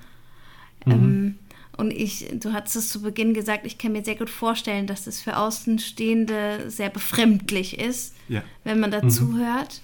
Ja. 0.87 0.93
Ähm, 0.93 1.23
mhm. 1.23 1.39
und 1.79 1.91
ich, 1.91 2.27
du 2.35 2.53
hattest 2.53 2.77
es 2.77 2.89
zu 2.91 3.01
Beginn 3.01 3.33
gesagt, 3.33 3.65
ich 3.65 3.79
kann 3.79 3.93
mir 3.93 4.05
sehr 4.05 4.17
gut 4.17 4.29
vorstellen, 4.29 4.87
dass 4.87 5.07
es 5.07 5.23
für 5.23 5.39
Außenstehende 5.39 6.71
sehr 6.71 6.91
befremdlich 6.91 7.79
ist, 7.79 8.15
wenn 8.65 8.79
man 8.79 8.91
dazu 8.91 9.25
mhm. 9.25 9.39
hört 9.39 9.81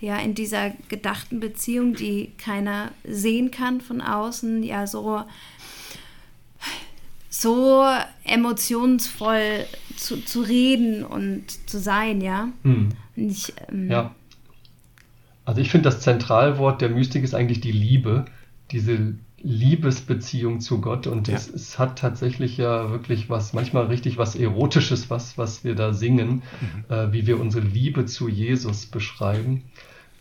ja 0.00 0.18
in 0.18 0.34
dieser 0.34 0.70
gedachten 0.88 1.40
Beziehung, 1.40 1.94
die 1.94 2.32
keiner 2.38 2.92
sehen 3.04 3.50
kann 3.50 3.80
von 3.80 4.00
außen, 4.00 4.62
ja 4.62 4.86
so 4.86 5.24
so 7.28 7.84
emotionsvoll 8.24 9.66
zu, 9.96 10.24
zu 10.24 10.40
reden 10.40 11.04
und 11.04 11.68
zu 11.68 11.78
sein, 11.78 12.20
ja. 12.20 12.48
Hm. 12.62 12.90
Ich, 13.14 13.52
ähm, 13.70 13.90
ja. 13.90 14.14
Also 15.44 15.60
ich 15.60 15.70
finde, 15.70 15.90
das 15.90 16.00
Zentralwort 16.00 16.80
der 16.80 16.88
Mystik 16.88 17.22
ist 17.24 17.34
eigentlich 17.34 17.60
die 17.60 17.72
Liebe, 17.72 18.24
diese 18.70 19.14
Liebesbeziehung 19.42 20.60
zu 20.60 20.80
Gott 20.80 21.06
und 21.06 21.28
ja. 21.28 21.34
es, 21.34 21.48
es, 21.48 21.78
hat 21.78 21.98
tatsächlich 21.98 22.56
ja 22.56 22.90
wirklich 22.90 23.28
was, 23.28 23.52
manchmal 23.52 23.86
richtig 23.86 24.16
was 24.16 24.34
Erotisches, 24.34 25.10
was, 25.10 25.36
was 25.36 25.62
wir 25.62 25.74
da 25.74 25.92
singen, 25.92 26.42
mhm. 26.60 26.94
äh, 26.94 27.12
wie 27.12 27.26
wir 27.26 27.38
unsere 27.38 27.64
Liebe 27.64 28.06
zu 28.06 28.28
Jesus 28.28 28.86
beschreiben. 28.86 29.64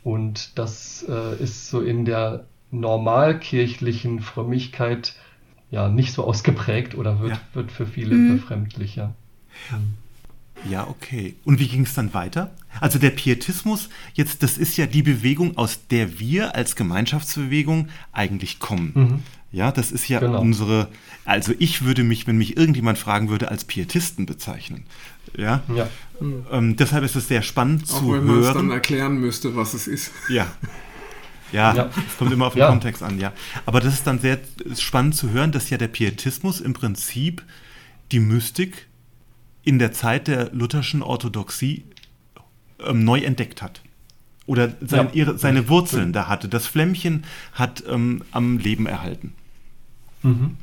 Und 0.03 0.57
das 0.59 1.05
äh, 1.09 1.41
ist 1.41 1.69
so 1.69 1.81
in 1.81 2.05
der 2.05 2.45
normalkirchlichen 2.71 4.19
Frömmigkeit 4.19 5.15
ja 5.71 5.89
nicht 5.89 6.13
so 6.13 6.23
ausgeprägt 6.23 6.95
oder 6.95 7.19
wird, 7.19 7.31
ja. 7.31 7.41
wird 7.53 7.71
für 7.71 7.85
viele 7.85 8.15
mhm. 8.15 8.37
befremdlicher. 8.37 9.15
Ja, 10.69 10.87
okay. 10.87 11.35
Und 11.43 11.59
wie 11.59 11.67
ging 11.67 11.83
es 11.83 11.93
dann 11.93 12.13
weiter? 12.13 12.55
Also 12.81 12.99
der 12.99 13.11
Pietismus, 13.11 13.89
jetzt, 14.13 14.43
das 14.43 14.57
ist 14.57 14.77
ja 14.77 14.85
die 14.85 15.03
Bewegung, 15.03 15.57
aus 15.57 15.87
der 15.87 16.19
wir 16.19 16.55
als 16.55 16.75
Gemeinschaftsbewegung 16.75 17.89
eigentlich 18.11 18.59
kommen. 18.59 18.91
Mhm. 18.93 19.19
Ja, 19.51 19.71
das 19.71 19.91
ist 19.91 20.09
ja 20.09 20.19
genau. 20.19 20.41
unsere, 20.41 20.89
also 21.23 21.53
ich 21.59 21.85
würde 21.85 22.03
mich, 22.03 22.27
wenn 22.27 22.37
mich 22.37 22.57
irgendjemand 22.57 22.97
fragen 22.97 23.29
würde, 23.29 23.49
als 23.49 23.63
Pietisten 23.63 24.25
bezeichnen. 24.25 24.85
Ja. 25.37 25.63
ja. 25.73 25.87
Ähm, 26.51 26.75
deshalb 26.75 27.03
ist 27.03 27.15
es 27.15 27.27
sehr 27.27 27.41
spannend 27.41 27.83
Auch 27.83 27.99
zu 27.99 28.13
hören. 28.13 28.27
Wenn 28.27 28.35
man 28.35 28.43
es 28.43 28.53
dann 28.53 28.71
erklären 28.71 29.17
müsste, 29.17 29.55
was 29.55 29.73
es 29.73 29.87
ist. 29.87 30.11
Ja. 30.29 30.47
Ja, 31.51 31.73
ja. 31.73 31.89
es 32.07 32.17
kommt 32.17 32.33
immer 32.33 32.47
auf 32.47 32.53
den 32.53 32.59
ja. 32.59 32.69
Kontext 32.69 33.01
an, 33.03 33.19
ja. 33.19 33.31
Aber 33.65 33.79
das 33.79 33.93
ist 33.93 34.07
dann 34.07 34.19
sehr 34.19 34.39
spannend 34.77 35.15
zu 35.15 35.29
hören, 35.29 35.51
dass 35.51 35.69
ja 35.69 35.77
der 35.77 35.87
Pietismus 35.87 36.59
im 36.59 36.73
Prinzip 36.73 37.43
die 38.11 38.19
Mystik 38.19 38.87
in 39.65 39.79
der 39.79 39.91
Zeit 39.91 40.27
der 40.27 40.53
lutherschen 40.53 41.01
Orthodoxie 41.01 41.83
ähm, 42.79 43.03
neu 43.03 43.19
entdeckt 43.19 43.61
hat. 43.61 43.81
Oder 44.45 44.69
sein, 44.79 45.07
ja. 45.07 45.13
ihre, 45.13 45.37
seine 45.37 45.67
Wurzeln 45.69 46.13
da 46.13 46.27
hatte. 46.27 46.47
Das 46.47 46.67
Flämmchen 46.67 47.23
hat 47.51 47.83
ähm, 47.89 48.23
am 48.31 48.59
Leben 48.59 48.85
erhalten. 48.85 49.33
Mhm. 50.21 50.57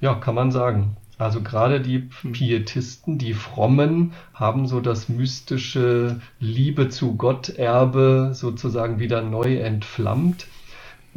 Ja, 0.00 0.14
kann 0.14 0.34
man 0.34 0.50
sagen. 0.50 0.96
Also 1.18 1.40
gerade 1.40 1.80
die 1.80 1.98
Pietisten, 2.32 3.18
die 3.18 3.34
Frommen, 3.34 4.12
haben 4.34 4.66
so 4.66 4.80
das 4.80 5.08
mystische 5.08 6.20
Liebe 6.38 6.88
zu 6.88 7.16
Gott 7.16 7.48
Erbe 7.48 8.30
sozusagen 8.34 8.98
wieder 9.00 9.22
neu 9.22 9.56
entflammt 9.56 10.46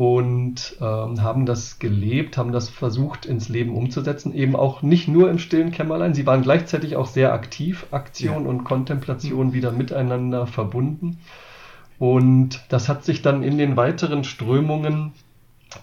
und 0.02 0.78
ähm, 0.82 1.22
haben 1.22 1.46
das 1.46 1.78
gelebt, 1.78 2.36
haben 2.36 2.52
das 2.52 2.70
versucht 2.70 3.28
ins 3.28 3.50
Leben 3.50 3.76
umzusetzen, 3.76 4.34
eben 4.34 4.56
auch 4.56 4.82
nicht 4.82 5.08
nur 5.08 5.30
im 5.30 5.38
stillen 5.38 5.70
Kämmerlein, 5.70 6.16
sie 6.16 6.26
waren 6.26 6.42
gleichzeitig 6.42 6.96
auch 6.96 7.06
sehr 7.06 7.34
aktiv, 7.34 7.86
Aktion 7.92 8.46
ja. 8.46 8.50
und 8.50 8.63
Kontemplation 8.63 9.54
wieder 9.54 9.71
miteinander 9.71 10.48
verbunden. 10.48 11.19
Und 12.00 12.65
das 12.69 12.90
hat 12.90 13.06
sich 13.06 13.21
dann 13.21 13.44
in 13.44 13.60
den 13.60 13.78
weiteren 13.78 14.23
Strömungen 14.23 15.12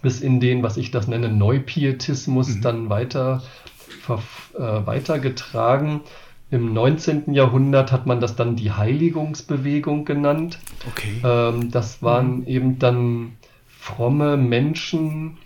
bis 0.02 0.20
in 0.20 0.40
den, 0.40 0.64
was 0.64 0.78
ich 0.78 0.90
das 0.90 1.06
nenne, 1.06 1.28
Neupietismus 1.28 2.56
mhm. 2.56 2.60
dann 2.60 2.90
weiter 2.90 3.44
äh, 4.08 4.58
weitergetragen. 4.58 6.00
Im 6.50 6.72
19. 6.72 7.34
Jahrhundert 7.34 7.92
hat 7.92 8.06
man 8.06 8.18
das 8.20 8.34
dann 8.34 8.56
die 8.56 8.72
Heiligungsbewegung 8.72 10.04
genannt. 10.04 10.58
Okay. 10.90 11.20
Ähm, 11.22 11.70
das 11.70 12.02
waren 12.02 12.40
mhm. 12.40 12.46
eben 12.48 12.78
dann 12.80 13.37
fromme 13.88 14.36
Menschen, 14.36 15.38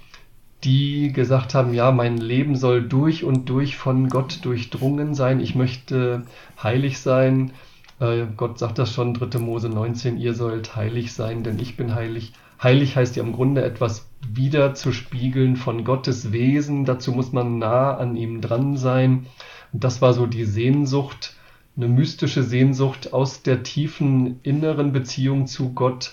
die 0.64 1.12
gesagt 1.12 1.54
haben, 1.54 1.74
ja, 1.74 1.92
mein 1.92 2.18
Leben 2.18 2.56
soll 2.56 2.82
durch 2.82 3.22
und 3.24 3.48
durch 3.48 3.76
von 3.76 4.08
Gott 4.08 4.44
durchdrungen 4.44 5.14
sein. 5.14 5.40
Ich 5.40 5.54
möchte 5.54 6.24
heilig 6.60 6.98
sein. 6.98 7.52
Äh, 8.00 8.26
Gott 8.36 8.58
sagt 8.58 8.78
das 8.78 8.92
schon, 8.92 9.14
3. 9.14 9.38
Mose 9.38 9.68
19, 9.68 10.18
ihr 10.18 10.34
sollt 10.34 10.74
heilig 10.74 11.12
sein, 11.12 11.44
denn 11.44 11.58
ich 11.60 11.76
bin 11.76 11.94
heilig. 11.94 12.32
Heilig 12.60 12.96
heißt 12.96 13.16
ja 13.16 13.22
im 13.22 13.32
Grunde 13.32 13.62
etwas 13.64 14.08
wieder 14.28 14.74
zu 14.74 14.92
spiegeln 14.92 15.56
von 15.56 15.84
Gottes 15.84 16.32
Wesen. 16.32 16.84
Dazu 16.84 17.12
muss 17.12 17.32
man 17.32 17.58
nah 17.58 17.96
an 17.96 18.16
ihm 18.16 18.40
dran 18.40 18.76
sein. 18.76 19.26
Und 19.72 19.84
das 19.84 20.02
war 20.02 20.14
so 20.14 20.26
die 20.26 20.44
Sehnsucht, 20.44 21.34
eine 21.76 21.88
mystische 21.88 22.42
Sehnsucht 22.42 23.12
aus 23.12 23.42
der 23.42 23.62
tiefen 23.62 24.40
inneren 24.42 24.92
Beziehung 24.92 25.46
zu 25.46 25.72
Gott, 25.72 26.12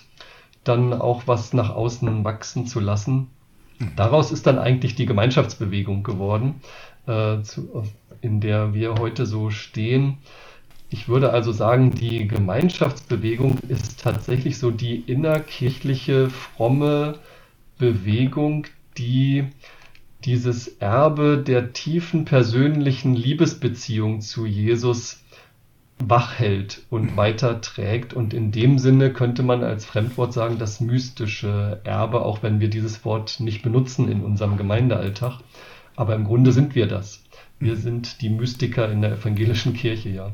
dann 0.64 0.94
auch 0.94 1.24
was 1.26 1.54
nach 1.54 1.70
außen 1.70 2.24
wachsen 2.24 2.68
zu 2.68 2.80
lassen. 2.80 3.28
Daraus 3.96 4.32
ist 4.32 4.46
dann 4.46 4.60
eigentlich 4.60 4.96
die 4.96 5.06
Gemeinschaftsbewegung 5.06 6.04
geworden, 6.04 6.56
äh, 7.08 7.42
zu, 7.44 7.86
in 8.22 8.42
der 8.42 8.74
wir 8.74 8.96
heute 8.96 9.26
so 9.26 9.50
stehen. 9.50 10.18
Ich 10.90 11.08
würde 11.08 11.32
also 11.32 11.52
sagen, 11.52 11.92
die 11.92 12.28
Gemeinschaftsbewegung 12.28 13.58
ist 13.70 14.02
tatsächlich 14.02 14.58
so 14.58 14.72
die 14.72 14.98
innerkirchliche, 14.98 16.30
fromme 16.30 17.20
Bewegung, 17.78 18.68
die 18.98 19.46
dieses 20.26 20.68
Erbe 20.80 21.38
der 21.38 21.72
tiefen 21.72 22.26
persönlichen 22.26 23.16
Liebesbeziehung 23.16 24.20
zu 24.20 24.46
Jesus 24.46 25.22
wachhält 26.04 26.84
und 26.90 27.18
weiterträgt. 27.18 28.14
Und 28.14 28.34
in 28.34 28.52
dem 28.52 28.80
Sinne 28.80 29.12
könnte 29.12 29.44
man 29.44 29.64
als 29.64 29.86
Fremdwort 29.86 30.34
sagen, 30.34 30.58
das 30.58 30.80
mystische 30.80 31.82
Erbe, 31.84 32.22
auch 32.22 32.42
wenn 32.42 32.60
wir 32.60 32.70
dieses 32.70 33.04
Wort 33.06 33.40
nicht 33.40 33.62
benutzen 33.62 34.10
in 34.10 34.24
unserem 34.24 34.58
Gemeindealltag. 34.58 35.40
Aber 35.96 36.16
im 36.16 36.24
Grunde 36.24 36.52
sind 36.52 36.76
wir 36.76 36.88
das. 36.88 37.24
Wir 37.60 37.76
sind 37.76 38.22
die 38.22 38.30
Mystiker 38.30 38.90
in 38.90 39.02
der 39.02 39.14
evangelischen 39.14 39.74
Kirche, 39.74 40.10
ja. 40.10 40.32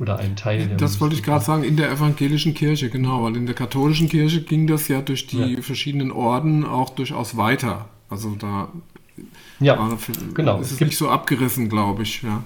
Oder 0.00 0.18
ein 0.18 0.34
Teil 0.34 0.66
der 0.66 0.76
Das 0.76 1.00
wollte 1.00 1.14
ich 1.14 1.22
gerade 1.22 1.44
sagen, 1.44 1.62
in 1.62 1.76
der 1.76 1.88
evangelischen 1.88 2.52
Kirche, 2.54 2.90
genau, 2.90 3.22
weil 3.22 3.36
in 3.36 3.46
der 3.46 3.54
katholischen 3.54 4.08
Kirche 4.08 4.42
ging 4.42 4.66
das 4.66 4.88
ja 4.88 5.00
durch 5.00 5.28
die 5.28 5.54
ja. 5.54 5.62
verschiedenen 5.62 6.10
Orden 6.10 6.64
auch 6.64 6.90
durchaus 6.90 7.36
weiter. 7.36 7.88
Also 8.10 8.34
da 8.34 8.72
ja, 9.60 9.76
genau. 10.34 10.58
ist 10.58 10.66
es, 10.66 10.72
es 10.72 10.80
nicht 10.80 10.98
so 10.98 11.08
abgerissen, 11.08 11.68
glaube 11.68 12.02
ich, 12.02 12.22
ja. 12.22 12.42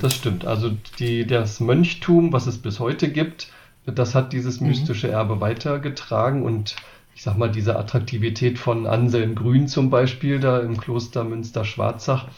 Das 0.00 0.14
stimmt. 0.14 0.44
Also 0.44 0.70
die, 0.98 1.26
das 1.26 1.60
Mönchtum, 1.60 2.32
was 2.32 2.46
es 2.46 2.58
bis 2.58 2.80
heute 2.80 3.10
gibt, 3.10 3.48
das 3.86 4.14
hat 4.14 4.32
dieses 4.32 4.60
mhm. 4.60 4.68
mystische 4.68 5.08
Erbe 5.08 5.40
weitergetragen 5.40 6.42
und 6.42 6.76
ich 7.14 7.24
sag 7.24 7.36
mal, 7.36 7.50
diese 7.50 7.76
Attraktivität 7.76 8.60
von 8.60 8.86
Anselm 8.86 9.34
Grün 9.34 9.66
zum 9.66 9.90
Beispiel, 9.90 10.38
da 10.38 10.60
im 10.60 10.76
Kloster 10.76 11.24
Münster-Schwarzach, 11.24 12.28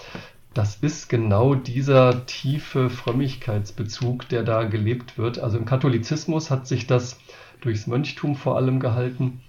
das 0.55 0.77
ist 0.77 1.09
genau 1.09 1.55
dieser 1.55 2.25
tiefe 2.25 2.89
Frömmigkeitsbezug, 2.89 4.29
der 4.31 4.43
da 4.43 4.65
gelebt 4.65 5.19
wird. 5.19 5.39
Also 5.39 5.59
im 5.59 5.67
Katholizismus 5.67 6.51
hat 6.51 6.67
sich 6.67 6.87
das 6.87 7.21
durchs 7.61 7.87
Mönchtum 7.87 8.37
vor 8.37 8.57
allem 8.57 8.81
gehalten, 8.81 9.43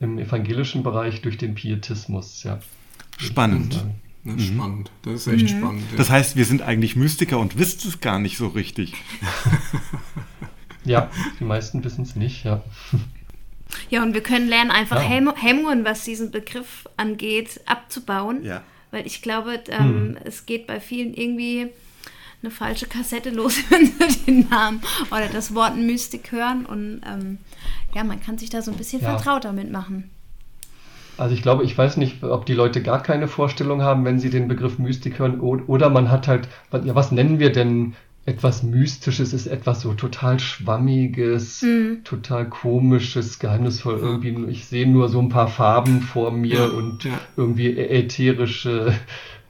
im 0.00 0.18
evangelischen 0.18 0.82
Bereich 0.82 1.20
durch 1.20 1.36
den 1.36 1.54
Pietismus, 1.54 2.42
ja. 2.42 2.58
Spannend. 3.18 3.84
Das 4.24 4.34
ist 4.34 4.50
mhm. 4.50 4.54
spannend. 4.56 4.90
Das 5.02 5.14
ist 5.14 5.26
echt 5.28 5.54
mhm. 5.54 5.58
spannend. 5.58 5.82
Ja. 5.92 5.96
Das 5.96 6.10
heißt, 6.10 6.36
wir 6.36 6.44
sind 6.44 6.62
eigentlich 6.62 6.96
Mystiker 6.96 7.38
und 7.38 7.58
wissen 7.58 7.88
es 7.88 8.00
gar 8.00 8.18
nicht 8.18 8.36
so 8.36 8.48
richtig. 8.48 8.94
ja, 10.84 11.10
die 11.38 11.44
meisten 11.44 11.82
wissen 11.84 12.02
es 12.02 12.16
nicht, 12.16 12.44
ja. 12.44 12.62
Ja, 13.88 14.02
und 14.02 14.14
wir 14.14 14.22
können 14.22 14.48
lernen, 14.48 14.70
einfach 14.70 15.02
ja. 15.02 15.32
Hemmungen, 15.36 15.84
was 15.84 16.04
diesen 16.04 16.30
Begriff 16.30 16.86
angeht, 16.96 17.60
abzubauen. 17.66 18.44
Ja. 18.44 18.62
Weil 18.90 19.06
ich 19.06 19.22
glaube, 19.22 19.62
ähm, 19.68 20.10
mhm. 20.10 20.18
es 20.24 20.46
geht 20.46 20.66
bei 20.66 20.80
vielen 20.80 21.14
irgendwie 21.14 21.68
eine 22.42 22.50
falsche 22.50 22.86
Kassette 22.86 23.30
los, 23.30 23.56
wenn 23.70 23.86
sie 23.86 24.18
den 24.26 24.48
Namen 24.48 24.82
oder 25.10 25.28
das 25.28 25.54
Wort 25.54 25.76
Mystik 25.76 26.32
hören. 26.32 26.66
Und 26.66 27.00
ähm, 27.06 27.38
ja, 27.94 28.04
man 28.04 28.20
kann 28.20 28.38
sich 28.38 28.50
da 28.50 28.60
so 28.60 28.70
ein 28.70 28.76
bisschen 28.76 29.00
ja. 29.00 29.16
vertraut 29.16 29.44
damit 29.44 29.70
machen. 29.70 30.10
Also 31.20 31.34
ich 31.34 31.42
glaube, 31.42 31.64
ich 31.64 31.76
weiß 31.76 31.98
nicht, 31.98 32.24
ob 32.24 32.46
die 32.46 32.54
Leute 32.54 32.82
gar 32.82 33.02
keine 33.02 33.28
Vorstellung 33.28 33.82
haben, 33.82 34.06
wenn 34.06 34.18
sie 34.18 34.30
den 34.30 34.48
Begriff 34.48 34.78
Mystik 34.78 35.18
hören, 35.18 35.38
oder 35.40 35.90
man 35.90 36.10
hat 36.10 36.26
halt, 36.28 36.48
ja, 36.72 36.94
was 36.94 37.12
nennen 37.12 37.38
wir 37.38 37.52
denn 37.52 37.94
etwas 38.24 38.62
Mystisches, 38.62 39.34
ist 39.34 39.46
etwas 39.46 39.82
so 39.82 39.92
total 39.92 40.40
Schwammiges, 40.40 41.60
mhm. 41.60 42.04
total 42.04 42.48
Komisches, 42.48 43.38
Geheimnisvoll. 43.38 43.98
Irgendwie, 43.98 44.50
ich 44.50 44.64
sehe 44.64 44.88
nur 44.88 45.10
so 45.10 45.20
ein 45.20 45.28
paar 45.28 45.48
Farben 45.48 46.00
vor 46.00 46.30
mir 46.30 46.54
ja, 46.54 46.66
und 46.66 47.04
ja. 47.04 47.20
irgendwie 47.36 47.76
ätherische 47.76 48.94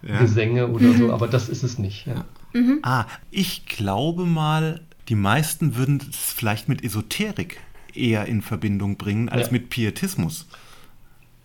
ja. 0.03 0.19
Gesänge 0.19 0.69
oder 0.69 0.87
mhm. 0.87 0.99
so, 0.99 1.13
aber 1.13 1.29
das 1.29 1.49
ist 1.49 1.63
es 1.63 1.79
nicht. 1.79 2.07
Mhm. 2.53 2.81
Ah, 2.83 3.05
ich 3.31 3.67
glaube 3.67 4.27
mal, 4.27 4.81
die 5.09 5.15
meisten 5.15 5.77
würden 5.77 6.03
es 6.11 6.33
vielleicht 6.33 6.69
mit 6.69 6.83
Esoterik 6.83 7.61
eher 7.95 8.27
in 8.27 8.43
Verbindung 8.43 8.97
bringen 8.97 9.29
als 9.29 9.53
mit 9.53 9.71
Pietismus. 9.71 10.49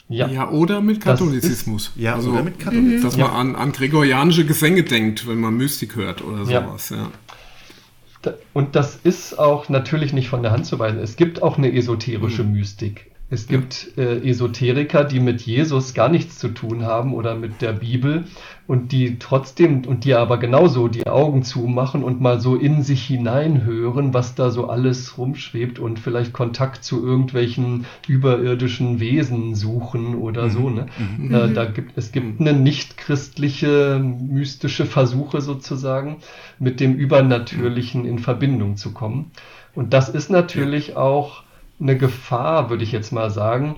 Ja. 0.08 0.28
ja, 0.28 0.49
oder 0.49 0.82
mit 0.82 1.01
Katholizismus. 1.01 1.88
Ist, 1.88 1.97
ja, 1.97 2.16
also, 2.16 2.32
oder 2.32 2.43
mit 2.43 2.60
Katholizismus. 2.60 3.16
Dass 3.16 3.18
man 3.18 3.32
an, 3.32 3.56
an 3.56 3.72
gregorianische 3.72 4.45
Gesänge 4.45 4.84
denkt, 4.84 5.28
wenn 5.28 5.39
man 5.39 5.56
Mystik 5.58 5.95
hört 5.95 6.24
oder 6.24 6.45
sowas. 6.45 6.89
Ja. 6.89 6.97
ja. 6.97 8.34
Und 8.53 8.76
das 8.76 8.95
ist 9.03 9.38
auch 9.38 9.70
natürlich 9.70 10.14
nicht 10.14 10.30
von 10.30 10.41
der 10.41 10.51
Hand 10.51 10.66
zu 10.66 10.80
weisen. 10.80 10.99
Es 10.99 11.16
gibt 11.16 11.41
auch 11.43 11.58
eine 11.58 11.72
esoterische 11.74 12.43
mhm. 12.43 12.53
Mystik. 12.53 13.12
Es 13.36 13.47
gibt 13.47 13.97
äh, 13.97 14.25
Esoteriker, 14.29 15.03
die 15.03 15.19
mit 15.19 15.41
Jesus 15.41 15.93
gar 15.93 16.07
nichts 16.07 16.39
zu 16.39 16.47
tun 16.47 16.86
haben 16.86 17.13
oder 17.13 17.36
mit 17.36 17.61
der 17.61 17.73
Bibel 17.73 18.23
und 18.65 18.93
die 18.93 19.19
trotzdem 19.19 19.83
und 19.86 20.05
die 20.05 20.13
aber 20.13 20.38
genauso 20.38 20.88
die 20.88 21.05
Augen 21.05 21.43
zumachen 21.43 22.01
und 22.01 22.21
mal 22.21 22.39
so 22.39 22.55
in 22.55 22.81
sich 22.81 23.03
hineinhören, 23.03 24.13
was 24.13 24.36
da 24.36 24.51
so 24.51 24.69
alles 24.69 25.17
rumschwebt 25.17 25.79
und 25.79 25.99
vielleicht 25.99 26.31
Kontakt 26.31 26.86
zu 26.86 27.05
irgendwelchen 27.05 27.86
überirdischen 28.07 29.01
Wesen 29.01 29.53
suchen 29.53 30.15
oder 30.15 30.45
mhm. 30.45 30.49
so. 30.49 30.69
Ne? 30.69 30.86
Mhm. 30.97 31.36
Äh, 31.36 31.53
da 31.53 31.65
gibt, 31.65 31.97
es 31.97 32.13
gibt 32.13 32.39
eine 32.39 32.53
nicht-christliche 32.53 33.99
mystische 34.01 34.86
Versuche 34.86 35.41
sozusagen, 35.41 36.19
mit 36.57 36.79
dem 36.79 36.95
Übernatürlichen 36.95 38.05
in 38.05 38.19
Verbindung 38.19 38.77
zu 38.77 38.93
kommen. 38.93 39.31
Und 39.73 39.93
das 39.93 40.07
ist 40.07 40.31
natürlich 40.31 40.95
auch 40.95 41.43
eine 41.80 41.97
Gefahr, 41.97 42.69
würde 42.69 42.84
ich 42.84 42.91
jetzt 42.91 43.11
mal 43.11 43.30
sagen. 43.30 43.76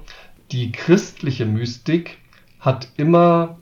Die 0.52 0.72
christliche 0.72 1.46
Mystik 1.46 2.18
hat 2.60 2.90
immer 2.98 3.58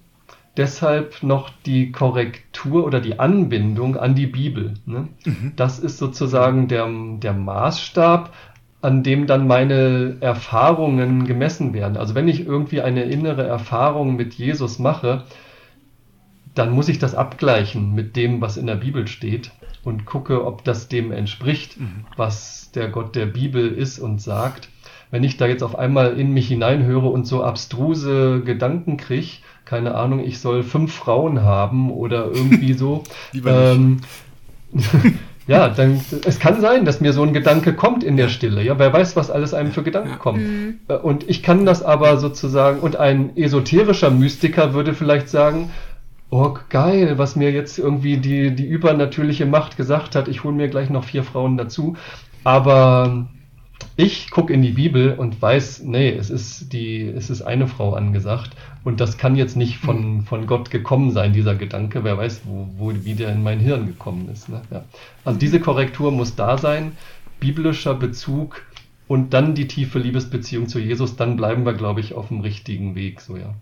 deshalb 0.57 1.23
noch 1.23 1.49
die 1.65 1.91
Korrektur 1.91 2.85
oder 2.85 3.01
die 3.01 3.19
Anbindung 3.19 3.97
an 3.97 4.15
die 4.15 4.27
Bibel. 4.27 4.75
Ne? 4.85 5.07
Mhm. 5.25 5.53
Das 5.55 5.79
ist 5.79 5.97
sozusagen 5.97 6.67
der, 6.67 6.87
der 7.19 7.33
Maßstab, 7.33 8.33
an 8.81 9.03
dem 9.03 9.25
dann 9.25 9.47
meine 9.47 10.17
Erfahrungen 10.19 11.25
gemessen 11.25 11.73
werden. 11.73 11.97
Also 11.97 12.13
wenn 12.13 12.27
ich 12.27 12.45
irgendwie 12.45 12.81
eine 12.81 13.03
innere 13.03 13.45
Erfahrung 13.45 14.15
mit 14.15 14.35
Jesus 14.35 14.79
mache, 14.79 15.23
dann 16.53 16.69
muss 16.69 16.87
ich 16.87 16.99
das 16.99 17.15
abgleichen 17.15 17.93
mit 17.95 18.15
dem, 18.15 18.41
was 18.41 18.57
in 18.57 18.67
der 18.67 18.75
Bibel 18.75 19.07
steht 19.07 19.51
und 19.85 20.05
gucke, 20.05 20.45
ob 20.45 20.63
das 20.63 20.89
dem 20.89 21.11
entspricht, 21.11 21.79
mhm. 21.79 22.05
was 22.17 22.71
der 22.73 22.89
Gott 22.89 23.15
der 23.15 23.27
Bibel 23.27 23.71
ist 23.71 23.99
und 23.99 24.21
sagt. 24.21 24.69
Wenn 25.11 25.23
ich 25.23 25.37
da 25.37 25.45
jetzt 25.45 25.63
auf 25.63 25.77
einmal 25.77 26.19
in 26.19 26.33
mich 26.33 26.47
hineinhöre 26.47 27.07
und 27.07 27.25
so 27.25 27.43
abstruse 27.43 28.41
Gedanken 28.43 28.97
kriege, 28.97 29.37
keine 29.63 29.95
Ahnung, 29.95 30.19
ich 30.19 30.39
soll 30.39 30.63
fünf 30.63 30.93
Frauen 30.93 31.43
haben 31.43 31.91
oder 31.91 32.25
irgendwie 32.25 32.73
so. 32.73 33.03
ähm, 33.45 34.01
ja, 35.47 35.69
dann 35.69 36.01
es 36.25 36.39
kann 36.39 36.59
sein, 36.59 36.83
dass 36.85 37.01
mir 37.01 37.13
so 37.13 37.23
ein 37.23 37.33
Gedanke 37.33 37.73
kommt 37.73 38.03
in 38.03 38.17
der 38.17 38.29
Stille. 38.29 38.63
Ja, 38.63 38.79
wer 38.79 38.91
weiß, 38.91 39.15
was 39.15 39.29
alles 39.29 39.53
einem 39.53 39.71
für 39.71 39.83
Gedanken 39.83 40.09
ja. 40.09 40.17
kommen. 40.17 40.41
Mhm. 40.41 40.79
Äh, 40.87 40.95
und 40.95 41.29
ich 41.29 41.43
kann 41.43 41.65
das 41.65 41.83
aber 41.83 42.17
sozusagen, 42.17 42.79
und 42.79 42.95
ein 42.95 43.37
esoterischer 43.37 44.09
Mystiker 44.09 44.73
würde 44.73 44.95
vielleicht 44.95 45.29
sagen, 45.29 45.69
oh 46.29 46.57
geil, 46.69 47.17
was 47.17 47.35
mir 47.35 47.51
jetzt 47.51 47.77
irgendwie 47.77 48.17
die, 48.17 48.55
die 48.55 48.65
übernatürliche 48.65 49.45
Macht 49.45 49.77
gesagt 49.77 50.15
hat, 50.15 50.27
ich 50.27 50.43
hole 50.43 50.55
mir 50.55 50.67
gleich 50.67 50.89
noch 50.89 51.03
vier 51.03 51.23
Frauen 51.23 51.57
dazu. 51.57 51.95
Aber 52.43 53.27
ich 53.97 54.29
gucke 54.29 54.53
in 54.53 54.61
die 54.61 54.71
Bibel 54.71 55.13
und 55.13 55.41
weiß, 55.41 55.83
nee, 55.83 56.09
es 56.09 56.29
ist 56.29 56.73
die, 56.73 57.01
es 57.07 57.29
ist 57.29 57.41
eine 57.41 57.67
Frau 57.67 57.93
angesagt. 57.93 58.51
Und 58.83 58.99
das 58.99 59.17
kann 59.17 59.35
jetzt 59.35 59.55
nicht 59.55 59.77
von, 59.77 60.21
von 60.23 60.45
Gott 60.45 60.69
gekommen 60.69 61.11
sein, 61.11 61.33
dieser 61.33 61.55
Gedanke. 61.55 62.03
Wer 62.03 62.17
weiß, 62.17 62.41
wo, 62.45 62.67
wo 62.77 62.93
wie 62.93 63.15
der 63.15 63.31
in 63.31 63.41
mein 63.41 63.59
Hirn 63.59 63.87
gekommen 63.87 64.29
ist. 64.31 64.49
Ne? 64.49 64.61
Ja. 64.69 64.83
Also 65.23 65.39
diese 65.39 65.59
Korrektur 65.59 66.11
muss 66.11 66.35
da 66.35 66.57
sein, 66.57 66.91
biblischer 67.39 67.95
Bezug 67.95 68.61
und 69.07 69.33
dann 69.33 69.55
die 69.55 69.67
tiefe 69.67 69.99
Liebesbeziehung 69.99 70.67
zu 70.67 70.79
Jesus, 70.79 71.15
dann 71.15 71.37
bleiben 71.37 71.65
wir, 71.65 71.73
glaube 71.73 71.99
ich, 71.99 72.13
auf 72.13 72.29
dem 72.29 72.41
richtigen 72.41 72.95
Weg, 72.95 73.21
so 73.21 73.37
ja. 73.37 73.53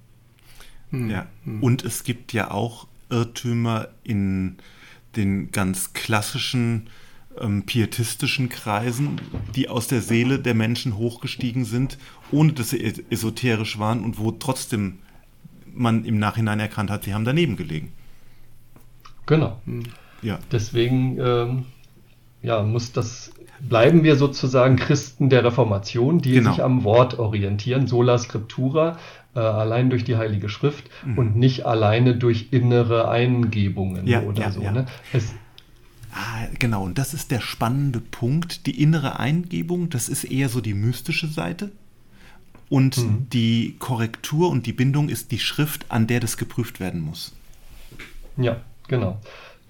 Hm. 0.94 1.10
Ja, 1.10 1.28
hm. 1.44 1.62
und 1.62 1.84
es 1.84 2.04
gibt 2.04 2.32
ja 2.32 2.52
auch 2.52 2.88
Irrtümer 3.10 3.90
in 4.04 4.58
den 5.16 5.52
ganz 5.52 5.94
klassischen 5.94 6.90
ähm, 7.40 7.64
pietistischen 7.64 8.48
Kreisen, 8.50 9.20
die 9.56 9.68
aus 9.68 9.88
der 9.88 10.02
Seele 10.02 10.40
der 10.40 10.54
Menschen 10.54 10.96
hochgestiegen 10.98 11.66
sind, 11.66 11.98
ohne 12.32 12.54
dass 12.54 12.70
sie 12.70 12.84
esoterisch 13.10 13.80
waren 13.80 14.04
und 14.04 14.20
wo 14.20 14.32
trotzdem 14.32 15.00
man 15.74 16.06
im 16.06 16.20
Nachhinein 16.20 16.60
erkannt 16.60 16.92
hat, 16.92 17.04
sie 17.04 17.14
haben 17.14 17.26
daneben 17.26 17.56
gelegen. 17.56 17.92
Genau. 19.26 19.60
Hm. 19.66 19.84
Ja. 20.22 20.40
Deswegen 20.52 21.18
ähm, 21.20 21.66
ja, 22.44 22.62
muss 22.62 22.92
das, 22.92 23.32
bleiben 23.62 24.04
wir 24.04 24.16
sozusagen 24.16 24.76
Christen 24.76 25.30
der 25.30 25.44
Reformation, 25.44 26.20
die 26.20 26.34
Genau. 26.34 26.52
sich 26.52 26.62
am 26.64 26.84
Wort 26.84 27.18
orientieren, 27.18 27.88
sola 27.88 28.18
scriptura, 28.18 28.98
äh, 29.36 29.40
allein 29.40 29.90
durch 29.90 30.04
die 30.04 30.16
Heilige 30.18 30.50
Schrift 30.50 30.90
und 31.16 31.36
nicht 31.36 31.66
alleine 31.66 32.16
durch 32.16 32.48
innere 32.52 33.10
Eingebungen 33.10 34.04
Mhm. 34.04 34.08
Ja, 34.08 34.22
oder 34.22 34.42
ja, 34.44 34.52
so. 34.52 34.62
ja. 34.62 34.72
Ne? 34.72 34.86
Es, 35.14 35.34
Ah, 36.16 36.46
genau, 36.60 36.84
und 36.84 37.00
das 37.00 37.16
ist 37.16 37.32
der 37.32 37.40
spannende 37.40 38.00
Punkt. 38.00 38.68
Die 38.68 38.80
innere 38.84 39.20
Eingebung, 39.20 39.90
das 39.90 40.10
ist 40.10 40.24
eher 40.26 40.48
so 40.48 40.62
die 40.62 40.76
mystische 40.76 41.26
Seite. 41.28 41.72
Und 42.70 42.98
Mhm. 42.98 43.28
die 43.34 43.76
Korrektur 43.80 44.50
und 44.52 44.68
die 44.68 44.74
Bindung 44.74 45.10
ist 45.10 45.32
die 45.32 45.40
Schrift, 45.40 45.86
an 45.90 46.06
der 46.06 46.20
das 46.20 46.38
geprüft 46.38 46.80
werden 46.80 47.02
muss. 47.02 47.34
Ja, 48.38 48.58
genau. 48.88 49.20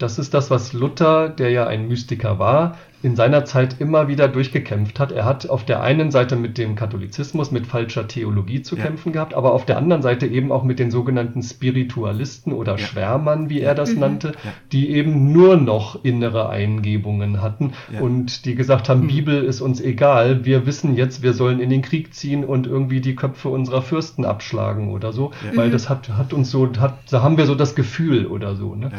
Das 0.04 0.20
ist 0.20 0.34
das, 0.34 0.52
was 0.52 0.74
Luther, 0.74 1.30
der 1.30 1.52
ja 1.52 1.66
ein 1.66 1.88
Mystiker 1.88 2.38
war, 2.38 2.76
in 3.04 3.16
seiner 3.16 3.46
Zeit 3.46 3.78
immer 3.80 4.10
wieder 4.10 4.28
durchgekämpft 4.28 5.00
hat. 5.00 5.14
Er 5.14 5.24
hat 5.24 5.50
auf 5.50 5.64
der 5.66 5.82
einen 5.82 6.12
Seite 6.12 6.36
mit 6.36 6.58
dem 6.58 6.76
Katholizismus, 6.76 7.52
mit 7.52 7.68
falscher 7.68 8.06
Theologie 8.08 8.62
zu 8.62 8.76
Ja. 8.76 8.84
kämpfen 8.84 9.14
gehabt, 9.14 9.34
aber 9.34 9.54
auf 9.54 9.66
der 9.66 9.78
anderen 9.78 10.02
Seite 10.02 10.28
eben 10.28 10.52
auch 10.52 10.64
mit 10.66 10.80
den 10.80 10.92
sogenannten 10.92 11.42
Spiritualisten 11.42 12.52
oder 12.52 12.74
Ja. 12.74 12.78
Schwärmern, 12.80 13.50
wie 13.50 13.62
er 13.62 13.76
das 13.76 13.94
nannte, 13.96 14.30
Ja. 14.44 14.52
die 14.74 14.90
eben 14.90 15.32
nur 15.32 15.56
noch 15.56 16.04
innere 16.04 16.50
Eingebungen 16.50 17.42
hatten 17.42 17.72
Ja. 17.94 18.02
und 18.02 18.44
die 18.46 18.56
gesagt 18.56 18.90
haben, 18.90 19.08
Bibel 19.08 19.42
ist 19.44 19.62
uns 19.62 19.80
egal, 19.80 20.44
wir 20.44 20.66
wissen 20.66 20.96
jetzt, 20.98 21.24
wir 21.24 21.32
sollen 21.34 21.62
in 21.62 21.70
den 21.70 21.82
Krieg 21.82 22.14
ziehen 22.14 22.44
und 22.44 22.68
irgendwie 22.68 23.00
die 23.00 23.16
Köpfe 23.16 23.48
unserer 23.50 23.82
Fürsten 23.82 24.26
abschlagen 24.26 24.90
oder 24.92 25.14
so, 25.14 25.32
Ja. 25.50 25.58
weil 25.58 25.72
das 25.72 25.90
hat, 25.90 26.10
hat 26.10 26.34
uns 26.34 26.52
so, 26.52 26.70
hat, 26.80 26.96
da 27.10 27.22
haben 27.24 27.38
wir 27.38 27.46
so 27.46 27.56
das 27.56 27.74
Gefühl 27.76 28.26
oder 28.28 28.56
so. 28.56 28.76
Ne? 28.76 28.92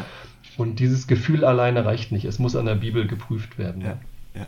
Und 0.56 0.78
dieses 0.78 1.06
Gefühl 1.06 1.44
alleine 1.44 1.84
reicht 1.84 2.12
nicht. 2.12 2.24
Es 2.24 2.38
muss 2.38 2.56
an 2.56 2.66
der 2.66 2.76
Bibel 2.76 3.06
geprüft 3.06 3.58
werden. 3.58 3.82
Ja, 3.82 3.98
ja. 4.34 4.46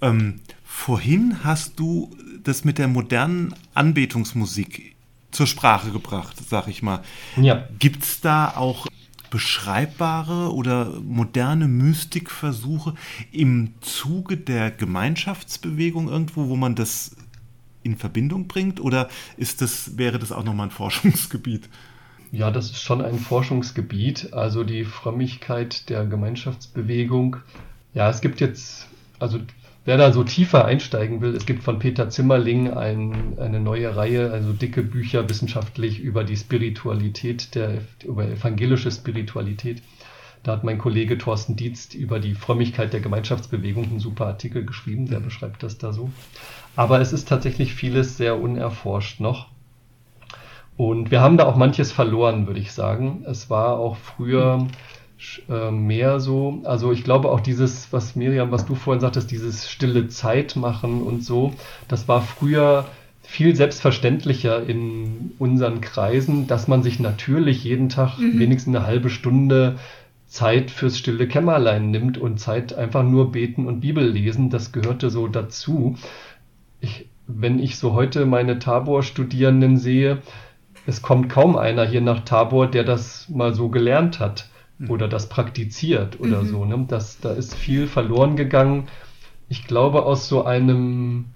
Ähm, 0.00 0.40
vorhin 0.64 1.44
hast 1.44 1.78
du 1.78 2.10
das 2.42 2.64
mit 2.64 2.78
der 2.78 2.88
modernen 2.88 3.54
Anbetungsmusik 3.74 4.94
zur 5.30 5.46
Sprache 5.46 5.90
gebracht, 5.90 6.36
sag 6.48 6.68
ich 6.68 6.82
mal. 6.82 7.02
Ja. 7.36 7.68
Gibt 7.78 8.04
es 8.04 8.20
da 8.20 8.56
auch 8.56 8.86
beschreibbare 9.30 10.52
oder 10.52 11.00
moderne 11.00 11.68
Mystikversuche 11.68 12.94
im 13.30 13.74
Zuge 13.80 14.36
der 14.36 14.70
Gemeinschaftsbewegung 14.70 16.08
irgendwo, 16.08 16.48
wo 16.48 16.56
man 16.56 16.74
das 16.74 17.16
in 17.82 17.96
Verbindung 17.96 18.48
bringt? 18.48 18.80
Oder 18.80 19.08
ist 19.36 19.62
das, 19.62 19.96
wäre 19.96 20.18
das 20.18 20.32
auch 20.32 20.44
nochmal 20.44 20.66
ein 20.66 20.72
Forschungsgebiet? 20.72 21.68
Ja, 22.32 22.52
das 22.52 22.66
ist 22.66 22.82
schon 22.82 23.02
ein 23.02 23.18
Forschungsgebiet, 23.18 24.32
also 24.32 24.62
die 24.62 24.84
Frömmigkeit 24.84 25.88
der 25.90 26.06
Gemeinschaftsbewegung. 26.06 27.38
Ja, 27.92 28.08
es 28.08 28.20
gibt 28.20 28.40
jetzt, 28.40 28.86
also 29.18 29.40
wer 29.84 29.96
da 29.96 30.12
so 30.12 30.22
tiefer 30.22 30.64
einsteigen 30.64 31.20
will, 31.22 31.34
es 31.34 31.44
gibt 31.44 31.64
von 31.64 31.80
Peter 31.80 32.08
Zimmerling 32.08 32.72
ein, 32.72 33.36
eine 33.38 33.58
neue 33.58 33.96
Reihe, 33.96 34.30
also 34.30 34.52
dicke 34.52 34.84
Bücher 34.84 35.28
wissenschaftlich 35.28 35.98
über 35.98 36.22
die 36.22 36.36
Spiritualität, 36.36 37.56
der, 37.56 37.78
über 38.04 38.24
evangelische 38.28 38.92
Spiritualität. 38.92 39.82
Da 40.44 40.52
hat 40.52 40.62
mein 40.62 40.78
Kollege 40.78 41.18
Thorsten 41.18 41.56
Dietz 41.56 41.94
über 41.94 42.20
die 42.20 42.34
Frömmigkeit 42.34 42.92
der 42.92 43.00
Gemeinschaftsbewegung 43.00 43.84
einen 43.84 44.00
super 44.00 44.26
Artikel 44.26 44.64
geschrieben, 44.64 45.06
der 45.06 45.18
beschreibt 45.18 45.64
das 45.64 45.78
da 45.78 45.92
so. 45.92 46.10
Aber 46.76 47.00
es 47.00 47.12
ist 47.12 47.28
tatsächlich 47.28 47.74
vieles 47.74 48.16
sehr 48.16 48.40
unerforscht 48.40 49.18
noch. 49.18 49.48
Und 50.80 51.10
wir 51.10 51.20
haben 51.20 51.36
da 51.36 51.44
auch 51.44 51.56
manches 51.56 51.92
verloren, 51.92 52.46
würde 52.46 52.58
ich 52.58 52.72
sagen. 52.72 53.22
Es 53.26 53.50
war 53.50 53.78
auch 53.78 53.98
früher 53.98 54.66
sch- 55.20 55.42
äh, 55.50 55.70
mehr 55.70 56.20
so, 56.20 56.62
also 56.64 56.90
ich 56.90 57.04
glaube 57.04 57.30
auch 57.30 57.40
dieses, 57.40 57.92
was 57.92 58.16
Miriam, 58.16 58.50
was 58.50 58.64
du 58.64 58.74
vorhin 58.74 59.02
sagtest, 59.02 59.30
dieses 59.30 59.68
stille 59.70 60.08
Zeit 60.08 60.56
machen 60.56 61.02
und 61.02 61.22
so, 61.22 61.52
das 61.88 62.08
war 62.08 62.22
früher 62.22 62.86
viel 63.20 63.54
selbstverständlicher 63.54 64.66
in 64.66 65.32
unseren 65.38 65.82
Kreisen, 65.82 66.46
dass 66.46 66.66
man 66.66 66.82
sich 66.82 66.98
natürlich 66.98 67.62
jeden 67.62 67.90
Tag 67.90 68.16
wenigstens 68.18 68.74
eine 68.74 68.86
halbe 68.86 69.10
Stunde 69.10 69.78
Zeit 70.28 70.70
fürs 70.70 70.96
stille 70.96 71.28
Kämmerlein 71.28 71.90
nimmt 71.90 72.16
und 72.16 72.40
Zeit 72.40 72.72
einfach 72.72 73.02
nur 73.02 73.32
beten 73.32 73.66
und 73.66 73.80
Bibel 73.80 74.08
lesen. 74.08 74.48
Das 74.48 74.72
gehörte 74.72 75.10
so 75.10 75.28
dazu. 75.28 75.96
Ich, 76.80 77.06
wenn 77.26 77.58
ich 77.58 77.76
so 77.76 77.92
heute 77.92 78.24
meine 78.24 78.58
Tabor-Studierenden 78.58 79.76
sehe, 79.76 80.22
es 80.86 81.02
kommt 81.02 81.28
kaum 81.28 81.56
einer 81.56 81.84
hier 81.84 82.00
nach 82.00 82.20
Tabor, 82.20 82.66
der 82.66 82.84
das 82.84 83.28
mal 83.28 83.54
so 83.54 83.68
gelernt 83.68 84.20
hat 84.20 84.48
oder 84.88 85.08
das 85.08 85.28
praktiziert 85.28 86.20
oder 86.20 86.44
so. 86.44 86.64
Ne? 86.64 86.84
Das, 86.88 87.20
da 87.20 87.32
ist 87.32 87.54
viel 87.54 87.86
verloren 87.86 88.36
gegangen. 88.36 88.88
Ich 89.48 89.66
glaube, 89.66 90.04
aus 90.04 90.28
so 90.28 90.44
einem, 90.44 91.26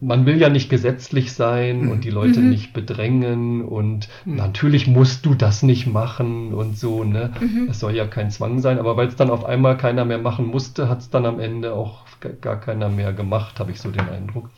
man 0.00 0.26
will 0.26 0.40
ja 0.40 0.48
nicht 0.48 0.70
gesetzlich 0.70 1.32
sein 1.32 1.88
und 1.88 2.04
die 2.04 2.10
Leute 2.10 2.40
nicht 2.40 2.72
bedrängen 2.72 3.62
und 3.62 4.08
natürlich 4.24 4.86
musst 4.86 5.26
du 5.26 5.34
das 5.34 5.62
nicht 5.62 5.86
machen 5.86 6.54
und 6.54 6.78
so. 6.78 7.04
Ne? 7.04 7.32
Es 7.68 7.80
soll 7.80 7.94
ja 7.94 8.06
kein 8.06 8.30
Zwang 8.30 8.60
sein, 8.60 8.78
aber 8.78 8.96
weil 8.96 9.08
es 9.08 9.16
dann 9.16 9.30
auf 9.30 9.44
einmal 9.44 9.76
keiner 9.76 10.04
mehr 10.04 10.18
machen 10.18 10.46
musste, 10.46 10.88
hat 10.88 11.00
es 11.00 11.10
dann 11.10 11.26
am 11.26 11.40
Ende 11.40 11.74
auch 11.74 12.06
gar 12.40 12.58
keiner 12.58 12.88
mehr 12.88 13.12
gemacht, 13.12 13.60
habe 13.60 13.72
ich 13.72 13.80
so 13.80 13.90
den 13.90 14.08
Eindruck. 14.08 14.48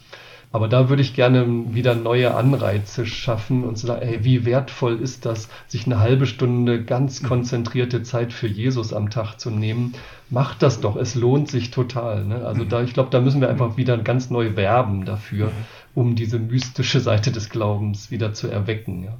Aber 0.55 0.69
da 0.69 0.89
würde 0.89 1.03
ich 1.03 1.15
gerne 1.15 1.75
wieder 1.75 1.97
neue 1.97 2.33
Anreize 2.37 3.07
schaffen 3.07 3.65
und 3.65 3.77
zu 3.77 3.89
sagen, 3.89 4.03
ey, 4.03 4.23
wie 4.23 4.45
wertvoll 4.45 5.01
ist 5.01 5.27
das, 5.27 5.49
sich 5.67 5.87
eine 5.87 5.99
halbe 5.99 6.27
Stunde 6.27 6.85
ganz 6.85 7.25
konzentrierte 7.25 8.05
Zeit 8.05 8.33
für 8.33 8.47
Jesus 8.47 8.93
am 8.93 9.11
Tag 9.11 9.41
zu 9.41 9.51
nehmen. 9.51 9.95
Macht 10.31 10.63
das 10.63 10.81
doch, 10.81 10.95
es 10.95 11.17
lohnt 11.17 11.51
sich 11.51 11.73
total. 11.73 12.25
Ne? 12.25 12.47
Also 12.47 12.65
da, 12.65 12.85
ich 12.85 12.95
glaube, 12.95 13.11
da 13.11 13.21
müssen 13.21 13.41
wir 13.41 13.49
einfach 13.49 13.77
wieder 13.77 13.99
ganz 13.99 14.31
neu 14.31 14.55
werben 14.55 15.05
dafür, 15.05 15.51
um 15.93 16.15
diese 16.15 16.39
mystische 16.39 17.01
Seite 17.01 17.33
des 17.33 17.51
Glaubens 17.51 18.13
wieder 18.13 18.33
zu 18.33 18.47
erwecken. 18.47 19.03
Ja. 19.03 19.17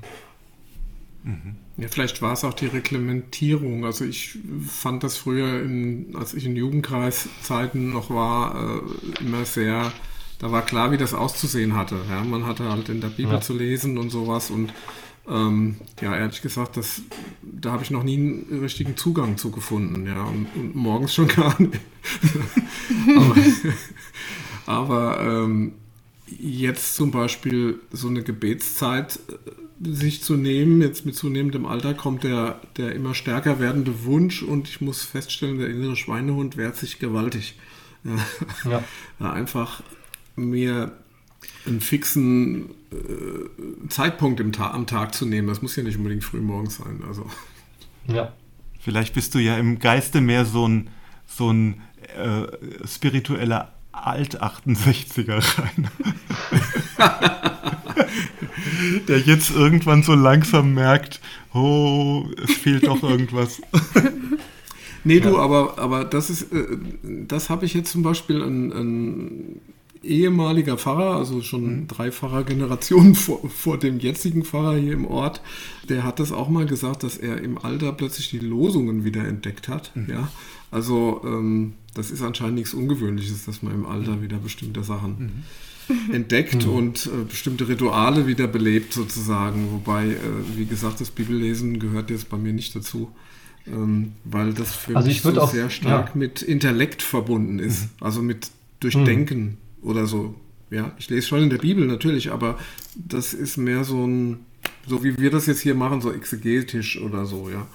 Ja, 1.79 1.89
vielleicht 1.89 2.23
war 2.23 2.35
es 2.35 2.45
auch 2.45 2.55
die 2.55 2.67
Reglementierung. 2.67 3.85
Also 3.85 4.05
ich 4.05 4.39
fand 4.69 5.03
das 5.03 5.17
früher, 5.17 5.63
in, 5.63 6.15
als 6.15 6.33
ich 6.33 6.47
in 6.47 6.55
Jugendkreiszeiten 6.55 7.93
noch 7.93 8.09
war, 8.11 8.55
äh, 8.55 9.25
immer 9.25 9.45
sehr, 9.45 9.91
da 10.45 10.53
war 10.53 10.61
klar, 10.61 10.93
wie 10.93 10.99
das 10.99 11.15
auszusehen 11.15 11.75
hatte. 11.75 11.97
Ja, 12.11 12.23
man 12.23 12.45
hatte 12.45 12.71
halt 12.71 12.91
in 12.91 13.01
der 13.01 13.09
Bibel 13.09 13.33
Ja. 13.33 13.41
zu 13.41 13.55
lesen 13.55 13.97
und 13.97 14.11
sowas 14.11 14.51
und 14.51 14.75
ähm, 15.27 15.77
ja, 16.03 16.15
ehrlich 16.15 16.43
gesagt, 16.43 16.77
das, 16.77 17.01
da 17.41 17.73
habe 17.73 17.83
ich 17.83 17.91
noch 17.91 18.03
nie 18.03 18.17
einen 18.19 18.59
richtigen 18.61 18.95
Zugang 18.95 19.39
zu 19.39 19.51
gefunden. 19.51 20.07
Ja, 20.07 20.23
und, 20.25 20.47
und 20.55 20.75
morgens 20.77 21.15
schon 21.15 21.29
gar 21.37 21.59
nicht. 21.59 21.81
aber 23.17 23.35
aber 24.67 25.21
ähm, 25.23 25.73
jetzt 26.27 26.95
zum 26.95 27.11
Beispiel 27.11 27.81
so 27.91 28.09
eine 28.09 28.23
Gebetszeit 28.23 29.19
äh, 29.83 29.91
sich 29.95 30.23
zu 30.23 30.37
nehmen, 30.37 30.83
jetzt 30.83 31.07
mit 31.07 31.17
zunehmendem 31.17 31.65
Alter 31.65 31.95
kommt 31.95 32.23
der, 32.23 32.61
der 32.77 32.95
immer 32.95 33.15
stärker 33.15 33.61
werdende 33.61 34.05
Wunsch 34.05 34.43
und 34.43 34.69
ich 34.69 34.83
muss 34.83 35.05
feststellen, 35.05 35.59
der 35.59 35.71
innere 35.71 35.97
Schweinehund 35.97 36.59
wehrt 36.59 36.77
sich 36.77 36.99
gewaltig. 36.99 37.55
Ja. 38.05 38.71
Ja. 38.71 38.85
Ja, 39.21 39.33
einfach 39.33 39.83
mir 40.37 40.93
einen 41.67 41.81
fixen 41.81 42.71
äh, 42.91 43.89
Zeitpunkt 43.89 44.41
im 44.41 44.53
Ta 44.53 44.71
am 44.71 44.87
Tag 44.87 45.15
zu 45.15 45.27
nehmen. 45.27 45.49
Das 45.49 45.63
muss 45.63 45.77
ja 45.77 45.83
nicht 45.83 45.97
unbedingt 45.97 46.25
früh 46.25 46.41
morgens 46.41 46.77
sein. 46.77 47.03
Also. 47.07 47.27
Ja. 48.07 48.33
Vielleicht 48.81 49.15
bist 49.15 49.35
du 49.35 49.39
ja 49.39 49.57
im 49.57 49.79
Geiste 49.79 50.21
mehr 50.21 50.45
so 50.45 50.69
ein, 50.69 50.91
so 51.27 51.51
ein 51.51 51.81
äh, 52.17 52.87
spiritueller 52.87 53.73
Alt-68er 53.93 55.59
rein. 55.59 55.89
Der 59.09 59.21
jetzt 59.21 59.51
irgendwann 59.51 60.03
so 60.03 60.15
langsam 60.15 60.75
merkt, 60.75 61.21
oh, 61.53 62.27
es 62.43 62.53
fehlt 62.55 62.87
doch 62.87 63.03
irgendwas. 63.03 63.61
Nee, 65.05 65.21
du, 65.21 65.39
aber, 65.39 65.79
aber 65.79 66.05
das 66.05 66.31
ist, 66.31 66.53
äh, 66.53 66.79
das 67.03 67.51
habe 67.51 67.67
ich 67.67 67.75
jetzt 67.75 67.93
zum 67.93 68.03
Beispiel 68.03 68.43
ein, 68.43 68.73
ein 68.73 69.61
ehemaliger 70.05 70.77
Pfarrer, 70.79 71.17
also 71.17 71.43
schon 71.43 71.87
drei 71.89 72.11
Pfarrergenerationen 72.13 73.15
vor, 73.25 73.49
vor 73.49 73.79
dem 73.79 73.99
jetzigen 73.99 74.45
Pfarrer 74.45 74.77
hier 74.77 74.93
im 74.93 75.07
Ort, 75.07 75.41
der 75.89 76.05
hat 76.05 76.21
das 76.21 76.33
auch 76.33 76.49
mal 76.49 76.67
gesagt, 76.67 77.03
dass 77.03 77.17
er 77.17 77.41
im 77.43 77.59
Alter 77.59 77.93
plötzlich 77.93 78.31
die 78.31 78.39
Losungen 78.39 79.05
wieder 79.05 79.27
entdeckt 79.27 79.69
hat. 79.69 79.93
Ja, 80.09 80.29
also 80.71 81.21
ähm, 81.25 81.75
das 81.95 82.11
ist 82.11 82.23
anscheinend 82.23 82.57
nichts 82.57 82.75
Ungewöhnliches, 82.75 83.45
dass 83.45 83.63
man 83.63 83.75
im 83.75 83.87
Alter 83.87 84.21
wieder 84.23 84.39
bestimmte 84.39 84.83
Sachen 84.85 85.45
entdeckt 86.13 86.65
und 86.67 87.07
äh, 87.07 87.25
bestimmte 87.29 87.69
Rituale 87.69 88.27
wieder 88.27 88.47
belebt 88.47 88.93
sozusagen. 88.93 89.69
Wobei, 89.73 90.07
äh, 90.07 90.17
wie 90.57 90.65
gesagt, 90.67 91.01
das 91.01 91.11
Bibellesen 91.11 91.79
gehört 91.79 92.11
jetzt 92.11 92.29
bei 92.31 92.37
mir 92.37 92.53
nicht 92.53 92.75
dazu. 92.75 93.11
Ähm, 93.67 94.13
weil 94.25 94.53
das 94.53 94.75
für 94.75 94.95
Also 94.97 95.09
mich 95.09 95.23
so 95.23 95.31
auch- 95.41 95.51
sehr 95.51 95.71
stark 95.71 96.09
ja. 96.09 96.19
mit 96.19 96.43
Intellekt 96.43 97.01
verbunden 97.03 97.59
ist. 97.59 97.89
Also 98.01 98.21
mit 98.21 98.51
Durchdenken 98.81 99.57
oder 99.85 100.07
so. 100.07 100.35
Ja, 100.71 100.93
ich 100.99 101.09
lese 101.09 101.29
schon 101.29 101.43
in 101.43 101.51
der 101.51 101.59
Bibel 101.59 101.87
natürlich, 101.87 102.33
aber 102.33 102.59
das 102.97 103.35
ist 103.35 103.57
mehr 103.57 103.85
so 103.85 104.07
ein, 104.07 104.41
so 104.87 105.05
wie 105.05 105.17
wir 105.19 105.31
das 105.31 105.47
jetzt 105.47 105.61
hier 105.61 105.75
machen, 105.75 106.01
so 106.01 106.13
exegetisch 106.13 107.01
oder 107.01 107.27
so, 107.27 107.49
ja. 107.51 107.67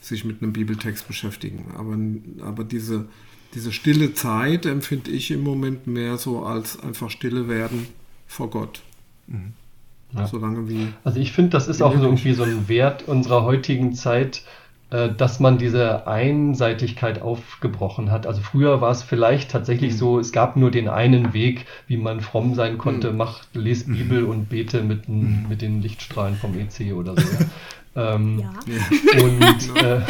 Sich 0.00 0.24
mit 0.24 0.42
einem 0.42 0.52
Bibeltext 0.52 1.08
beschäftigen. 1.08 1.72
Aber, 1.76 1.98
aber 2.46 2.64
diese, 2.64 3.06
diese 3.54 3.72
stille 3.72 4.14
Zeit 4.14 4.64
empfinde 4.64 5.10
ich 5.10 5.30
im 5.30 5.42
Moment 5.42 5.86
mehr 5.86 6.16
so 6.16 6.44
als 6.44 6.78
einfach 6.78 7.10
stille 7.10 7.48
werden 7.48 7.88
vor 8.26 8.48
Gott. 8.48 8.82
Mhm. 9.26 9.52
Ja. 10.14 10.26
Solange 10.26 10.68
wie. 10.68 10.88
Also 11.04 11.20
ich 11.20 11.32
finde, 11.32 11.50
das 11.50 11.68
ist 11.68 11.82
auch 11.82 11.94
irgendwie 11.94 12.32
so 12.32 12.42
ein 12.44 12.68
Wert 12.68 13.06
unserer 13.08 13.42
heutigen 13.42 13.92
Zeit, 13.94 14.42
dass 14.90 15.38
man 15.38 15.58
diese 15.58 16.06
Einseitigkeit 16.06 17.20
aufgebrochen 17.20 18.10
hat. 18.10 18.26
Also 18.26 18.40
früher 18.40 18.80
war 18.80 18.90
es 18.90 19.02
vielleicht 19.02 19.50
tatsächlich 19.50 19.92
mhm. 19.92 19.96
so, 19.96 20.18
es 20.18 20.32
gab 20.32 20.56
nur 20.56 20.70
den 20.70 20.88
einen 20.88 21.34
Weg, 21.34 21.66
wie 21.86 21.98
man 21.98 22.20
fromm 22.20 22.54
sein 22.54 22.78
konnte, 22.78 23.10
mhm. 23.10 23.18
mach, 23.18 23.44
les 23.52 23.86
mhm. 23.86 23.92
Bibel 23.92 24.24
und 24.24 24.48
bete 24.48 24.82
mit, 24.82 25.08
mhm. 25.08 25.46
mit 25.48 25.60
den 25.60 25.82
Lichtstrahlen 25.82 26.36
vom 26.36 26.54
EC 26.58 26.94
oder 26.94 27.14
so. 27.16 27.26
Ähm, 27.96 28.38
ja. 28.38 29.24
Und 29.24 29.76
äh, 29.82 30.00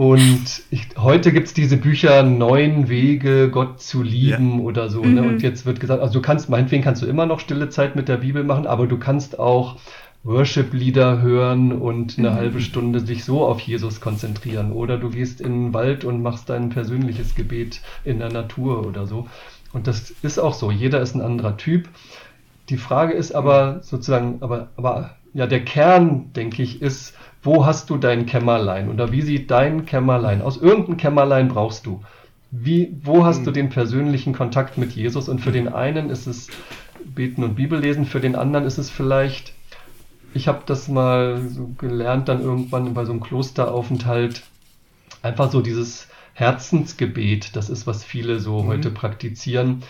Und 0.00 0.62
ich, 0.70 0.88
heute 0.96 1.30
gibt 1.30 1.48
es 1.48 1.52
diese 1.52 1.76
Bücher 1.76 2.22
Neun 2.22 2.88
Wege, 2.88 3.50
Gott 3.50 3.82
zu 3.82 4.02
lieben 4.02 4.58
ja. 4.58 4.64
oder 4.64 4.88
so. 4.88 5.04
Ne? 5.04 5.20
Mhm. 5.20 5.28
Und 5.28 5.42
jetzt 5.42 5.66
wird 5.66 5.78
gesagt, 5.78 6.00
also 6.00 6.14
du 6.14 6.22
kannst, 6.22 6.48
meinetwegen 6.48 6.82
kannst 6.82 7.02
du 7.02 7.06
immer 7.06 7.26
noch 7.26 7.38
stille 7.38 7.68
Zeit 7.68 7.96
mit 7.96 8.08
der 8.08 8.16
Bibel 8.16 8.42
machen, 8.42 8.66
aber 8.66 8.86
du 8.86 8.96
kannst 8.96 9.38
auch 9.38 9.76
Worship-Lieder 10.22 11.22
hören 11.22 11.72
und 11.72 12.18
eine 12.18 12.30
mhm. 12.30 12.34
halbe 12.34 12.60
Stunde 12.60 13.00
sich 13.00 13.24
so 13.24 13.44
auf 13.44 13.60
Jesus 13.60 14.00
konzentrieren. 14.00 14.72
Oder 14.72 14.98
du 14.98 15.10
gehst 15.10 15.40
in 15.40 15.52
den 15.52 15.74
Wald 15.74 16.04
und 16.04 16.22
machst 16.22 16.50
dein 16.50 16.68
persönliches 16.68 17.34
Gebet 17.34 17.80
in 18.04 18.18
der 18.18 18.30
Natur 18.30 18.86
oder 18.86 19.06
so. 19.06 19.26
Und 19.72 19.86
das 19.86 20.10
ist 20.22 20.38
auch 20.38 20.54
so. 20.54 20.70
Jeder 20.70 21.00
ist 21.00 21.14
ein 21.14 21.22
anderer 21.22 21.56
Typ. 21.56 21.88
Die 22.68 22.76
Frage 22.76 23.14
ist 23.14 23.32
aber 23.32 23.80
sozusagen, 23.82 24.38
aber, 24.40 24.68
aber 24.76 25.16
ja, 25.32 25.46
der 25.46 25.64
Kern, 25.64 26.32
denke 26.34 26.62
ich, 26.62 26.82
ist, 26.82 27.14
wo 27.42 27.64
hast 27.64 27.88
du 27.88 27.96
dein 27.96 28.26
Kämmerlein 28.26 28.90
oder 28.90 29.12
wie 29.12 29.22
sieht 29.22 29.50
dein 29.50 29.86
Kämmerlein 29.86 30.42
aus? 30.42 30.58
Irgendein 30.58 30.96
Kämmerlein 30.98 31.48
brauchst 31.48 31.86
du. 31.86 32.02
Wie, 32.50 32.96
wo 33.04 33.24
hast 33.24 33.42
du 33.42 33.46
hm. 33.46 33.54
den 33.54 33.68
persönlichen 33.70 34.34
Kontakt 34.34 34.76
mit 34.76 34.92
Jesus? 34.92 35.28
Und 35.28 35.40
für 35.40 35.52
den 35.52 35.68
einen 35.68 36.10
ist 36.10 36.26
es 36.26 36.48
Beten 37.04 37.44
und 37.44 37.54
Bibellesen, 37.54 38.04
für 38.04 38.20
den 38.20 38.36
anderen 38.36 38.66
ist 38.66 38.76
es 38.76 38.90
vielleicht, 38.90 39.54
ich 40.34 40.48
habe 40.48 40.62
das 40.66 40.88
mal 40.88 41.48
so 41.48 41.70
gelernt, 41.78 42.28
dann 42.28 42.40
irgendwann 42.40 42.94
bei 42.94 43.04
so 43.04 43.12
einem 43.12 43.20
Klosteraufenthalt, 43.20 44.42
einfach 45.22 45.50
so 45.50 45.60
dieses 45.60 46.08
Herzensgebet, 46.34 47.56
das 47.56 47.68
ist, 47.68 47.86
was 47.86 48.04
viele 48.04 48.40
so 48.40 48.62
mhm. 48.62 48.66
heute 48.68 48.90
praktizieren, 48.90 49.82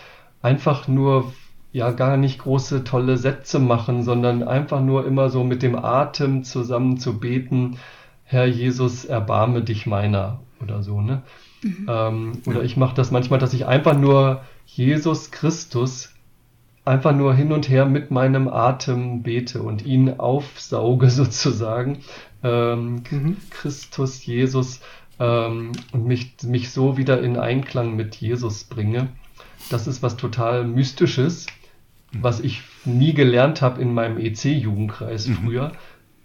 einfach 0.42 0.88
nur 0.88 1.32
ja 1.72 1.92
gar 1.92 2.16
nicht 2.16 2.40
große 2.40 2.82
tolle 2.84 3.16
Sätze 3.16 3.58
machen, 3.58 4.02
sondern 4.02 4.42
einfach 4.42 4.80
nur 4.80 5.06
immer 5.06 5.30
so 5.30 5.44
mit 5.44 5.62
dem 5.62 5.76
Atem 5.76 6.42
zusammen 6.42 6.98
zu 6.98 7.20
beten, 7.20 7.76
Herr 8.24 8.46
Jesus, 8.46 9.04
erbarme 9.04 9.62
dich 9.62 9.86
meiner 9.86 10.40
oder 10.62 10.82
so, 10.82 11.00
ne? 11.00 11.22
Mhm. 11.62 11.86
Ähm, 11.88 12.32
oder 12.46 12.62
ich 12.62 12.76
mache 12.76 12.94
das 12.94 13.10
manchmal, 13.10 13.38
dass 13.38 13.54
ich 13.54 13.66
einfach 13.66 13.96
nur 13.96 14.42
Jesus 14.66 15.30
Christus 15.30 16.14
einfach 16.90 17.14
nur 17.14 17.34
hin 17.34 17.52
und 17.52 17.68
her 17.68 17.86
mit 17.86 18.10
meinem 18.10 18.48
Atem 18.48 19.22
bete 19.22 19.62
und 19.62 19.84
ihn 19.84 20.18
aufsauge 20.18 21.10
sozusagen. 21.10 21.98
Ähm, 22.42 23.02
mhm. 23.10 23.36
Christus, 23.50 24.24
Jesus 24.26 24.80
ähm, 25.18 25.72
und 25.92 26.06
mich, 26.06 26.34
mich 26.44 26.70
so 26.70 26.96
wieder 26.96 27.22
in 27.22 27.36
Einklang 27.36 27.96
mit 27.96 28.16
Jesus 28.16 28.64
bringe. 28.64 29.08
Das 29.70 29.86
ist 29.86 30.02
was 30.02 30.16
total 30.16 30.64
Mystisches 30.64 31.46
was 32.12 32.40
ich 32.40 32.62
nie 32.84 33.14
gelernt 33.14 33.62
habe 33.62 33.80
in 33.80 33.94
meinem 33.94 34.18
EC-Jugendkreis 34.18 35.28
mhm. 35.28 35.34
früher. 35.34 35.72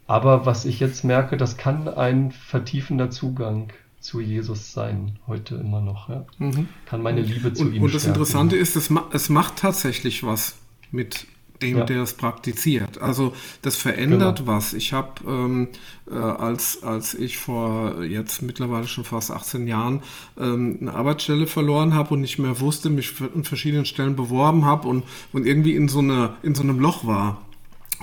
Aber 0.08 0.46
was 0.46 0.66
ich 0.66 0.80
jetzt 0.80 1.04
merke, 1.04 1.38
das 1.38 1.58
kann 1.58 1.88
ein 1.88 2.32
vertiefender 2.32 3.10
Zugang 3.10 3.70
zu 4.06 4.22
Jesus 4.22 4.72
sein, 4.72 5.18
heute 5.28 5.56
immer 5.56 5.82
noch. 5.82 6.10
Ja? 6.10 6.26
Mhm. 6.38 6.70
Kann 6.86 7.02
meine 7.02 7.22
Liebe 7.22 7.52
zu 7.54 7.64
und, 7.64 7.74
ihm 7.74 7.84
Und 7.84 7.94
das 7.94 8.04
stärken. 8.04 8.20
Interessante 8.20 8.56
ist, 8.56 8.76
es, 8.76 8.90
ma 8.90 9.10
es 9.12 9.30
macht 9.30 9.58
tatsächlich 9.58 10.24
was 10.24 10.56
mit 10.92 11.26
dem, 11.62 11.78
ja. 11.80 11.84
der 11.86 12.04
es 12.04 12.14
praktiziert. 12.14 13.02
Also 13.02 13.34
das 13.62 13.76
verändert 13.76 14.40
genau. 14.40 14.52
was. 14.52 14.74
Ich 14.74 14.94
habe, 14.94 15.14
ähm, 15.28 15.70
äh, 16.10 16.16
als, 16.16 16.84
als 16.84 17.14
ich 17.14 17.38
vor 17.38 18.04
jetzt 18.04 18.42
mittlerweile 18.42 18.88
schon 18.88 19.06
fast 19.06 19.32
18 19.32 19.68
Jahren 19.68 20.02
ähm, 20.38 20.78
eine 20.82 20.94
Arbeitsstelle 20.94 21.48
verloren 21.48 21.94
habe 21.94 22.14
und 22.14 22.22
nicht 22.22 22.40
mehr 22.40 22.60
wusste, 22.60 22.90
mich 22.90 23.14
an 23.34 23.44
verschiedenen 23.44 23.86
Stellen 23.86 24.16
beworben 24.16 24.66
habe 24.66 24.88
und, 24.88 25.04
und 25.34 25.46
irgendwie 25.46 25.76
in 25.76 25.88
so, 25.88 26.00
einer, 26.00 26.36
in 26.44 26.56
so 26.56 26.64
einem 26.64 26.80
Loch 26.80 27.06
war, 27.06 27.45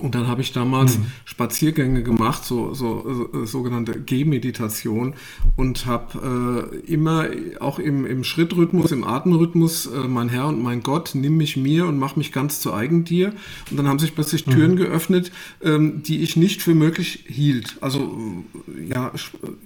und 0.01 0.15
dann 0.15 0.27
habe 0.27 0.41
ich 0.41 0.53
damals 0.53 0.99
mhm. 0.99 1.07
Spaziergänge 1.25 2.03
gemacht, 2.03 2.45
so, 2.45 2.73
so, 2.73 3.29
so 3.31 3.45
sogenannte 3.45 4.01
Gehmeditation 4.01 5.15
und 5.57 5.87
habe 5.87 6.71
äh, 6.73 6.93
immer 6.93 7.27
auch 7.61 7.79
im, 7.79 8.07
im 8.07 8.25
Schrittrhythmus, 8.25 8.91
im 8.91 9.05
Atemrhythmus, 9.05 9.87
äh, 9.87 10.09
mein 10.09 10.29
Herr 10.29 10.49
und 10.49 10.63
mein 10.63 10.83
Gott, 10.83 11.11
nimm 11.15 11.37
mich 11.37 11.57
mir 11.57 11.87
und 11.87 11.99
mach 11.99 12.17
mich 12.17 12.33
ganz 12.33 12.61
zu 12.61 12.73
eigen 12.73 13.05
dir. 13.05 13.33
Und 13.71 13.77
dann 13.77 13.87
haben 13.87 13.99
sich 13.99 14.15
plötzlich 14.15 14.45
Türen 14.45 14.73
mhm. 14.73 14.77
geöffnet, 14.77 15.31
ähm, 15.63 16.03
die 16.03 16.23
ich 16.23 16.37
nicht 16.37 16.63
für 16.63 16.75
möglich 16.75 17.25
hielt. 17.27 17.77
Also 17.81 18.45
ja, 18.89 19.13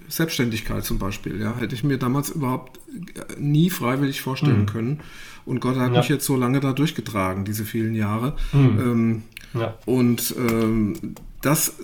Selbstständigkeit 0.09 0.85
zum 0.85 0.99
Beispiel, 0.99 1.41
ja, 1.41 1.57
hätte 1.57 1.75
ich 1.75 1.85
mir 1.85 1.99
damals 1.99 2.31
überhaupt 2.31 2.81
nie 3.39 3.71
freiwillig 3.71 4.21
vorstellen 4.21 4.63
mhm. 4.63 4.67
können. 4.67 5.01
Und 5.45 5.61
Gott 5.61 5.77
hat 5.77 5.93
ja. 5.93 6.01
mich 6.01 6.09
jetzt 6.09 6.27
so 6.27 6.37
lange 6.37 6.59
da 6.59 6.73
durchgetragen, 6.73 7.45
diese 7.45 7.65
vielen 7.65 7.95
Jahre. 7.95 8.35
Mhm. 8.53 8.79
Ähm, 8.81 9.23
ja. 9.59 9.75
Und 9.87 10.35
ähm, 10.37 11.15
das, 11.43 11.75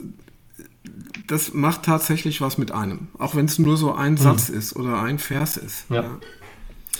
das 1.27 1.55
macht 1.55 1.85
tatsächlich 1.85 2.41
was 2.41 2.59
mit 2.59 2.73
einem. 2.73 3.09
Auch 3.19 3.35
wenn 3.35 3.47
es 3.47 3.59
nur 3.59 3.77
so 3.77 3.95
ein 3.95 4.13
mhm. 4.13 4.19
Satz 4.19 4.49
ist 4.49 4.77
oder 4.77 5.03
ein 5.03 5.19
Vers 5.19 5.57
ist. 5.57 5.87
Ja. 5.91 6.03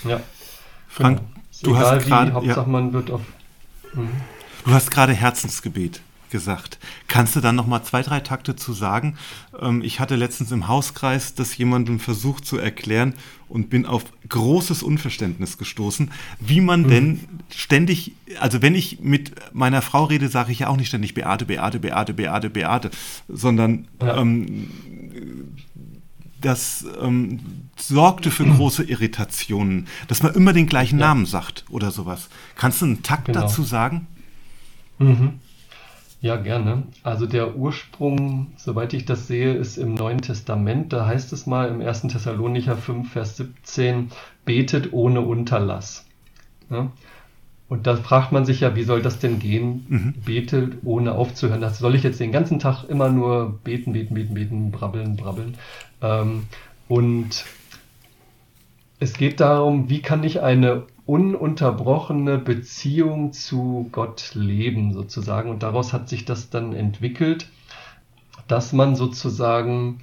Ja. 0.03 0.09
ja. 0.09 0.19
Frank, 0.87 1.21
du 1.63 1.77
hast 1.77 2.05
gerade. 2.05 2.33
Hauptsache, 2.33 2.69
man 2.69 2.93
wird 2.93 3.11
auf. 3.11 3.21
Mhm. 3.93 4.09
Du 4.65 4.71
hast 4.71 4.91
gerade 4.91 5.13
Herzensgebet 5.13 6.01
gesagt. 6.33 6.79
Kannst 7.07 7.35
du 7.35 7.41
dann 7.41 7.55
noch 7.55 7.67
mal 7.67 7.83
zwei, 7.83 8.01
drei 8.01 8.19
Takte 8.19 8.55
zu 8.57 8.73
sagen? 8.73 9.15
Ähm, 9.61 9.81
ich 9.83 10.01
hatte 10.01 10.15
letztens 10.15 10.51
im 10.51 10.67
Hauskreis 10.67 11.35
das 11.35 11.55
jemandem 11.55 11.99
versucht 11.99 12.43
zu 12.45 12.57
erklären 12.57 13.13
und 13.47 13.69
bin 13.69 13.85
auf 13.85 14.03
großes 14.27 14.81
Unverständnis 14.81 15.59
gestoßen, 15.59 16.11
wie 16.39 16.59
man 16.59 16.81
mhm. 16.81 16.87
denn 16.89 17.19
ständig, 17.55 18.13
also 18.39 18.63
wenn 18.63 18.73
ich 18.73 18.99
mit 18.99 19.31
meiner 19.53 19.83
Frau 19.83 20.05
rede, 20.05 20.27
sage 20.27 20.51
ich 20.51 20.59
ja 20.59 20.69
auch 20.69 20.75
nicht 20.75 20.87
ständig 20.87 21.13
Beate, 21.13 21.45
Beate, 21.45 21.79
Beate, 21.79 22.13
Beate, 22.15 22.49
Beate, 22.49 22.89
sondern 23.29 23.87
ja. 24.01 24.17
ähm, 24.17 24.69
das 26.41 26.83
ähm, 26.99 27.39
sorgte 27.77 28.31
für 28.31 28.45
große 28.57 28.83
Irritationen, 28.83 29.87
dass 30.07 30.23
man 30.23 30.33
immer 30.33 30.51
den 30.51 30.65
gleichen 30.65 30.99
ja. 30.99 31.07
Namen 31.07 31.27
sagt 31.27 31.63
oder 31.69 31.91
sowas. 31.91 32.29
Kannst 32.55 32.81
du 32.81 32.85
einen 32.85 33.03
Takt 33.03 33.25
genau. 33.25 33.41
dazu 33.41 33.61
sagen? 33.61 34.07
Mhm. 34.97 35.39
Ja, 36.23 36.37
gerne. 36.37 36.83
Also 37.03 37.25
der 37.25 37.57
Ursprung, 37.57 38.53
soweit 38.55 38.93
ich 38.93 39.03
das 39.03 39.27
sehe, 39.27 39.55
ist 39.55 39.75
im 39.75 39.93
Neuen 39.93 40.21
Testament. 40.21 40.93
Da 40.93 41.05
heißt 41.05 41.33
es 41.33 41.47
mal 41.47 41.67
im 41.67 41.81
1. 41.81 42.03
Thessalonicher 42.03 42.77
5, 42.77 43.11
Vers 43.11 43.35
17, 43.35 44.09
betet 44.45 44.93
ohne 44.93 45.19
Unterlass. 45.19 46.05
Ja? 46.69 46.89
Und 47.67 47.87
da 47.87 47.97
fragt 47.97 48.31
man 48.31 48.45
sich 48.45 48.61
ja, 48.61 48.73
wie 48.73 48.83
soll 48.83 49.01
das 49.01 49.19
denn 49.19 49.39
gehen? 49.39 49.85
Mhm. 49.89 50.13
Betet 50.23 50.77
ohne 50.85 51.11
aufzuhören. 51.11 51.59
Das 51.59 51.79
soll 51.79 51.93
ich 51.93 52.03
jetzt 52.03 52.21
den 52.21 52.31
ganzen 52.31 52.57
Tag 52.57 52.85
immer 52.85 53.09
nur 53.09 53.59
beten, 53.65 53.91
beten, 53.91 54.13
beten, 54.13 54.33
beten, 54.33 54.71
brabbeln, 54.71 55.17
brabbeln. 55.17 55.57
Ähm, 56.01 56.43
und 56.87 57.43
es 59.01 59.11
geht 59.11 59.41
darum, 59.41 59.89
wie 59.89 60.01
kann 60.01 60.23
ich 60.23 60.39
eine 60.39 60.83
ununterbrochene 61.05 62.37
Beziehung 62.37 63.33
zu 63.33 63.89
Gott 63.91 64.31
leben 64.33 64.93
sozusagen. 64.93 65.49
Und 65.49 65.63
daraus 65.63 65.93
hat 65.93 66.09
sich 66.09 66.25
das 66.25 66.49
dann 66.49 66.73
entwickelt, 66.73 67.49
dass 68.47 68.73
man 68.73 68.95
sozusagen 68.95 70.01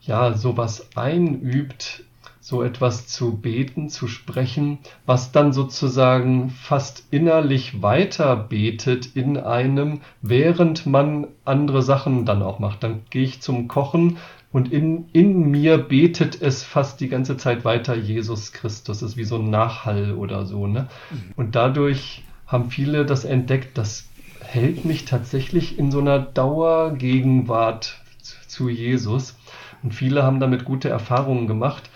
ja 0.00 0.34
sowas 0.34 0.88
einübt, 0.96 2.04
so 2.40 2.64
etwas 2.64 3.06
zu 3.06 3.36
beten, 3.36 3.88
zu 3.88 4.08
sprechen, 4.08 4.78
was 5.06 5.30
dann 5.30 5.52
sozusagen 5.52 6.50
fast 6.50 7.04
innerlich 7.12 7.82
weiter 7.82 8.34
betet 8.34 9.14
in 9.14 9.36
einem, 9.36 10.00
während 10.22 10.84
man 10.84 11.28
andere 11.44 11.82
Sachen 11.82 12.24
dann 12.26 12.42
auch 12.42 12.58
macht. 12.58 12.82
Dann 12.82 13.02
gehe 13.10 13.22
ich 13.22 13.40
zum 13.42 13.68
Kochen 13.68 14.18
und 14.52 14.70
in, 14.70 15.08
in 15.12 15.50
mir 15.50 15.78
betet 15.78 16.40
es 16.42 16.62
fast 16.62 17.00
die 17.00 17.08
ganze 17.08 17.38
Zeit 17.38 17.64
weiter 17.64 17.94
Jesus 17.94 18.52
Christus. 18.52 19.00
Das 19.00 19.10
ist 19.10 19.16
wie 19.16 19.24
so 19.24 19.36
ein 19.36 19.48
Nachhall 19.48 20.12
oder 20.12 20.44
so. 20.44 20.66
Ne? 20.66 20.88
Mhm. 21.10 21.32
Und 21.36 21.54
dadurch 21.54 22.22
haben 22.46 22.70
viele 22.70 23.06
das 23.06 23.24
entdeckt, 23.24 23.78
das 23.78 24.10
hält 24.40 24.84
mich 24.84 25.06
tatsächlich 25.06 25.78
in 25.78 25.90
so 25.90 26.00
einer 26.00 26.18
Dauergegenwart 26.18 27.98
zu 28.46 28.68
Jesus. 28.68 29.38
Und 29.82 29.94
viele 29.94 30.22
haben 30.22 30.38
damit 30.38 30.66
gute 30.66 30.90
Erfahrungen 30.90 31.46
gemacht. 31.46 31.88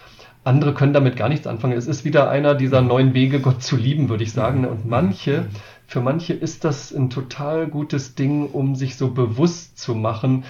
Andere 0.43 0.73
können 0.73 0.95
damit 0.95 1.17
gar 1.17 1.29
nichts 1.29 1.47
anfangen. 1.47 1.77
Es 1.77 1.87
ist 1.87 2.05
wieder 2.07 2.31
einer 2.31 2.55
dieser 2.55 2.81
mhm. 2.81 2.89
neuen 2.89 3.15
Wege, 3.15 3.41
Gott 3.41 3.63
zu 3.63 3.77
lieben, 3.77 4.09
würde 4.09 4.25
ich 4.25 4.33
sagen. 4.33 4.63
Ne? 4.63 4.69
Und 4.71 4.87
manche, 4.87 5.43
mhm. 5.43 5.47
für 5.87 6.01
manche 6.01 6.33
ist 6.33 6.65
das 6.65 6.91
ein 6.91 7.11
total 7.11 7.67
gutes 7.67 8.15
Ding, 8.15 8.47
um 8.47 8.77
sich 8.77 8.97
so 8.97 9.11
bewusst 9.11 9.79
zu 9.79 9.95
machen, 9.95 10.45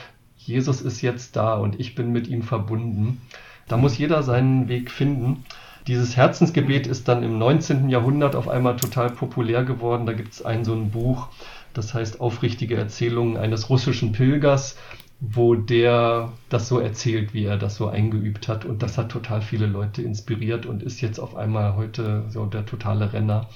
Jesus 0.47 0.81
ist 0.81 1.03
jetzt 1.03 1.37
da 1.37 1.55
und 1.55 1.81
ich 1.81 1.95
bin 1.95 2.13
mit 2.13 2.29
ihm 2.29 2.43
verbunden. 2.43 3.21
Da 3.69 3.77
muss 3.77 3.99
jeder 3.99 4.23
seinen 4.23 4.69
Weg 4.69 4.91
finden. 4.91 5.45
Dieses 5.87 6.17
Herzensgebet 6.17 6.87
ist 6.87 7.09
dann 7.09 7.23
im 7.23 7.39
19. 7.39 7.89
Jahrhundert 7.89 8.35
auf 8.35 8.49
einmal 8.49 8.77
total 8.77 9.11
populär 9.11 9.65
geworden. 9.65 10.07
Da 10.07 10.13
gibt 10.13 10.33
es 10.33 10.45
ein 10.45 10.65
so 10.65 10.73
ein 10.73 10.91
Buch, 10.91 11.29
das 11.75 11.95
heißt 11.95 12.21
Aufrichtige 12.21 12.77
Erzählungen 12.77 13.37
eines 13.37 13.71
russischen 13.71 14.13
Pilgers, 14.13 14.77
wo 15.21 15.55
der 15.55 16.33
das 16.49 16.69
so 16.69 16.81
erzählt, 16.81 17.35
wie 17.35 17.45
er 17.45 17.57
das 17.57 17.77
so 17.77 17.89
eingeübt 17.89 18.49
hat. 18.49 18.65
Und 18.65 18.83
das 18.83 18.99
hat 18.99 19.11
total 19.11 19.43
viele 19.43 19.67
Leute 19.67 20.03
inspiriert 20.03 20.67
und 20.67 20.83
ist 20.83 21.01
jetzt 21.01 21.19
auf 21.19 21.37
einmal 21.37 21.77
heute 21.77 22.25
so 22.29 22.47
der 22.47 22.67
totale 22.67 23.13
Renner. 23.13 23.49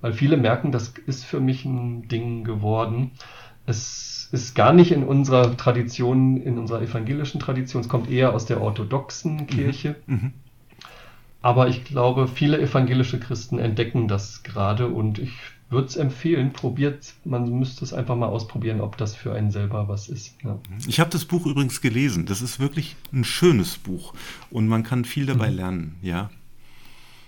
Weil 0.00 0.12
viele 0.12 0.36
merken, 0.36 0.72
das 0.72 0.92
ist 1.06 1.24
für 1.24 1.40
mich 1.40 1.64
ein 1.64 2.08
Ding 2.08 2.44
geworden. 2.44 3.12
Es 3.64 4.15
ist 4.42 4.54
gar 4.54 4.72
nicht 4.72 4.92
in 4.92 5.04
unserer 5.04 5.56
Tradition, 5.56 6.36
in 6.36 6.58
unserer 6.58 6.82
evangelischen 6.82 7.40
Tradition, 7.40 7.82
es 7.82 7.88
kommt 7.88 8.10
eher 8.10 8.34
aus 8.34 8.46
der 8.46 8.60
orthodoxen 8.60 9.36
mhm. 9.36 9.46
Kirche. 9.46 9.96
Mhm. 10.06 10.32
Aber 11.42 11.68
ich 11.68 11.84
glaube, 11.84 12.26
viele 12.28 12.60
evangelische 12.60 13.20
Christen 13.20 13.58
entdecken 13.58 14.08
das 14.08 14.42
gerade 14.42 14.88
und 14.88 15.18
ich 15.18 15.32
würde 15.68 15.88
es 15.88 15.96
empfehlen, 15.96 16.52
probiert, 16.52 17.14
man 17.24 17.58
müsste 17.58 17.84
es 17.84 17.92
einfach 17.92 18.16
mal 18.16 18.26
ausprobieren, 18.26 18.80
ob 18.80 18.96
das 18.96 19.16
für 19.16 19.32
einen 19.32 19.50
selber 19.50 19.88
was 19.88 20.08
ist. 20.08 20.34
Ja. 20.44 20.58
Ich 20.86 21.00
habe 21.00 21.10
das 21.10 21.24
Buch 21.24 21.44
übrigens 21.46 21.80
gelesen. 21.80 22.26
Das 22.26 22.40
ist 22.40 22.60
wirklich 22.60 22.96
ein 23.12 23.24
schönes 23.24 23.76
Buch 23.76 24.14
und 24.50 24.68
man 24.68 24.82
kann 24.82 25.04
viel 25.04 25.26
dabei 25.26 25.50
mhm. 25.50 25.56
lernen, 25.56 25.94
ja. 26.02 26.30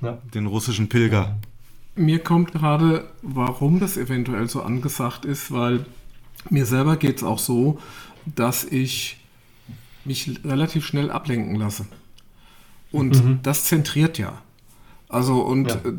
ja. 0.01 0.19
Den 0.35 0.47
russischen 0.47 0.89
Pilger. 0.89 1.37
Mir 1.97 2.21
kommt 2.21 2.53
gerade, 2.53 3.09
warum 3.23 3.81
das 3.81 3.97
eventuell 3.97 4.49
so 4.49 4.63
angesagt 4.63 5.25
ist, 5.25 5.51
weil 5.51 5.85
mir 6.51 6.67
selber 6.67 6.97
geht 6.97 7.19
es 7.19 7.23
auch 7.23 7.39
so, 7.39 7.79
dass 8.27 8.65
ich 8.65 9.19
mich 10.05 10.41
relativ 10.45 10.85
schnell 10.87 11.11
ablenken 11.11 11.57
lasse. 11.57 11.87
Und 12.91 13.25
mhm. 13.25 13.41
das 13.43 13.65
zentriert 13.65 14.19
ja. 14.19 14.41
Also 15.09 15.41
und 15.41 15.69
ja. 15.69 15.75
Äh, 15.77 15.93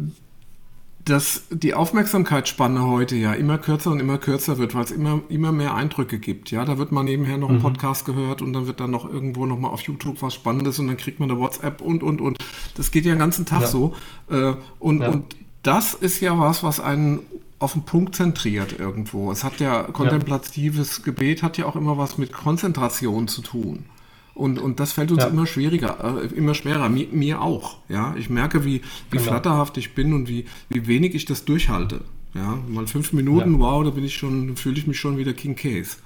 dass 1.05 1.43
die 1.49 1.73
Aufmerksamkeitsspanne 1.73 2.85
heute 2.85 3.15
ja 3.15 3.33
immer 3.33 3.57
kürzer 3.57 3.91
und 3.91 3.99
immer 3.99 4.17
kürzer 4.17 4.57
wird, 4.57 4.75
weil 4.75 4.83
es 4.83 4.91
immer, 4.91 5.21
immer 5.29 5.51
mehr 5.51 5.73
Eindrücke 5.73 6.19
gibt. 6.19 6.51
Ja, 6.51 6.65
da 6.65 6.77
wird 6.77 6.91
man 6.91 7.05
nebenher 7.05 7.37
noch 7.37 7.47
mhm. 7.47 7.55
einen 7.55 7.63
Podcast 7.63 8.05
gehört 8.05 8.41
und 8.41 8.53
dann 8.53 8.67
wird 8.67 8.79
dann 8.79 8.91
noch 8.91 9.11
irgendwo 9.11 9.45
noch 9.45 9.57
mal 9.57 9.69
auf 9.69 9.81
YouTube 9.81 10.21
was 10.21 10.35
Spannendes 10.35 10.77
und 10.77 10.87
dann 10.87 10.97
kriegt 10.97 11.19
man 11.19 11.31
eine 11.31 11.39
WhatsApp 11.39 11.81
und 11.81 12.03
und 12.03 12.21
und. 12.21 12.37
Das 12.75 12.91
geht 12.91 13.05
ja 13.05 13.13
den 13.13 13.19
ganzen 13.19 13.45
Tag 13.45 13.61
ja. 13.61 13.67
so. 13.67 13.95
Äh, 14.29 14.53
und, 14.77 15.01
ja. 15.01 15.09
und 15.09 15.35
das 15.63 15.93
ist 15.93 16.19
ja 16.19 16.37
was, 16.37 16.63
was 16.63 16.79
einen 16.79 17.19
auf 17.59 17.73
den 17.73 17.83
Punkt 17.83 18.15
zentriert 18.15 18.79
irgendwo. 18.79 19.31
Es 19.31 19.43
hat 19.43 19.59
ja 19.59 19.83
kontemplatives 19.83 21.03
Gebet 21.03 21.43
hat 21.43 21.57
ja 21.57 21.65
auch 21.65 21.75
immer 21.75 21.97
was 21.97 22.17
mit 22.17 22.31
Konzentration 22.31 23.27
zu 23.27 23.41
tun. 23.41 23.85
Und, 24.33 24.57
und 24.57 24.79
das 24.79 24.93
fällt 24.93 25.11
uns 25.11 25.23
ja. 25.23 25.29
immer 25.29 25.45
schwieriger, 25.45 26.21
äh, 26.23 26.27
immer 26.27 26.55
schwerer. 26.55 26.87
Mir, 26.87 27.07
mir, 27.11 27.41
auch. 27.41 27.79
Ja, 27.89 28.15
ich 28.15 28.29
merke, 28.29 28.63
wie, 28.63 28.81
wie 29.11 29.17
genau. 29.17 29.23
flatterhaft 29.23 29.77
ich 29.77 29.95
bin 29.95 30.13
und 30.13 30.29
wie, 30.29 30.45
wie 30.69 30.87
wenig 30.87 31.13
ich 31.13 31.25
das 31.25 31.43
durchhalte. 31.43 32.05
Ja, 32.33 32.57
mal 32.67 32.87
fünf 32.87 33.11
Minuten, 33.11 33.53
ja. 33.53 33.59
wow, 33.59 33.83
da 33.83 33.89
bin 33.89 34.05
ich 34.05 34.15
schon, 34.15 34.55
fühle 34.55 34.77
ich 34.77 34.87
mich 34.87 34.97
schon 34.97 35.17
wieder 35.17 35.33
King 35.33 35.55
Case. 35.55 35.97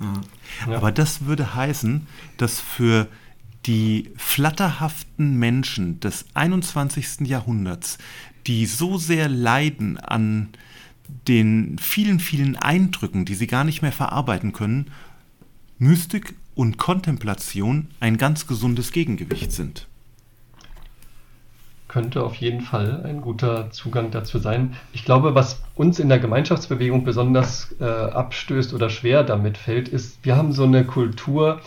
Ja. 0.00 0.74
Aber 0.74 0.90
das 0.90 1.26
würde 1.26 1.54
heißen, 1.54 2.06
dass 2.36 2.60
für 2.60 3.06
die 3.66 4.10
flatterhaften 4.16 5.36
Menschen 5.36 6.00
des 6.00 6.24
21. 6.34 7.28
Jahrhunderts, 7.28 7.98
die 8.46 8.66
so 8.66 8.98
sehr 8.98 9.28
leiden 9.28 9.98
an 9.98 10.48
den 11.26 11.78
vielen, 11.78 12.20
vielen 12.20 12.56
Eindrücken, 12.56 13.24
die 13.24 13.34
sie 13.34 13.46
gar 13.46 13.64
nicht 13.64 13.82
mehr 13.82 13.92
verarbeiten 13.92 14.52
können, 14.52 14.90
Mystik 15.78 16.34
und 16.54 16.76
Kontemplation 16.76 17.88
ein 18.00 18.16
ganz 18.16 18.46
gesundes 18.46 18.92
Gegengewicht 18.92 19.52
sind. 19.52 19.86
Könnte 21.86 22.22
auf 22.22 22.34
jeden 22.34 22.60
Fall 22.60 23.02
ein 23.04 23.22
guter 23.22 23.70
Zugang 23.70 24.10
dazu 24.10 24.38
sein. 24.38 24.76
Ich 24.92 25.04
glaube, 25.04 25.34
was 25.34 25.62
uns 25.74 25.98
in 25.98 26.10
der 26.10 26.18
Gemeinschaftsbewegung 26.18 27.04
besonders 27.04 27.74
äh, 27.80 27.84
abstößt 27.84 28.74
oder 28.74 28.90
schwer 28.90 29.22
damit 29.22 29.56
fällt, 29.56 29.88
ist, 29.88 30.18
wir 30.22 30.36
haben 30.36 30.52
so 30.52 30.64
eine 30.64 30.84
Kultur, 30.84 31.62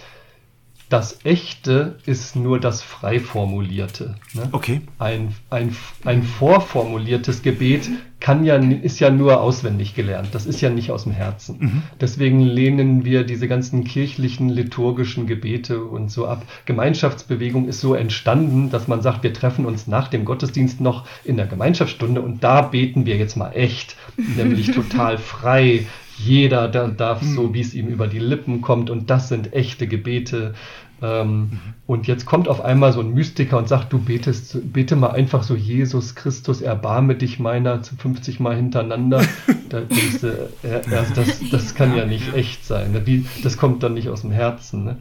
das 0.91 1.19
Echte 1.23 1.99
ist 2.05 2.35
nur 2.35 2.59
das 2.59 2.81
Freiformulierte. 2.81 4.15
Ne? 4.33 4.49
Okay. 4.51 4.81
Ein, 4.99 5.33
ein, 5.49 5.73
ein 6.03 6.21
vorformuliertes 6.21 7.43
Gebet 7.43 7.89
kann 8.19 8.43
ja, 8.43 8.55
ist 8.57 8.99
ja 8.99 9.09
nur 9.09 9.39
auswendig 9.39 9.95
gelernt. 9.95 10.29
Das 10.33 10.45
ist 10.45 10.59
ja 10.59 10.69
nicht 10.69 10.91
aus 10.91 11.03
dem 11.03 11.13
Herzen. 11.13 11.57
Mhm. 11.59 11.83
Deswegen 12.01 12.41
lehnen 12.41 13.05
wir 13.05 13.23
diese 13.23 13.47
ganzen 13.47 13.85
kirchlichen, 13.85 14.49
liturgischen 14.49 15.27
Gebete 15.27 15.81
und 15.81 16.11
so 16.11 16.27
ab. 16.27 16.43
Gemeinschaftsbewegung 16.65 17.69
ist 17.69 17.79
so 17.79 17.95
entstanden, 17.95 18.69
dass 18.69 18.89
man 18.89 19.01
sagt, 19.01 19.23
wir 19.23 19.33
treffen 19.33 19.65
uns 19.65 19.87
nach 19.87 20.09
dem 20.09 20.25
Gottesdienst 20.25 20.81
noch 20.81 21.05
in 21.23 21.37
der 21.37 21.47
Gemeinschaftsstunde 21.47 22.21
und 22.21 22.43
da 22.43 22.61
beten 22.61 23.05
wir 23.05 23.15
jetzt 23.15 23.37
mal 23.37 23.51
echt, 23.51 23.95
nämlich 24.37 24.71
total 24.71 25.17
frei, 25.17 25.87
jeder 26.25 26.67
darf 26.67 27.21
so, 27.21 27.43
mhm. 27.43 27.53
wie 27.53 27.61
es 27.61 27.73
ihm 27.73 27.87
über 27.87 28.07
die 28.07 28.19
Lippen 28.19 28.61
kommt 28.61 28.89
und 28.89 29.09
das 29.09 29.29
sind 29.29 29.53
echte 29.53 29.87
Gebete. 29.87 30.53
Ähm, 31.01 31.39
mhm. 31.39 31.59
Und 31.87 32.07
jetzt 32.07 32.25
kommt 32.25 32.47
auf 32.47 32.63
einmal 32.63 32.93
so 32.93 32.99
ein 32.99 33.13
Mystiker 33.13 33.57
und 33.57 33.67
sagt, 33.67 33.91
du 33.91 33.99
betest, 33.99 34.71
bete 34.71 34.95
mal 34.95 35.11
einfach 35.11 35.43
so, 35.43 35.55
Jesus 35.55 36.15
Christus, 36.15 36.61
erbarme 36.61 37.15
dich 37.15 37.39
meiner 37.39 37.83
50 37.83 38.39
Mal 38.39 38.55
hintereinander. 38.55 39.23
da 39.69 39.81
denkst 39.81 40.21
du, 40.21 40.27
äh, 40.63 40.81
erst 40.91 41.17
das, 41.17 41.41
das 41.49 41.75
kann 41.75 41.95
ja 41.95 42.05
nicht 42.05 42.33
echt 42.35 42.65
sein. 42.65 42.91
Ne? 42.91 43.05
Wie, 43.07 43.25
das 43.43 43.57
kommt 43.57 43.81
dann 43.81 43.95
nicht 43.95 44.09
aus 44.09 44.21
dem 44.21 44.31
Herzen. 44.31 44.83
Ne? 44.83 44.97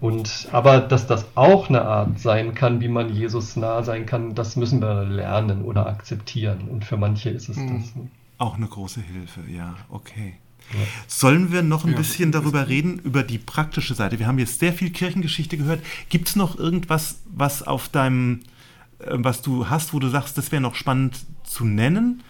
Und, 0.00 0.48
aber 0.52 0.80
dass 0.80 1.06
das 1.06 1.26
auch 1.36 1.68
eine 1.68 1.82
Art 1.82 2.18
sein 2.18 2.54
kann, 2.54 2.80
wie 2.80 2.88
man 2.88 3.14
Jesus 3.14 3.56
nah 3.56 3.82
sein 3.82 4.06
kann, 4.06 4.34
das 4.34 4.56
müssen 4.56 4.80
wir 4.80 5.04
lernen 5.04 5.62
oder 5.62 5.86
akzeptieren. 5.86 6.68
Und 6.68 6.84
für 6.84 6.96
manche 6.96 7.30
ist 7.30 7.48
es 7.48 7.56
mhm. 7.56 7.80
das. 7.80 7.96
Ne? 7.96 8.08
Auch 8.38 8.56
eine 8.56 8.66
große 8.66 9.00
Hilfe, 9.00 9.40
ja, 9.50 9.74
okay. 9.88 10.34
Sollen 11.06 11.52
wir 11.52 11.62
noch 11.62 11.84
ein 11.84 11.92
ja, 11.92 11.96
bisschen 11.96 12.32
darüber 12.32 12.68
reden, 12.68 12.98
über 12.98 13.22
die 13.22 13.38
praktische 13.38 13.94
Seite? 13.94 14.18
Wir 14.18 14.26
haben 14.26 14.38
jetzt 14.38 14.60
sehr 14.60 14.72
viel 14.72 14.90
Kirchengeschichte 14.90 15.56
gehört. 15.56 15.80
Gibt 16.08 16.28
es 16.28 16.36
noch 16.36 16.58
irgendwas, 16.58 17.20
was 17.26 17.62
auf 17.62 17.88
deinem, 17.88 18.40
äh, 18.98 19.06
was 19.12 19.42
du 19.42 19.68
hast, 19.68 19.94
wo 19.94 19.98
du 19.98 20.08
sagst, 20.08 20.36
das 20.36 20.52
wäre 20.52 20.60
noch 20.62 20.74
spannend 20.74 21.16
zu 21.44 21.64
nennen? 21.64 22.22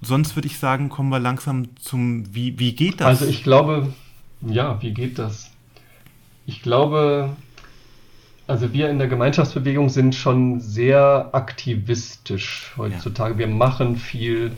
Sonst 0.00 0.36
würde 0.36 0.46
ich 0.46 0.58
sagen, 0.58 0.88
kommen 0.88 1.08
wir 1.08 1.18
langsam 1.18 1.76
zum, 1.76 2.32
wie, 2.32 2.58
wie 2.58 2.72
geht 2.72 3.00
das? 3.00 3.06
Also 3.06 3.26
ich 3.26 3.42
glaube, 3.42 3.92
ja, 4.42 4.80
wie 4.80 4.92
geht 4.92 5.18
das? 5.18 5.50
Ich 6.46 6.62
glaube, 6.62 7.36
also 8.46 8.72
wir 8.72 8.88
in 8.90 8.98
der 8.98 9.08
Gemeinschaftsbewegung 9.08 9.88
sind 9.88 10.14
schon 10.14 10.60
sehr 10.60 11.30
aktivistisch 11.32 12.72
heutzutage. 12.76 13.34
Ja. 13.34 13.38
Wir 13.40 13.48
machen 13.48 13.96
viel 13.96 14.52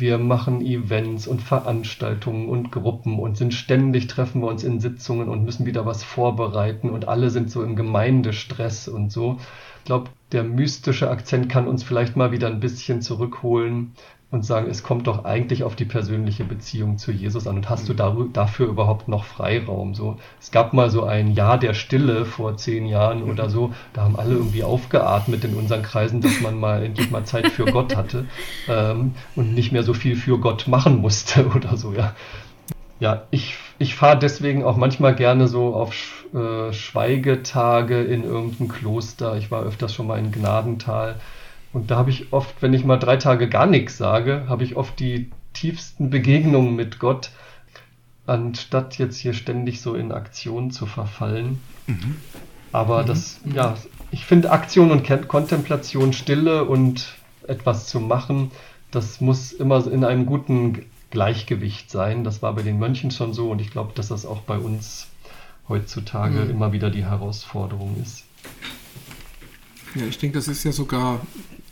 wir 0.00 0.18
machen 0.18 0.60
Events 0.60 1.26
und 1.26 1.42
Veranstaltungen 1.42 2.48
und 2.48 2.72
Gruppen 2.72 3.18
und 3.18 3.36
sind 3.36 3.54
ständig, 3.54 4.06
treffen 4.06 4.42
wir 4.42 4.48
uns 4.48 4.64
in 4.64 4.80
Sitzungen 4.80 5.28
und 5.28 5.44
müssen 5.44 5.66
wieder 5.66 5.86
was 5.86 6.02
vorbereiten 6.02 6.90
und 6.90 7.08
alle 7.08 7.30
sind 7.30 7.50
so 7.50 7.62
im 7.62 7.76
Gemeindestress 7.76 8.88
und 8.88 9.12
so. 9.12 9.38
Ich 9.78 9.84
glaube, 9.84 10.10
der 10.32 10.44
mystische 10.44 11.10
Akzent 11.10 11.48
kann 11.48 11.66
uns 11.66 11.82
vielleicht 11.82 12.16
mal 12.16 12.32
wieder 12.32 12.48
ein 12.48 12.60
bisschen 12.60 13.02
zurückholen 13.02 13.94
und 14.30 14.44
sagen, 14.44 14.70
es 14.70 14.84
kommt 14.84 15.08
doch 15.08 15.24
eigentlich 15.24 15.64
auf 15.64 15.74
die 15.74 15.84
persönliche 15.84 16.44
Beziehung 16.44 16.98
zu 16.98 17.10
Jesus 17.10 17.48
an. 17.48 17.56
Und 17.56 17.68
hast 17.68 17.88
du 17.88 17.94
mhm. 17.94 18.32
dafür 18.32 18.68
überhaupt 18.68 19.08
noch 19.08 19.24
Freiraum? 19.24 19.94
So, 19.94 20.18
es 20.40 20.52
gab 20.52 20.72
mal 20.72 20.88
so 20.88 21.04
ein 21.04 21.32
Jahr 21.32 21.58
der 21.58 21.74
Stille 21.74 22.24
vor 22.24 22.56
zehn 22.56 22.86
Jahren 22.86 23.24
oder 23.24 23.46
mhm. 23.46 23.50
so. 23.50 23.74
Da 23.92 24.02
haben 24.02 24.16
alle 24.16 24.34
irgendwie 24.34 24.62
aufgeatmet 24.62 25.44
in 25.44 25.54
unseren 25.54 25.82
Kreisen, 25.82 26.20
dass 26.20 26.40
man 26.40 26.58
mal 26.60 26.84
endlich 26.84 27.10
mal 27.10 27.24
Zeit 27.24 27.48
für 27.48 27.64
Gott 27.72 27.96
hatte 27.96 28.26
ähm, 28.68 29.14
und 29.34 29.54
nicht 29.54 29.72
mehr 29.72 29.82
so 29.82 29.94
viel 29.94 30.14
für 30.14 30.38
Gott 30.38 30.68
machen 30.68 30.98
musste 30.98 31.46
oder 31.56 31.76
so. 31.76 31.92
Ja, 31.92 32.14
ja 33.00 33.24
ich, 33.32 33.56
ich 33.80 33.96
fahre 33.96 34.18
deswegen 34.18 34.62
auch 34.62 34.76
manchmal 34.76 35.16
gerne 35.16 35.48
so 35.48 35.74
auf 35.74 36.24
äh, 36.32 36.72
Schweigetage 36.72 38.04
in 38.04 38.22
irgendein 38.22 38.68
Kloster. 38.68 39.36
Ich 39.36 39.50
war 39.50 39.64
öfters 39.64 39.92
schon 39.92 40.06
mal 40.06 40.20
in 40.20 40.30
Gnadental 40.30 41.16
und 41.72 41.90
da 41.90 41.96
habe 41.96 42.10
ich 42.10 42.32
oft, 42.32 42.62
wenn 42.62 42.74
ich 42.74 42.84
mal 42.84 42.96
drei 42.96 43.16
Tage 43.16 43.48
gar 43.48 43.66
nichts 43.66 43.96
sage, 43.96 44.44
habe 44.48 44.64
ich 44.64 44.76
oft 44.76 44.98
die 44.98 45.30
tiefsten 45.52 46.10
Begegnungen 46.10 46.74
mit 46.74 46.98
Gott, 46.98 47.30
anstatt 48.26 48.98
jetzt 48.98 49.18
hier 49.18 49.34
ständig 49.34 49.80
so 49.80 49.94
in 49.94 50.12
Aktion 50.12 50.70
zu 50.70 50.86
verfallen. 50.86 51.60
Mhm. 51.86 52.16
Aber 52.72 53.02
mhm. 53.02 53.06
das, 53.06 53.40
ja, 53.44 53.76
ich 54.10 54.24
finde 54.24 54.50
Aktion 54.50 54.90
und 54.90 55.08
Kontemplation, 55.28 56.12
Stille 56.12 56.64
und 56.64 57.14
etwas 57.46 57.86
zu 57.86 58.00
machen, 58.00 58.50
das 58.90 59.20
muss 59.20 59.52
immer 59.52 59.86
in 59.90 60.04
einem 60.04 60.26
guten 60.26 60.84
Gleichgewicht 61.10 61.90
sein. 61.90 62.24
Das 62.24 62.42
war 62.42 62.52
bei 62.54 62.62
den 62.62 62.78
Mönchen 62.78 63.10
schon 63.10 63.34
so 63.34 63.50
und 63.50 63.60
ich 63.60 63.70
glaube, 63.70 63.92
dass 63.94 64.08
das 64.08 64.26
auch 64.26 64.40
bei 64.42 64.58
uns 64.58 65.08
heutzutage 65.68 66.40
mhm. 66.40 66.50
immer 66.50 66.72
wieder 66.72 66.90
die 66.90 67.04
Herausforderung 67.04 67.96
ist. 68.02 68.24
Ja, 69.94 70.06
ich 70.06 70.18
denke, 70.18 70.38
das 70.38 70.48
ist 70.48 70.64
ja 70.64 70.72
sogar 70.72 71.20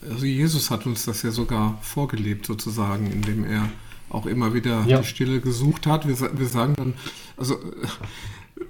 also 0.09 0.27
Jesus 0.27 0.71
hat 0.71 0.87
uns 0.87 1.05
das 1.05 1.23
ja 1.23 1.31
sogar 1.31 1.79
vorgelebt 1.83 2.47
sozusagen, 2.47 3.11
indem 3.11 3.45
er 3.45 3.69
auch 4.11 4.27
immer 4.27 4.55
wieder 4.55 4.85
ja. 4.87 5.01
die 5.01 5.07
Stille 5.07 5.41
gesucht 5.41 5.87
hat. 5.87 6.07
Wir, 6.09 6.17
wir 6.39 6.47
sagen 6.47 6.75
dann, 6.77 6.95
also 7.37 7.59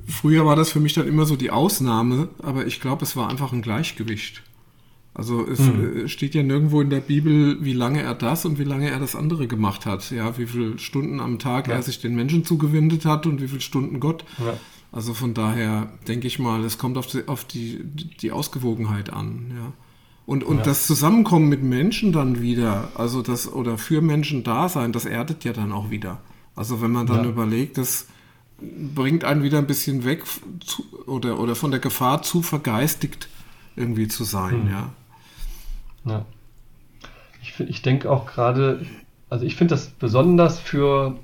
früher 0.06 0.44
war 0.44 0.56
das 0.56 0.70
für 0.70 0.80
mich 0.80 0.94
dann 0.94 1.06
immer 1.06 1.26
so 1.26 1.36
die 1.36 1.50
Ausnahme, 1.50 2.28
aber 2.42 2.66
ich 2.66 2.80
glaube, 2.80 3.04
es 3.04 3.16
war 3.16 3.28
einfach 3.28 3.52
ein 3.52 3.62
Gleichgewicht. 3.62 4.42
Also 5.14 5.44
es 5.46 5.58
mhm. 5.58 6.06
steht 6.06 6.34
ja 6.34 6.44
nirgendwo 6.44 6.80
in 6.80 6.90
der 6.90 7.00
Bibel, 7.00 7.56
wie 7.64 7.72
lange 7.72 8.02
er 8.02 8.14
das 8.14 8.44
und 8.44 8.58
wie 8.58 8.64
lange 8.64 8.88
er 8.88 9.00
das 9.00 9.16
andere 9.16 9.48
gemacht 9.48 9.84
hat. 9.84 10.12
Ja, 10.12 10.38
wie 10.38 10.46
viele 10.46 10.78
Stunden 10.78 11.18
am 11.18 11.40
Tag 11.40 11.66
ja. 11.66 11.74
er 11.74 11.82
sich 11.82 12.00
den 12.00 12.14
Menschen 12.14 12.44
zugewendet 12.44 13.04
hat 13.04 13.26
und 13.26 13.42
wie 13.42 13.48
viele 13.48 13.60
Stunden 13.60 13.98
Gott. 13.98 14.24
Ja. 14.38 14.56
Also 14.92 15.14
von 15.14 15.34
daher 15.34 15.92
denke 16.06 16.28
ich 16.28 16.38
mal, 16.38 16.64
es 16.64 16.78
kommt 16.78 16.96
auf 16.96 17.08
die, 17.08 17.26
auf 17.26 17.44
die, 17.44 17.80
die 17.82 18.30
Ausgewogenheit 18.30 19.12
an. 19.12 19.52
Ja. 19.56 19.72
Und, 20.28 20.44
und 20.44 20.58
ja. 20.58 20.62
das 20.64 20.86
Zusammenkommen 20.86 21.48
mit 21.48 21.62
Menschen 21.62 22.12
dann 22.12 22.42
wieder, 22.42 22.90
also 22.94 23.22
das 23.22 23.50
oder 23.50 23.78
für 23.78 24.02
Menschen 24.02 24.44
da 24.44 24.68
sein, 24.68 24.92
das 24.92 25.06
erdet 25.06 25.42
ja 25.44 25.54
dann 25.54 25.72
auch 25.72 25.88
wieder. 25.88 26.20
Also 26.54 26.82
wenn 26.82 26.90
man 26.90 27.06
dann 27.06 27.24
überlegt, 27.24 27.78
das 27.78 28.08
bringt 28.60 29.24
einen 29.24 29.42
wieder 29.42 29.56
ein 29.56 29.66
bisschen 29.66 30.04
weg 30.04 30.24
zu, 30.60 30.84
oder, 31.06 31.40
oder 31.40 31.54
von 31.54 31.70
der 31.70 31.80
Gefahr 31.80 32.20
zu 32.20 32.42
vergeistigt 32.42 33.30
irgendwie 33.74 34.06
zu 34.06 34.24
sein, 34.24 34.64
mhm. 34.64 34.70
ja. 34.70 34.92
Ja. 36.04 36.24
Ich, 37.40 37.58
ich 37.58 37.80
denke 37.80 38.10
auch 38.10 38.26
gerade, 38.26 38.84
also 39.30 39.46
ich 39.46 39.56
finde 39.56 39.76
das 39.76 39.86
besonders 39.86 40.60
für, 40.60 41.16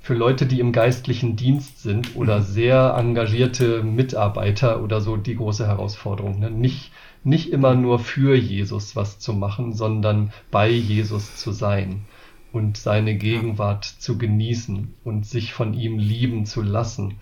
für 0.00 0.14
Leute, 0.14 0.46
die 0.46 0.60
im 0.60 0.70
geistlichen 0.70 1.34
Dienst 1.34 1.82
sind 1.82 2.14
oder 2.14 2.38
mhm. 2.38 2.44
sehr 2.44 2.94
engagierte 2.96 3.82
Mitarbeiter 3.82 4.84
oder 4.84 5.00
so 5.00 5.16
die 5.16 5.34
große 5.34 5.66
Herausforderung. 5.66 6.38
Ne? 6.38 6.48
Nicht, 6.48 6.92
nicht 7.24 7.50
immer 7.50 7.74
nur 7.74 7.98
für 7.98 8.36
Jesus 8.36 8.96
was 8.96 9.18
zu 9.18 9.32
machen, 9.32 9.72
sondern 9.72 10.32
bei 10.50 10.68
Jesus 10.68 11.36
zu 11.36 11.52
sein 11.52 12.04
und 12.52 12.76
seine 12.76 13.16
Gegenwart 13.16 13.84
zu 13.84 14.18
genießen 14.18 14.94
und 15.04 15.26
sich 15.26 15.52
von 15.52 15.74
ihm 15.74 15.98
lieben 15.98 16.46
zu 16.46 16.62
lassen. 16.62 17.16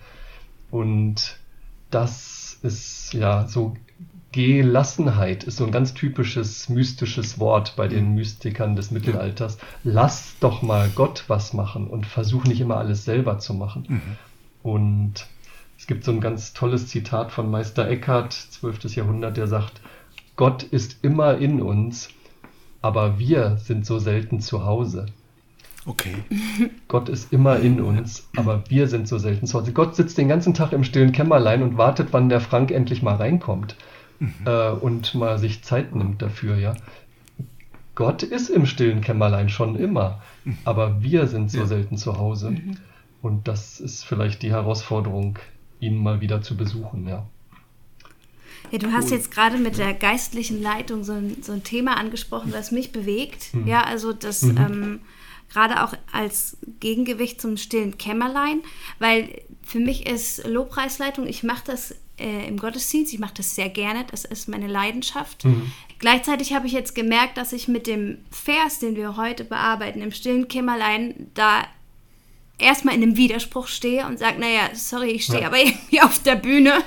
Und 0.69 1.37
das 1.89 2.57
ist 2.61 3.13
ja 3.13 3.47
so 3.47 3.75
Gelassenheit 4.31 5.43
ist 5.43 5.57
so 5.57 5.65
ein 5.65 5.71
ganz 5.71 5.93
typisches 5.93 6.69
mystisches 6.69 7.37
Wort 7.39 7.75
bei 7.75 7.89
den 7.89 8.09
mhm. 8.09 8.15
Mystikern 8.15 8.77
des 8.77 8.89
Mittelalters. 8.91 9.57
Lass 9.83 10.35
doch 10.39 10.61
mal 10.61 10.89
Gott 10.95 11.25
was 11.27 11.53
machen 11.53 11.87
und 11.87 12.05
versuch 12.05 12.45
nicht 12.45 12.61
immer 12.61 12.77
alles 12.77 13.03
selber 13.03 13.39
zu 13.39 13.53
machen. 13.53 13.85
Mhm. 13.89 14.01
Und 14.63 15.27
es 15.77 15.85
gibt 15.85 16.05
so 16.05 16.11
ein 16.11 16.21
ganz 16.21 16.53
tolles 16.53 16.87
Zitat 16.87 17.31
von 17.31 17.51
Meister 17.51 17.89
Eckhart, 17.89 18.31
12. 18.31 18.95
Jahrhundert, 18.95 19.35
der 19.35 19.47
sagt, 19.47 19.80
Gott 20.41 20.63
ist 20.63 21.03
immer 21.03 21.37
in 21.37 21.61
uns, 21.61 22.09
aber 22.81 23.19
wir 23.19 23.57
sind 23.57 23.85
so 23.85 23.99
selten 23.99 24.39
zu 24.39 24.65
Hause. 24.65 25.05
Okay. 25.85 26.15
Gott 26.87 27.09
ist 27.09 27.31
immer 27.31 27.59
in 27.59 27.79
uns, 27.79 28.27
aber 28.35 28.63
wir 28.67 28.87
sind 28.87 29.07
so 29.07 29.19
selten 29.19 29.45
zu 29.45 29.59
Hause. 29.59 29.71
Gott 29.71 29.95
sitzt 29.95 30.17
den 30.17 30.27
ganzen 30.27 30.55
Tag 30.55 30.73
im 30.73 30.83
stillen 30.83 31.11
Kämmerlein 31.11 31.61
und 31.61 31.77
wartet, 31.77 32.07
wann 32.09 32.27
der 32.27 32.41
Frank 32.41 32.71
endlich 32.71 33.03
mal 33.03 33.17
reinkommt 33.17 33.75
mhm. 34.17 34.33
äh, 34.45 34.71
und 34.71 35.13
mal 35.13 35.37
sich 35.37 35.63
Zeit 35.63 35.93
nimmt 35.93 36.23
dafür, 36.23 36.57
ja. 36.57 36.73
Gott 37.93 38.23
ist 38.23 38.49
im 38.49 38.65
stillen 38.65 39.01
Kämmerlein 39.01 39.47
schon 39.47 39.75
immer, 39.75 40.23
mhm. 40.43 40.57
aber 40.65 41.03
wir 41.03 41.27
sind 41.27 41.51
so 41.51 41.59
ja. 41.59 41.65
selten 41.67 41.97
zu 41.97 42.17
Hause. 42.17 42.49
Mhm. 42.49 42.77
Und 43.21 43.47
das 43.47 43.79
ist 43.79 44.03
vielleicht 44.05 44.41
die 44.41 44.49
Herausforderung, 44.49 45.37
ihn 45.79 46.01
mal 46.01 46.19
wieder 46.19 46.41
zu 46.41 46.57
besuchen, 46.57 47.07
ja. 47.07 47.27
Ja, 48.71 48.77
du 48.77 48.91
hast 48.91 49.11
jetzt 49.11 49.31
gerade 49.31 49.57
mit 49.57 49.77
der 49.77 49.93
geistlichen 49.93 50.61
Leitung 50.61 51.03
so 51.03 51.13
ein, 51.13 51.37
so 51.41 51.51
ein 51.51 51.63
Thema 51.63 51.97
angesprochen, 51.97 52.51
das 52.51 52.71
mich 52.71 52.91
bewegt. 52.91 53.53
Mhm. 53.53 53.67
Ja, 53.67 53.83
also 53.83 54.13
das 54.13 54.41
mhm. 54.43 54.57
ähm, 54.57 54.99
gerade 55.51 55.83
auch 55.83 55.93
als 56.11 56.57
Gegengewicht 56.79 57.41
zum 57.41 57.57
stillen 57.57 57.97
Kämmerlein, 57.97 58.61
weil 58.99 59.41
für 59.63 59.79
mich 59.79 60.07
ist 60.07 60.47
Lobpreisleitung, 60.47 61.27
ich 61.27 61.43
mache 61.43 61.63
das 61.65 61.95
äh, 62.21 62.47
im 62.47 62.57
Gottesdienst. 62.57 63.13
Ich 63.13 63.19
mache 63.19 63.33
das 63.35 63.55
sehr 63.55 63.69
gerne, 63.69 64.05
das 64.09 64.25
ist 64.25 64.47
meine 64.47 64.67
Leidenschaft. 64.67 65.45
Mhm. 65.45 65.71
Gleichzeitig 65.99 66.53
habe 66.53 66.67
ich 66.67 66.73
jetzt 66.73 66.95
gemerkt, 66.95 67.37
dass 67.37 67.53
ich 67.53 67.67
mit 67.67 67.87
dem 67.87 68.19
Vers, 68.31 68.79
den 68.79 68.95
wir 68.95 69.17
heute 69.17 69.43
bearbeiten, 69.43 70.01
im 70.01 70.11
stillen 70.11 70.47
Kämmerlein, 70.47 71.29
da 71.33 71.63
erstmal 72.61 72.95
in 72.95 73.03
einem 73.03 73.17
Widerspruch 73.17 73.67
stehe 73.67 74.05
und 74.05 74.19
sage, 74.19 74.39
naja, 74.39 74.69
sorry, 74.73 75.11
ich 75.11 75.25
stehe 75.25 75.41
ja. 75.41 75.47
aber 75.47 75.59
irgendwie 75.63 76.01
auf 76.01 76.19
der 76.19 76.35
Bühne 76.35 76.81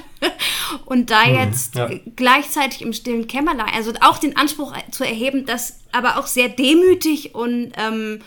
und 0.87 1.11
da 1.11 1.27
mhm, 1.27 1.35
jetzt 1.35 1.75
ja. 1.75 1.91
gleichzeitig 2.17 2.83
im 2.83 2.93
stillen 2.93 3.27
Kämmerlein, 3.27 3.73
also 3.75 3.93
auch 4.01 4.19
den 4.19 4.37
Anspruch 4.37 4.73
zu 4.91 5.05
erheben, 5.05 5.47
das 5.47 5.81
aber 5.93 6.19
auch 6.19 6.27
sehr 6.27 6.49
demütig 6.49 7.35
und 7.35 7.73
ähm, 7.77 8.21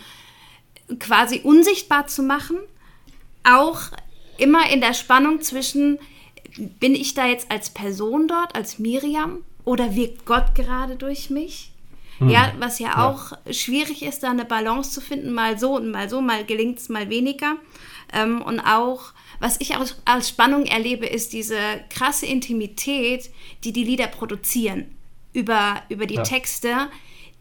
quasi 1.00 1.42
unsichtbar 1.44 2.08
zu 2.08 2.24
machen, 2.24 2.58
auch 3.44 3.82
immer 4.38 4.70
in 4.70 4.82
der 4.82 4.94
Spannung 4.94 5.42
zwischen, 5.42 6.00
bin 6.80 6.96
ich 6.96 7.14
da 7.14 7.26
jetzt 7.28 7.52
als 7.52 7.70
Person 7.70 8.28
dort, 8.28 8.56
als 8.56 8.80
Miriam, 8.80 9.44
oder 9.66 9.96
wirkt 9.96 10.26
Gott 10.26 10.56
gerade 10.56 10.96
durch 10.96 11.30
mich? 11.30 11.72
Hm. 12.20 12.30
Ja, 12.30 12.52
was 12.60 12.80
ja, 12.80 12.90
ja, 12.90 13.08
auch 13.08 13.34
schwierig 13.52 14.04
ist, 14.04 14.24
da 14.24 14.32
eine 14.32 14.46
Balance 14.46 14.92
zu 14.92 15.02
finden, 15.02 15.34
mal 15.34 15.60
so 15.60 15.76
und 15.76 15.92
mal 15.92 16.10
so, 16.10 16.22
mal 16.22 16.46
gelingt 16.46 16.80
es 16.80 16.90
mal 16.90 17.10
weniger. 17.10 17.58
Ähm, 18.14 18.42
und 18.42 18.60
auch, 18.60 19.14
was 19.40 19.58
ich 19.60 19.76
als, 19.76 20.02
als 20.06 20.30
Spannung 20.30 20.66
erlebe, 20.66 21.06
ist 21.06 21.34
diese 21.34 21.58
krasse 21.90 22.26
Intimität, 22.26 23.30
die 23.64 23.72
die 23.72 23.84
Lieder 23.84 24.08
produzieren 24.08 24.86
über, 25.34 25.84
über 25.90 26.06
die 26.06 26.16
ja. 26.16 26.24
Texte, 26.24 26.90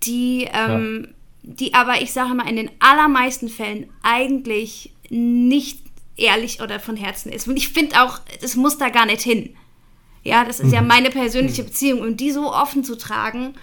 die, 0.03 0.49
ähm, 0.53 1.09
ja. 1.09 1.12
die 1.43 1.74
aber, 1.74 2.03
ich 2.03 2.12
sage 2.12 2.35
mal, 2.35 2.49
in 2.49 2.57
den 2.57 2.70
allermeisten 2.81 3.49
Fällen 3.49 3.89
eigentlich 4.03 4.93
nicht 5.09 5.81
ehrlich 6.16 6.61
oder 6.61 6.81
von 6.81 6.97
Herzen 6.97 7.31
ist. 7.33 7.49
Und 7.49 7.57
ich 7.57 7.68
finde 7.68 8.03
auch, 8.03 8.20
es 8.43 8.57
muss 8.57 8.77
da 8.77 8.89
gar 8.89 9.07
nicht 9.07 9.22
hin. 9.22 9.55
Ja, 10.22 10.45
das 10.45 10.61
ist 10.61 10.68
mhm. 10.68 10.74
ja 10.74 10.83
meine 10.83 11.11
persönliche 11.11 11.62
mhm. 11.62 11.66
Beziehung. 11.66 12.01
Und 12.01 12.18
die 12.18 12.33
so 12.33 12.53
offen 12.53 12.85
zu 12.85 12.97
tragen 12.97 13.55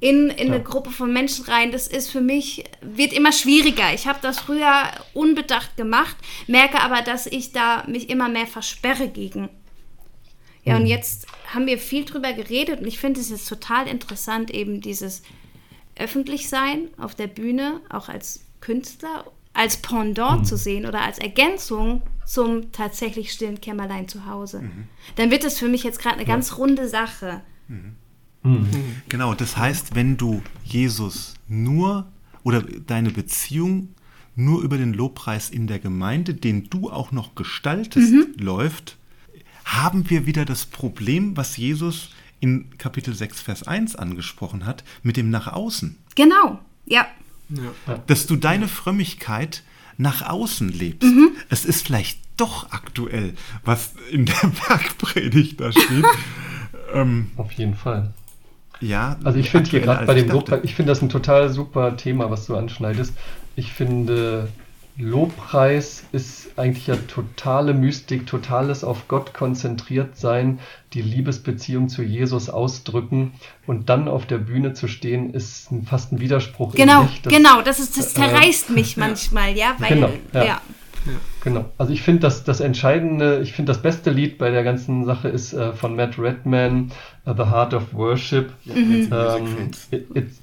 in, 0.00 0.30
in 0.30 0.48
ja. 0.48 0.54
eine 0.54 0.62
Gruppe 0.62 0.90
von 0.90 1.12
Menschen 1.12 1.44
rein, 1.44 1.72
das 1.72 1.86
ist 1.86 2.10
für 2.10 2.22
mich, 2.22 2.64
wird 2.80 3.12
immer 3.12 3.32
schwieriger. 3.32 3.92
Ich 3.92 4.06
habe 4.06 4.18
das 4.22 4.40
früher 4.40 4.90
unbedacht 5.12 5.76
gemacht, 5.76 6.16
merke 6.46 6.80
aber, 6.80 7.02
dass 7.02 7.26
ich 7.26 7.52
da 7.52 7.84
mich 7.86 8.08
immer 8.08 8.28
mehr 8.28 8.46
versperre 8.46 9.08
gegen. 9.08 9.50
Ja, 10.64 10.74
mhm. 10.74 10.82
und 10.82 10.86
jetzt 10.86 11.26
haben 11.52 11.66
wir 11.66 11.78
viel 11.78 12.04
drüber 12.04 12.32
geredet 12.32 12.80
und 12.80 12.86
ich 12.86 12.98
finde 12.98 13.20
es 13.20 13.30
jetzt 13.30 13.48
total 13.48 13.86
interessant, 13.86 14.50
eben 14.50 14.80
dieses 14.80 15.22
Öffentlichsein 15.96 16.88
auf 16.96 17.14
der 17.14 17.26
Bühne, 17.26 17.80
auch 17.90 18.08
als 18.08 18.44
Künstler 18.60 19.24
als 19.52 19.78
Pendant 19.78 20.40
mhm. 20.40 20.44
zu 20.44 20.56
sehen 20.56 20.86
oder 20.86 21.02
als 21.02 21.18
Ergänzung 21.18 22.02
zum 22.24 22.72
tatsächlich 22.72 23.32
stillen 23.32 23.60
Kämmerlein 23.60 24.08
zu 24.08 24.26
Hause. 24.26 24.60
Mhm. 24.60 24.88
Dann 25.16 25.30
wird 25.30 25.44
es 25.44 25.58
für 25.58 25.68
mich 25.68 25.82
jetzt 25.82 25.98
gerade 25.98 26.16
eine 26.16 26.26
ja. 26.26 26.34
ganz 26.34 26.56
runde 26.56 26.88
Sache. 26.88 27.42
Mhm. 27.68 27.96
Mhm. 28.42 28.68
Genau, 29.08 29.34
das 29.34 29.56
heißt, 29.56 29.94
wenn 29.94 30.16
du 30.16 30.42
Jesus 30.64 31.34
nur 31.48 32.06
oder 32.42 32.62
deine 32.62 33.10
Beziehung 33.10 33.94
nur 34.36 34.62
über 34.62 34.78
den 34.78 34.94
Lobpreis 34.94 35.50
in 35.50 35.66
der 35.66 35.78
Gemeinde, 35.78 36.34
den 36.34 36.70
du 36.70 36.90
auch 36.90 37.12
noch 37.12 37.34
gestaltest, 37.34 38.12
mhm. 38.12 38.34
läuft, 38.38 38.96
haben 39.64 40.08
wir 40.08 40.26
wieder 40.26 40.44
das 40.44 40.66
Problem, 40.66 41.36
was 41.36 41.56
Jesus 41.56 42.10
in 42.40 42.76
Kapitel 42.78 43.14
6, 43.14 43.40
Vers 43.40 43.62
1 43.64 43.96
angesprochen 43.96 44.64
hat, 44.64 44.82
mit 45.02 45.16
dem 45.16 45.30
nach 45.30 45.46
außen. 45.46 45.96
Genau, 46.14 46.60
ja. 46.86 47.06
Ja. 47.50 47.98
Dass 48.06 48.26
du 48.26 48.36
deine 48.36 48.68
Frömmigkeit 48.68 49.62
nach 49.98 50.22
außen 50.22 50.70
lebst. 50.70 51.02
Mhm. 51.02 51.32
Es 51.50 51.64
ist 51.64 51.86
vielleicht 51.86 52.20
doch 52.36 52.70
aktuell, 52.70 53.34
was 53.64 53.94
in 54.10 54.24
der 54.24 54.34
Bergpredigt 54.68 55.60
da 55.60 55.72
steht. 55.72 56.04
ähm, 56.94 57.30
Auf 57.36 57.52
jeden 57.52 57.74
Fall. 57.74 58.14
Ja. 58.80 59.16
Also 59.24 59.38
ich 59.38 59.50
finde 59.50 59.70
hier 59.70 59.80
gerade 59.80 60.06
bei 60.06 60.14
dem 60.14 60.28
Lob, 60.28 60.60
ich 60.62 60.74
finde 60.74 60.92
das 60.92 61.02
ein 61.02 61.08
total 61.08 61.50
super 61.50 61.96
Thema, 61.96 62.30
was 62.30 62.46
du 62.46 62.56
anschneidest. 62.56 63.14
Ich 63.56 63.72
finde 63.72 64.48
Lobpreis 65.00 66.04
ist 66.12 66.58
eigentlich 66.58 66.86
ja 66.86 66.96
totale 66.96 67.74
Mystik, 67.74 68.26
totales 68.26 68.84
auf 68.84 69.08
Gott 69.08 69.32
konzentriert 69.32 70.16
sein, 70.16 70.58
die 70.92 71.02
Liebesbeziehung 71.02 71.88
zu 71.88 72.02
Jesus 72.02 72.50
ausdrücken 72.50 73.32
und 73.66 73.88
dann 73.88 74.08
auf 74.08 74.26
der 74.26 74.38
Bühne 74.38 74.74
zu 74.74 74.88
stehen, 74.88 75.32
ist 75.32 75.68
fast 75.86 76.12
ein 76.12 76.20
Widerspruch. 76.20 76.74
Genau, 76.74 77.08
das, 77.22 77.32
genau, 77.32 77.62
das 77.62 77.78
ist, 77.78 77.96
das 77.96 78.12
äh, 78.12 78.20
zerreißt 78.20 78.70
äh, 78.70 78.72
mich 78.72 78.96
manchmal, 78.98 79.56
ja, 79.56 79.74
weil, 79.78 79.94
genau, 79.94 80.10
ja. 80.34 80.44
ja. 80.44 80.60
Genau. 81.42 81.64
Also 81.78 81.92
ich 81.92 82.02
finde 82.02 82.20
das, 82.20 82.44
das 82.44 82.60
Entscheidende, 82.60 83.40
ich 83.42 83.52
finde 83.52 83.72
das 83.72 83.82
beste 83.82 84.10
Lied 84.10 84.38
bei 84.38 84.50
der 84.50 84.64
ganzen 84.64 85.04
Sache 85.04 85.28
ist 85.28 85.52
äh, 85.52 85.72
von 85.72 85.96
Matt 85.96 86.18
Redman, 86.18 86.92
uh, 87.26 87.34
The 87.36 87.44
Heart 87.44 87.74
of 87.74 87.94
Worship. 87.94 88.52
Mhm. 88.64 89.08
Ähm, 89.12 89.70
it, 89.90 90.06
it's, 90.14 90.42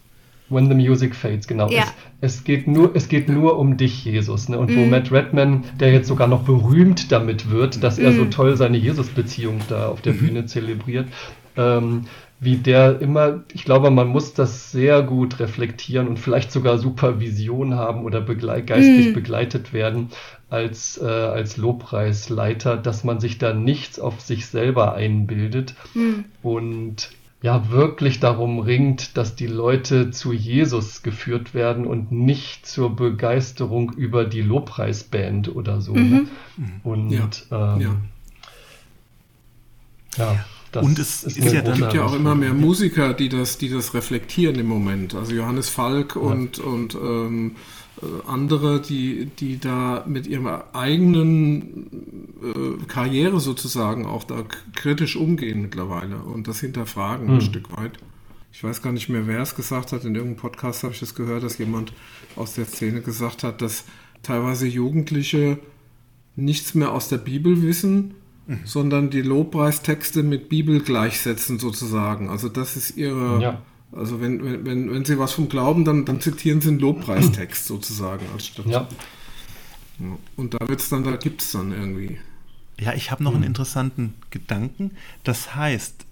When 0.49 0.69
the 0.69 0.75
Music 0.75 1.13
Fades, 1.13 1.45
genau. 1.45 1.69
Ja. 1.69 1.83
Es, 2.21 2.35
es, 2.35 2.43
geht 2.45 2.67
nur, 2.67 2.95
es 2.95 3.09
geht 3.09 3.27
nur 3.27 3.59
um 3.59 3.75
dich, 3.75 4.05
Jesus. 4.05 4.47
Ne? 4.47 4.57
Und 4.57 4.71
mm. 4.71 4.77
wo 4.77 4.81
mhm. 4.81 4.89
Matt 4.91 5.11
Redman, 5.11 5.65
der 5.77 5.91
jetzt 5.91 6.07
sogar 6.07 6.27
noch 6.27 6.43
berühmt 6.43 7.11
damit 7.11 7.51
wird, 7.51 7.83
dass 7.83 7.97
mm. 7.97 8.05
er 8.05 8.13
so 8.13 8.23
mhm. 8.23 8.31
toll 8.31 8.55
seine 8.55 8.77
Jesus-Beziehung 8.77 9.59
da 9.67 9.89
auf 9.89 10.01
der 10.01 10.13
mhm. 10.13 10.19
Bühne 10.19 10.45
zelebriert, 10.45 11.07
ähm, 11.57 12.05
wie 12.39 12.55
der 12.55 13.01
immer, 13.01 13.43
ich 13.51 13.65
glaube, 13.65 13.91
man 13.91 14.07
muss 14.07 14.35
das 14.35 14.71
sehr 14.71 15.01
gut 15.01 15.39
reflektieren 15.39 16.07
und 16.07 16.17
vielleicht 16.17 16.51
sogar 16.51 16.77
Supervision 16.77 17.75
haben 17.75 18.05
oder 18.05 18.21
begleit, 18.21 18.67
geistlich 18.67 19.09
mm. 19.09 19.13
begleitet 19.13 19.73
werden 19.73 20.11
als, 20.49 20.97
äh, 21.01 21.05
als 21.05 21.57
Lobpreisleiter, 21.57 22.77
dass 22.77 23.03
man 23.03 23.19
sich 23.19 23.37
da 23.37 23.53
nichts 23.53 23.99
auf 23.99 24.21
sich 24.21 24.45
selber 24.45 24.93
einbildet 24.93 25.75
und 26.41 27.09
ja 27.41 27.69
wirklich 27.69 28.19
darum 28.19 28.59
ringt, 28.59 29.17
dass 29.17 29.35
die 29.35 29.47
Leute 29.47 30.11
zu 30.11 30.33
Jesus 30.33 31.03
geführt 31.03 31.53
werden 31.53 31.85
und 31.85 32.11
nicht 32.11 32.65
zur 32.65 32.95
Begeisterung 32.95 33.91
über 33.93 34.25
die 34.25 34.41
Lobpreisband 34.41 35.55
oder 35.55 35.81
so. 35.81 35.93
Ne? 35.93 36.01
Mhm. 36.03 36.63
Ne? 36.63 36.81
Und 36.83 37.11
ja. 37.11 37.75
Ähm, 37.75 37.81
ja. 37.81 37.95
ja. 40.17 40.45
Das 40.71 40.85
und 40.85 40.99
es 40.99 41.23
ist 41.23 41.53
ja 41.53 41.61
dann 41.61 41.77
gibt 41.77 41.93
ja 41.93 42.03
auch 42.03 42.13
immer 42.13 42.35
mehr 42.35 42.53
Musiker, 42.53 43.13
die 43.13 43.29
das, 43.29 43.57
die 43.57 43.69
das 43.69 43.93
reflektieren 43.93 44.59
im 44.59 44.67
Moment. 44.67 45.15
Also 45.15 45.33
Johannes 45.33 45.69
Falk 45.69 46.17
und, 46.17 46.59
und 46.59 46.93
ähm, 46.95 47.55
äh, 47.55 47.59
andere, 48.27 48.81
die, 48.81 49.25
die 49.39 49.59
da 49.59 50.03
mit 50.07 50.27
ihrer 50.27 50.75
eigenen 50.75 51.87
äh, 52.43 52.85
Karriere 52.87 53.39
sozusagen 53.39 54.05
auch 54.05 54.23
da 54.23 54.43
kritisch 54.75 55.15
umgehen 55.15 55.61
mittlerweile 55.61 56.17
und 56.17 56.47
das 56.47 56.59
hinterfragen 56.59 57.27
hm. 57.27 57.35
ein 57.35 57.41
Stück 57.41 57.75
weit. 57.75 57.93
Ich 58.51 58.63
weiß 58.63 58.81
gar 58.81 58.93
nicht 58.93 59.09
mehr, 59.09 59.27
wer 59.27 59.41
es 59.41 59.55
gesagt 59.55 59.91
hat. 59.91 60.03
In 60.03 60.15
irgendeinem 60.15 60.41
Podcast 60.41 60.83
habe 60.83 60.93
ich 60.93 60.99
das 60.99 61.15
gehört, 61.15 61.43
dass 61.43 61.57
jemand 61.57 61.93
aus 62.35 62.53
der 62.53 62.65
Szene 62.65 63.01
gesagt 63.01 63.43
hat, 63.43 63.61
dass 63.61 63.83
teilweise 64.23 64.67
Jugendliche 64.67 65.59
nichts 66.35 66.75
mehr 66.75 66.91
aus 66.91 67.09
der 67.09 67.17
Bibel 67.17 67.61
wissen, 67.61 68.15
mhm. 68.47 68.59
sondern 68.63 69.09
die 69.09 69.21
Lobpreistexte 69.21 70.23
mit 70.23 70.49
Bibel 70.49 70.81
gleichsetzen 70.81 71.59
sozusagen. 71.59 72.29
Also 72.29 72.49
das 72.49 72.77
ist 72.77 72.97
ihre, 72.97 73.41
ja. 73.41 73.61
Also 73.91 74.19
wenn, 74.19 74.65
wenn, 74.65 74.91
wenn 74.91 75.05
Sie 75.05 75.17
was 75.17 75.33
vom 75.33 75.49
Glauben, 75.49 75.85
dann, 75.85 76.05
dann 76.05 76.19
zitieren 76.21 76.61
Sie 76.61 76.69
einen 76.69 76.79
Lobpreistext 76.79 77.65
sozusagen 77.67 78.25
als 78.33 78.47
Stadt. 78.47 78.65
Ja. 78.65 78.87
Und 80.35 80.53
da 80.53 80.67
wird's 80.67 80.89
dann, 80.89 81.03
da 81.03 81.15
gibt 81.15 81.41
es 81.41 81.51
dann 81.51 81.71
irgendwie. 81.71 82.19
Ja, 82.79 82.93
ich 82.93 83.09
habe 83.09 83.23
noch 83.23 83.33
einen 83.33 83.43
interessanten 83.43 84.13
Gedanken. 84.29 84.91
Das 85.23 85.55
heißt, 85.55 86.05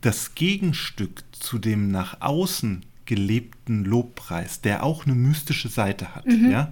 das 0.00 0.34
Gegenstück 0.34 1.24
zu 1.32 1.58
dem 1.58 1.90
nach 1.90 2.20
außen 2.20 2.84
gelebten 3.04 3.84
Lobpreis, 3.84 4.60
der 4.60 4.82
auch 4.84 5.04
eine 5.04 5.14
mystische 5.14 5.68
Seite 5.68 6.14
hat, 6.14 6.26
mhm. 6.26 6.50
ja, 6.50 6.70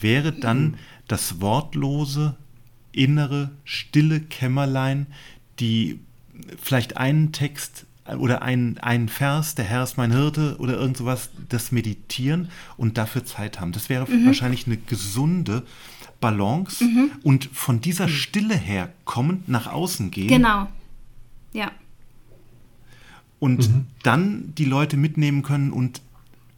wäre 0.00 0.32
dann 0.32 0.76
das 1.06 1.40
wortlose, 1.40 2.36
innere, 2.92 3.52
stille 3.64 4.20
Kämmerlein, 4.20 5.06
die 5.60 6.00
vielleicht 6.60 6.96
einen 6.96 7.32
Text 7.32 7.86
oder 8.16 8.42
ein, 8.42 8.78
ein 8.78 9.08
Vers, 9.08 9.54
der 9.54 9.64
Herr 9.64 9.82
ist 9.82 9.96
mein 9.96 10.12
Hirte 10.12 10.56
oder 10.58 10.74
irgend 10.74 10.96
sowas, 10.96 11.30
das 11.48 11.72
meditieren 11.72 12.48
und 12.76 12.98
dafür 12.98 13.24
Zeit 13.24 13.60
haben. 13.60 13.72
Das 13.72 13.88
wäre 13.88 14.10
mhm. 14.10 14.26
wahrscheinlich 14.26 14.66
eine 14.66 14.76
gesunde 14.76 15.64
Balance 16.20 16.84
mhm. 16.84 17.10
und 17.22 17.48
von 17.52 17.80
dieser 17.80 18.06
mhm. 18.06 18.12
Stille 18.12 18.56
her 18.56 18.92
kommend 19.04 19.48
nach 19.48 19.66
außen 19.66 20.10
gehen. 20.10 20.28
Genau. 20.28 20.68
Ja. 21.52 21.70
Und 23.38 23.68
mhm. 23.68 23.86
dann 24.02 24.54
die 24.56 24.64
Leute 24.64 24.96
mitnehmen 24.96 25.42
können 25.42 25.70
und 25.70 26.02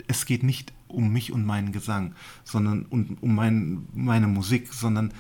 es 0.07 0.27
geht 0.27 0.43
nicht 0.43 0.73
um 0.89 1.13
mich 1.13 1.33
und 1.33 1.45
meinen 1.45 1.73
Gesang, 1.73 2.15
sondern 2.45 2.87
um, 2.87 3.17
um 3.21 3.35
mein, 3.35 3.87
meine 3.95 4.27
Musik, 4.27 4.73
sondern 4.73 5.13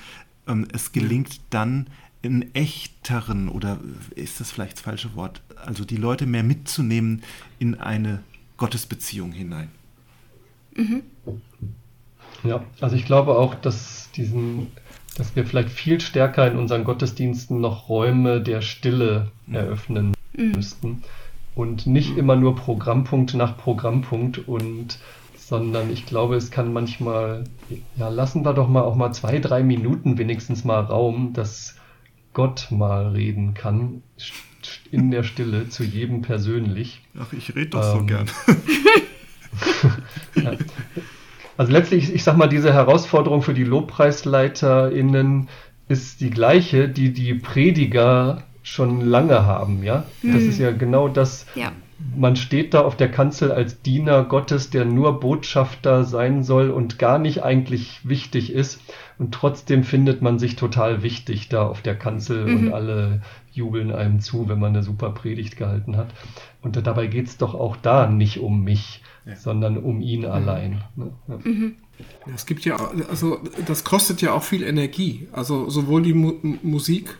ähm, 0.46 0.66
es 0.72 0.92
gelingt 0.92 1.40
dann 1.50 1.86
in 2.22 2.54
echteren 2.54 3.48
oder 3.48 3.78
ist 4.14 4.40
das 4.40 4.50
vielleicht 4.50 4.74
das 4.74 4.82
falsche 4.82 5.14
Wort, 5.14 5.40
also 5.56 5.84
die 5.84 5.96
Leute 5.96 6.26
mehr 6.26 6.42
mitzunehmen 6.42 7.22
in 7.58 7.76
eine 7.76 8.22
Gottesbeziehung 8.56 9.32
hinein. 9.32 9.70
Mhm. 10.76 11.02
Ja, 12.44 12.62
also 12.80 12.96
ich 12.96 13.06
glaube 13.06 13.36
auch, 13.36 13.54
dass 13.54 14.10
diesen, 14.12 14.68
dass 15.16 15.34
wir 15.34 15.46
vielleicht 15.46 15.70
viel 15.70 16.00
stärker 16.00 16.50
in 16.50 16.58
unseren 16.58 16.84
Gottesdiensten 16.84 17.60
noch 17.60 17.88
Räume 17.88 18.40
der 18.40 18.60
Stille 18.60 19.30
mhm. 19.46 19.54
eröffnen 19.54 20.14
mhm. 20.34 20.52
müssten 20.52 21.02
und 21.54 21.86
nicht 21.86 22.16
immer 22.16 22.36
nur 22.36 22.54
Programmpunkt 22.54 23.34
nach 23.34 23.56
Programmpunkt 23.56 24.46
und 24.46 24.98
sondern 25.36 25.90
ich 25.90 26.06
glaube, 26.06 26.36
es 26.36 26.52
kann 26.52 26.72
manchmal, 26.72 27.42
ja, 27.96 28.08
lassen 28.08 28.44
wir 28.44 28.54
doch 28.54 28.68
mal 28.68 28.82
auch 28.82 28.94
mal 28.94 29.12
zwei, 29.12 29.40
drei 29.40 29.64
Minuten 29.64 30.16
wenigstens 30.16 30.64
mal 30.64 30.78
Raum, 30.78 31.32
dass 31.32 31.74
Gott 32.32 32.68
mal 32.70 33.08
reden 33.08 33.54
kann, 33.54 34.02
in 34.90 35.10
der 35.10 35.22
Stille, 35.22 35.68
zu 35.68 35.84
jedem 35.84 36.22
persönlich. 36.22 37.02
Ach, 37.18 37.32
ich 37.32 37.54
rede 37.54 37.70
doch 37.70 37.94
ähm, 37.94 37.98
so 37.98 38.04
gern. 38.04 38.30
ja. 40.44 40.52
Also 41.56 41.72
letztlich, 41.72 42.14
ich 42.14 42.24
sag 42.24 42.36
mal, 42.36 42.48
diese 42.48 42.72
Herausforderung 42.72 43.42
für 43.42 43.54
die 43.54 43.64
LobpreisleiterInnen 43.64 45.48
ist 45.88 46.20
die 46.20 46.30
gleiche, 46.30 46.88
die 46.88 47.12
die 47.12 47.34
Prediger 47.34 48.44
schon 48.62 49.00
lange 49.00 49.44
haben, 49.44 49.82
ja? 49.82 50.04
Das 50.22 50.42
hm. 50.42 50.48
ist 50.48 50.58
ja 50.58 50.70
genau 50.70 51.08
das, 51.08 51.46
ja 51.54 51.72
man 52.16 52.36
steht 52.36 52.74
da 52.74 52.82
auf 52.82 52.96
der 52.96 53.10
Kanzel 53.10 53.52
als 53.52 53.82
Diener 53.82 54.24
Gottes, 54.24 54.70
der 54.70 54.84
nur 54.84 55.20
Botschafter 55.20 56.04
sein 56.04 56.42
soll 56.42 56.70
und 56.70 56.98
gar 56.98 57.18
nicht 57.18 57.42
eigentlich 57.42 58.00
wichtig 58.08 58.52
ist. 58.52 58.80
Und 59.18 59.32
trotzdem 59.32 59.84
findet 59.84 60.22
man 60.22 60.38
sich 60.38 60.56
total 60.56 61.02
wichtig 61.02 61.48
da 61.48 61.66
auf 61.66 61.82
der 61.82 61.96
Kanzel 61.96 62.46
mhm. 62.46 62.56
und 62.56 62.72
alle 62.72 63.22
jubeln 63.52 63.92
einem 63.92 64.20
zu, 64.20 64.48
wenn 64.48 64.58
man 64.58 64.74
eine 64.74 64.82
super 64.82 65.10
Predigt 65.10 65.56
gehalten 65.56 65.96
hat. 65.96 66.08
Und 66.62 66.76
dabei 66.86 67.06
geht 67.06 67.26
es 67.26 67.36
doch 67.36 67.54
auch 67.54 67.76
da 67.76 68.06
nicht 68.06 68.40
um 68.40 68.62
mich, 68.62 69.02
ja. 69.26 69.36
sondern 69.36 69.76
um 69.76 70.00
ihn 70.00 70.20
mhm. 70.20 70.30
allein. 70.30 70.82
Ne? 70.96 71.12
Ja. 71.28 71.38
Mhm. 71.42 71.76
Es 72.34 72.46
gibt 72.46 72.64
ja, 72.64 72.76
also 73.10 73.38
das 73.66 73.84
kostet 73.84 74.22
ja 74.22 74.32
auch 74.32 74.42
viel 74.42 74.62
Energie. 74.62 75.28
Also 75.32 75.68
sowohl 75.68 76.02
die 76.02 76.14
Mu 76.14 76.32
Musik 76.62 77.18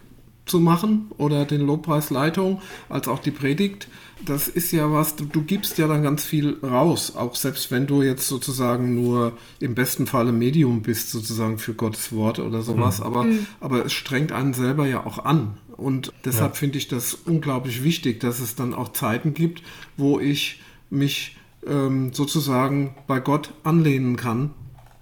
zu 0.51 0.61
machen 0.61 1.11
oder 1.17 1.45
den 1.45 1.63
Lobpreisleitung 1.63 2.61
als 2.89 3.09
auch 3.09 3.21
die 3.21 3.31
Predigt 3.31 3.89
das 4.25 4.49
ist 4.49 4.73
ja 4.73 4.93
was, 4.93 5.17
du, 5.17 5.25
du, 5.25 5.43
gibst 5.43 5.79
ja 5.79 5.87
dann 5.87 6.03
ganz 6.03 6.25
viel 6.25 6.59
raus, 6.63 7.15
auch 7.17 7.35
selbst 7.35 7.71
wenn 7.71 7.87
du 7.87 8.03
jetzt 8.03 8.27
sozusagen 8.29 8.95
nur 8.95 9.33
im 9.61 9.75
besten 9.75 10.07
Falle 10.07 10.33
Medium 10.33 10.83
bist, 10.83 11.11
sozusagen 11.11 11.59
für 11.59 11.75
Gottes 11.75 12.13
Wort 12.13 12.39
oder 12.39 12.63
sowas, 12.63 13.01
mhm. 13.01 13.07
aber, 13.07 13.25
mhm. 13.25 13.47
aber 13.61 13.87
es 13.87 13.93
strengt 13.93 14.33
einen 14.33 14.55
selber 14.55 14.87
ja 14.87 15.07
auch 15.07 15.25
an. 15.25 15.55
Und 15.77 16.13
deshalb 16.25 16.53
ja. 16.53 16.59
finde 16.59 16.79
ich 16.79 16.89
das 16.89 17.15
unglaublich 17.15 17.83
wichtig, 17.83 18.21
dass 18.21 18.41
es 18.41 18.55
dann 18.55 18.75
auch 18.75 18.93
Zeiten 18.93 19.33
gibt, 19.33 19.63
wo 19.97 20.21
ich 20.21 20.61
mich 20.91 21.39
ähm, 21.67 22.13
sozusagen 22.13 22.95
bei 23.07 23.21
Gott 23.21 23.55
anlehnen 23.65 24.17
kann 24.17 24.51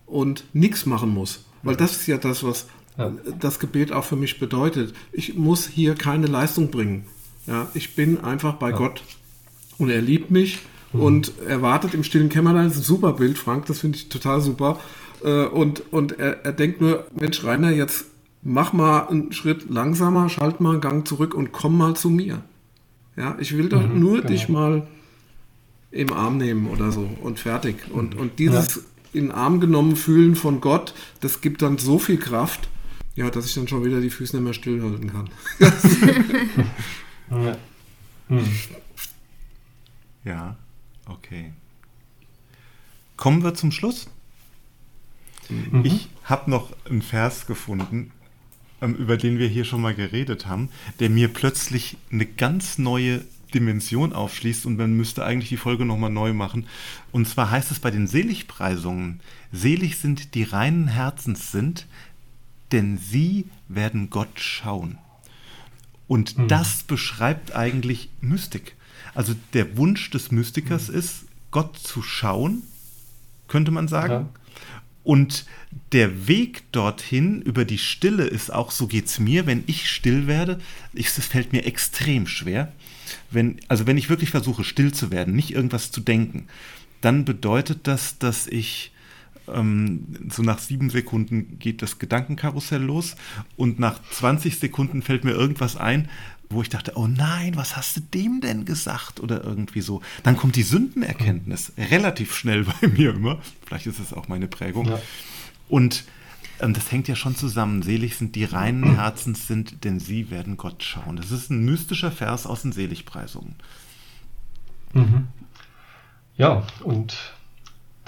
und 0.07 0.45
nichts 0.53 0.87
machen 0.87 1.13
muss. 1.13 1.45
Weil 1.65 1.75
das 1.75 1.93
ist 1.93 2.07
ja 2.07 2.19
das, 2.19 2.45
was 2.45 2.69
ja. 2.99 3.13
das 3.39 3.59
Gebet 3.59 3.93
auch 3.93 4.05
für 4.05 4.17
mich 4.17 4.39
bedeutet. 4.39 4.95
Ich 5.13 5.37
muss 5.37 5.67
hier 5.67 5.95
keine 5.95 6.27
Leistung 6.27 6.71
bringen. 6.71 7.07
Ja, 7.47 7.69
ich 7.73 7.95
bin 7.95 8.21
einfach 8.21 8.55
bei 8.55 8.71
ja. 8.71 8.77
Gott 8.77 9.03
und 9.79 9.89
er 9.89 10.03
liebt 10.03 10.31
mich 10.31 10.59
mhm. 10.93 11.01
und 11.01 11.33
er 11.47 11.63
wartet 11.63 11.95
im 11.95 12.05
stillen 12.05 12.29
Kämmerlein. 12.29 12.65
Das 12.65 12.75
ist 12.75 12.81
ein 12.81 12.85
super 12.85 13.15
Bild, 13.15 13.39
Frank, 13.39 13.67
das 13.67 13.81
finde 13.81 13.97
ich 13.97 14.09
total 14.09 14.41
super. 14.41 14.79
Äh, 15.25 15.47
und 15.47 15.83
und 15.91 16.19
er, 16.19 16.45
er 16.45 16.53
denkt 16.53 16.81
nur, 16.81 17.07
Mensch, 17.19 17.43
Rainer, 17.45 17.71
jetzt 17.71 18.07
mach 18.43 18.73
mal 18.73 19.09
einen 19.09 19.33
Schritt 19.33 19.71
langsamer, 19.71 20.29
schalt 20.29 20.61
mal 20.61 20.73
einen 20.73 20.81
Gang 20.81 21.09
zurück 21.09 21.35
und 21.35 21.53
komm 21.53 21.79
mal 21.79 21.95
zu 21.95 22.11
mir. 22.11 22.43
Ja, 23.17 23.37
ich 23.41 23.57
will 23.57 23.69
doch 23.69 23.87
mhm, 23.87 23.99
nur 23.99 24.17
genau. 24.19 24.29
dich 24.29 24.49
mal 24.49 24.87
im 25.91 26.13
Arm 26.13 26.37
nehmen 26.37 26.69
oder 26.69 26.93
so 26.93 27.09
und 27.23 27.39
fertig. 27.39 27.77
Und, 27.91 28.15
mhm. 28.15 28.21
und 28.21 28.39
dieses 28.39 28.77
ja. 28.77 28.83
in 29.15 29.27
den 29.27 29.33
Arm 29.33 29.61
genommen 29.61 29.97
fühlen 29.97 30.37
von 30.37 30.61
Gott, 30.61 30.95
das 31.21 31.41
gibt 31.41 31.63
dann 31.63 31.79
so 31.79 31.99
viel 31.99 32.19
Kraft, 32.19 32.69
ja, 33.19 33.31
dass 33.31 33.47
ich 33.47 33.55
dann 33.55 33.67
schon 33.67 33.85
wieder 33.85 34.01
die 34.01 34.11
Füße 34.11 34.37
nicht 34.37 34.45
mehr 34.45 34.55
stillhalten 34.55 35.11
kann. 35.11 35.29
Ja. 37.31 37.57
Hm. 38.29 38.47
okay. 41.07 41.53
Kommen 43.17 43.43
wir 43.43 43.55
zum 43.55 43.73
Schluss. 43.73 44.09
Mhm. 45.49 45.85
Ich 45.85 46.09
habe 46.25 46.51
noch 46.51 46.73
einen 46.89 47.03
Vers 47.03 47.47
gefunden, 47.47 48.13
ähm, 48.81 48.95
über 48.95 49.17
den 49.17 49.39
wir 49.39 49.49
hier 49.49 49.65
schon 49.65 49.81
mal 49.81 49.95
geredet 49.95 50.47
haben, 50.47 50.69
der 51.01 51.11
mir 51.11 51.29
plötzlich 51.29 51.97
eine 52.13 52.27
ganz 52.27 52.79
neue 52.79 53.25
Dimension 53.55 54.13
aufschließt 54.13 54.67
und 54.67 54.77
man 54.77 54.95
müsste 54.95 55.25
eigentlich 55.25 55.49
die 55.49 55.57
Folge 55.57 55.85
nochmal 55.85 56.11
neu 56.11 56.33
machen. 56.33 56.67
Und 57.13 57.27
zwar 57.27 57.51
heißt 57.51 57.71
es 57.71 57.81
bei 57.81 57.91
den 57.91 58.07
Seligpreisungen, 58.07 59.21
selig 59.53 59.97
sind 59.97 60.35
die 60.35 60.45
reinen 60.45 60.89
Herzens 60.89 61.51
sind, 61.51 61.87
denn 62.73 62.99
sie 62.99 63.47
werden 63.69 64.11
Gott 64.11 64.41
schauen. 64.41 64.99
Und 66.07 66.37
hm. 66.37 66.49
das 66.49 66.83
beschreibt 66.83 67.55
eigentlich 67.55 68.11
Mystik. 68.21 68.77
Also 69.15 69.35
der 69.53 69.77
Wunsch 69.77 70.11
des 70.11 70.31
Mystikers 70.31 70.89
hm. 70.89 70.95
ist, 70.95 71.25
Gott 71.51 71.79
zu 71.79 72.03
schauen, 72.03 72.63
könnte 73.47 73.71
man 73.71 73.89
sagen. 73.89 74.13
Ja. 74.13 74.29
Und 75.05 75.47
der 75.93 76.29
Weg 76.29 76.71
dorthin 76.73 77.41
über 77.41 77.65
die 77.65 77.79
Stille 77.79 78.25
ist 78.25 78.53
auch, 78.53 78.71
so 78.71 78.87
geht 78.87 79.07
es 79.07 79.19
mir, 79.19 79.47
wenn 79.47 79.65
ich 79.67 79.91
still 79.91 80.27
werde, 80.27 80.61
es 80.93 81.13
fällt 81.25 81.53
mir 81.53 81.65
extrem 81.65 82.27
schwer. 82.27 82.73
Wenn, 83.31 83.59
also 83.69 83.87
wenn 83.87 83.97
ich 83.97 84.11
wirklich 84.11 84.31
versuche, 84.31 84.65
still 84.65 84.93
zu 84.93 85.11
werden, 85.11 85.35
nicht 85.35 85.55
irgendwas 85.55 85.91
zu 85.91 86.03
denken, 86.03 86.47
dann 87.01 87.25
bedeutet 87.25 87.87
das, 87.87 88.19
dass 88.19 88.47
ich 88.47 88.93
ähm, 89.55 90.31
so 90.31 90.43
nach 90.43 90.59
sieben 90.59 90.91
Sekunden 90.91 91.59
geht 91.59 91.83
das 91.83 91.99
Gedankenkarussell 91.99 92.83
los 92.83 93.17
und 93.57 93.79
nach 93.79 94.01
20 94.11 94.59
Sekunden 94.59 95.03
fällt 95.03 95.25
mir 95.25 95.33
irgendwas 95.33 95.77
ein, 95.77 96.09
wo 96.51 96.63
ich 96.63 96.69
dachte, 96.69 96.93
oh 96.97 97.07
nein, 97.07 97.57
was 97.57 97.77
hast 97.77 97.97
du 97.97 98.01
dem 98.01 98.41
denn 98.41 98.65
gesagt? 98.65 99.21
Oder 99.21 99.45
irgendwie 99.45 99.81
so. 99.81 100.01
Dann 100.23 100.37
kommt 100.37 100.57
die 100.57 100.63
Sündenerkenntnis 100.63 101.73
relativ 101.77 102.35
schnell 102.35 102.65
bei 102.81 102.89
mir 102.89 103.15
immer. 103.15 103.41
Vielleicht 103.67 103.87
ist 103.87 104.01
es 104.01 104.13
auch 104.13 104.29
meine 104.29 104.49
Prägung. 104.49 104.87
Ja. 104.87 104.99
Und 105.69 106.05
ähm, 106.61 106.73
das 106.73 106.91
hängt 106.91 107.09
ja 107.09 107.17
schon 107.17 107.37
zusammen. 107.37 107.83
Selig 107.83 108.17
sind 108.17 108.35
die 108.35 108.45
reinen 108.45 108.95
Herzens 108.95 109.47
sind, 109.47 109.85
denn 109.85 110.01
sie 110.01 110.31
werden 110.31 110.57
Gott 110.57 110.83
schauen. 110.83 111.17
Das 111.17 111.31
ist 111.31 111.51
ein 111.51 111.65
mystischer 111.65 112.11
Vers 112.11 112.47
aus 112.47 112.63
den 112.63 112.73
Seligpreisungen. 112.73 113.55
Mhm. 114.95 115.29
Ja, 116.37 116.67
und 116.83 117.35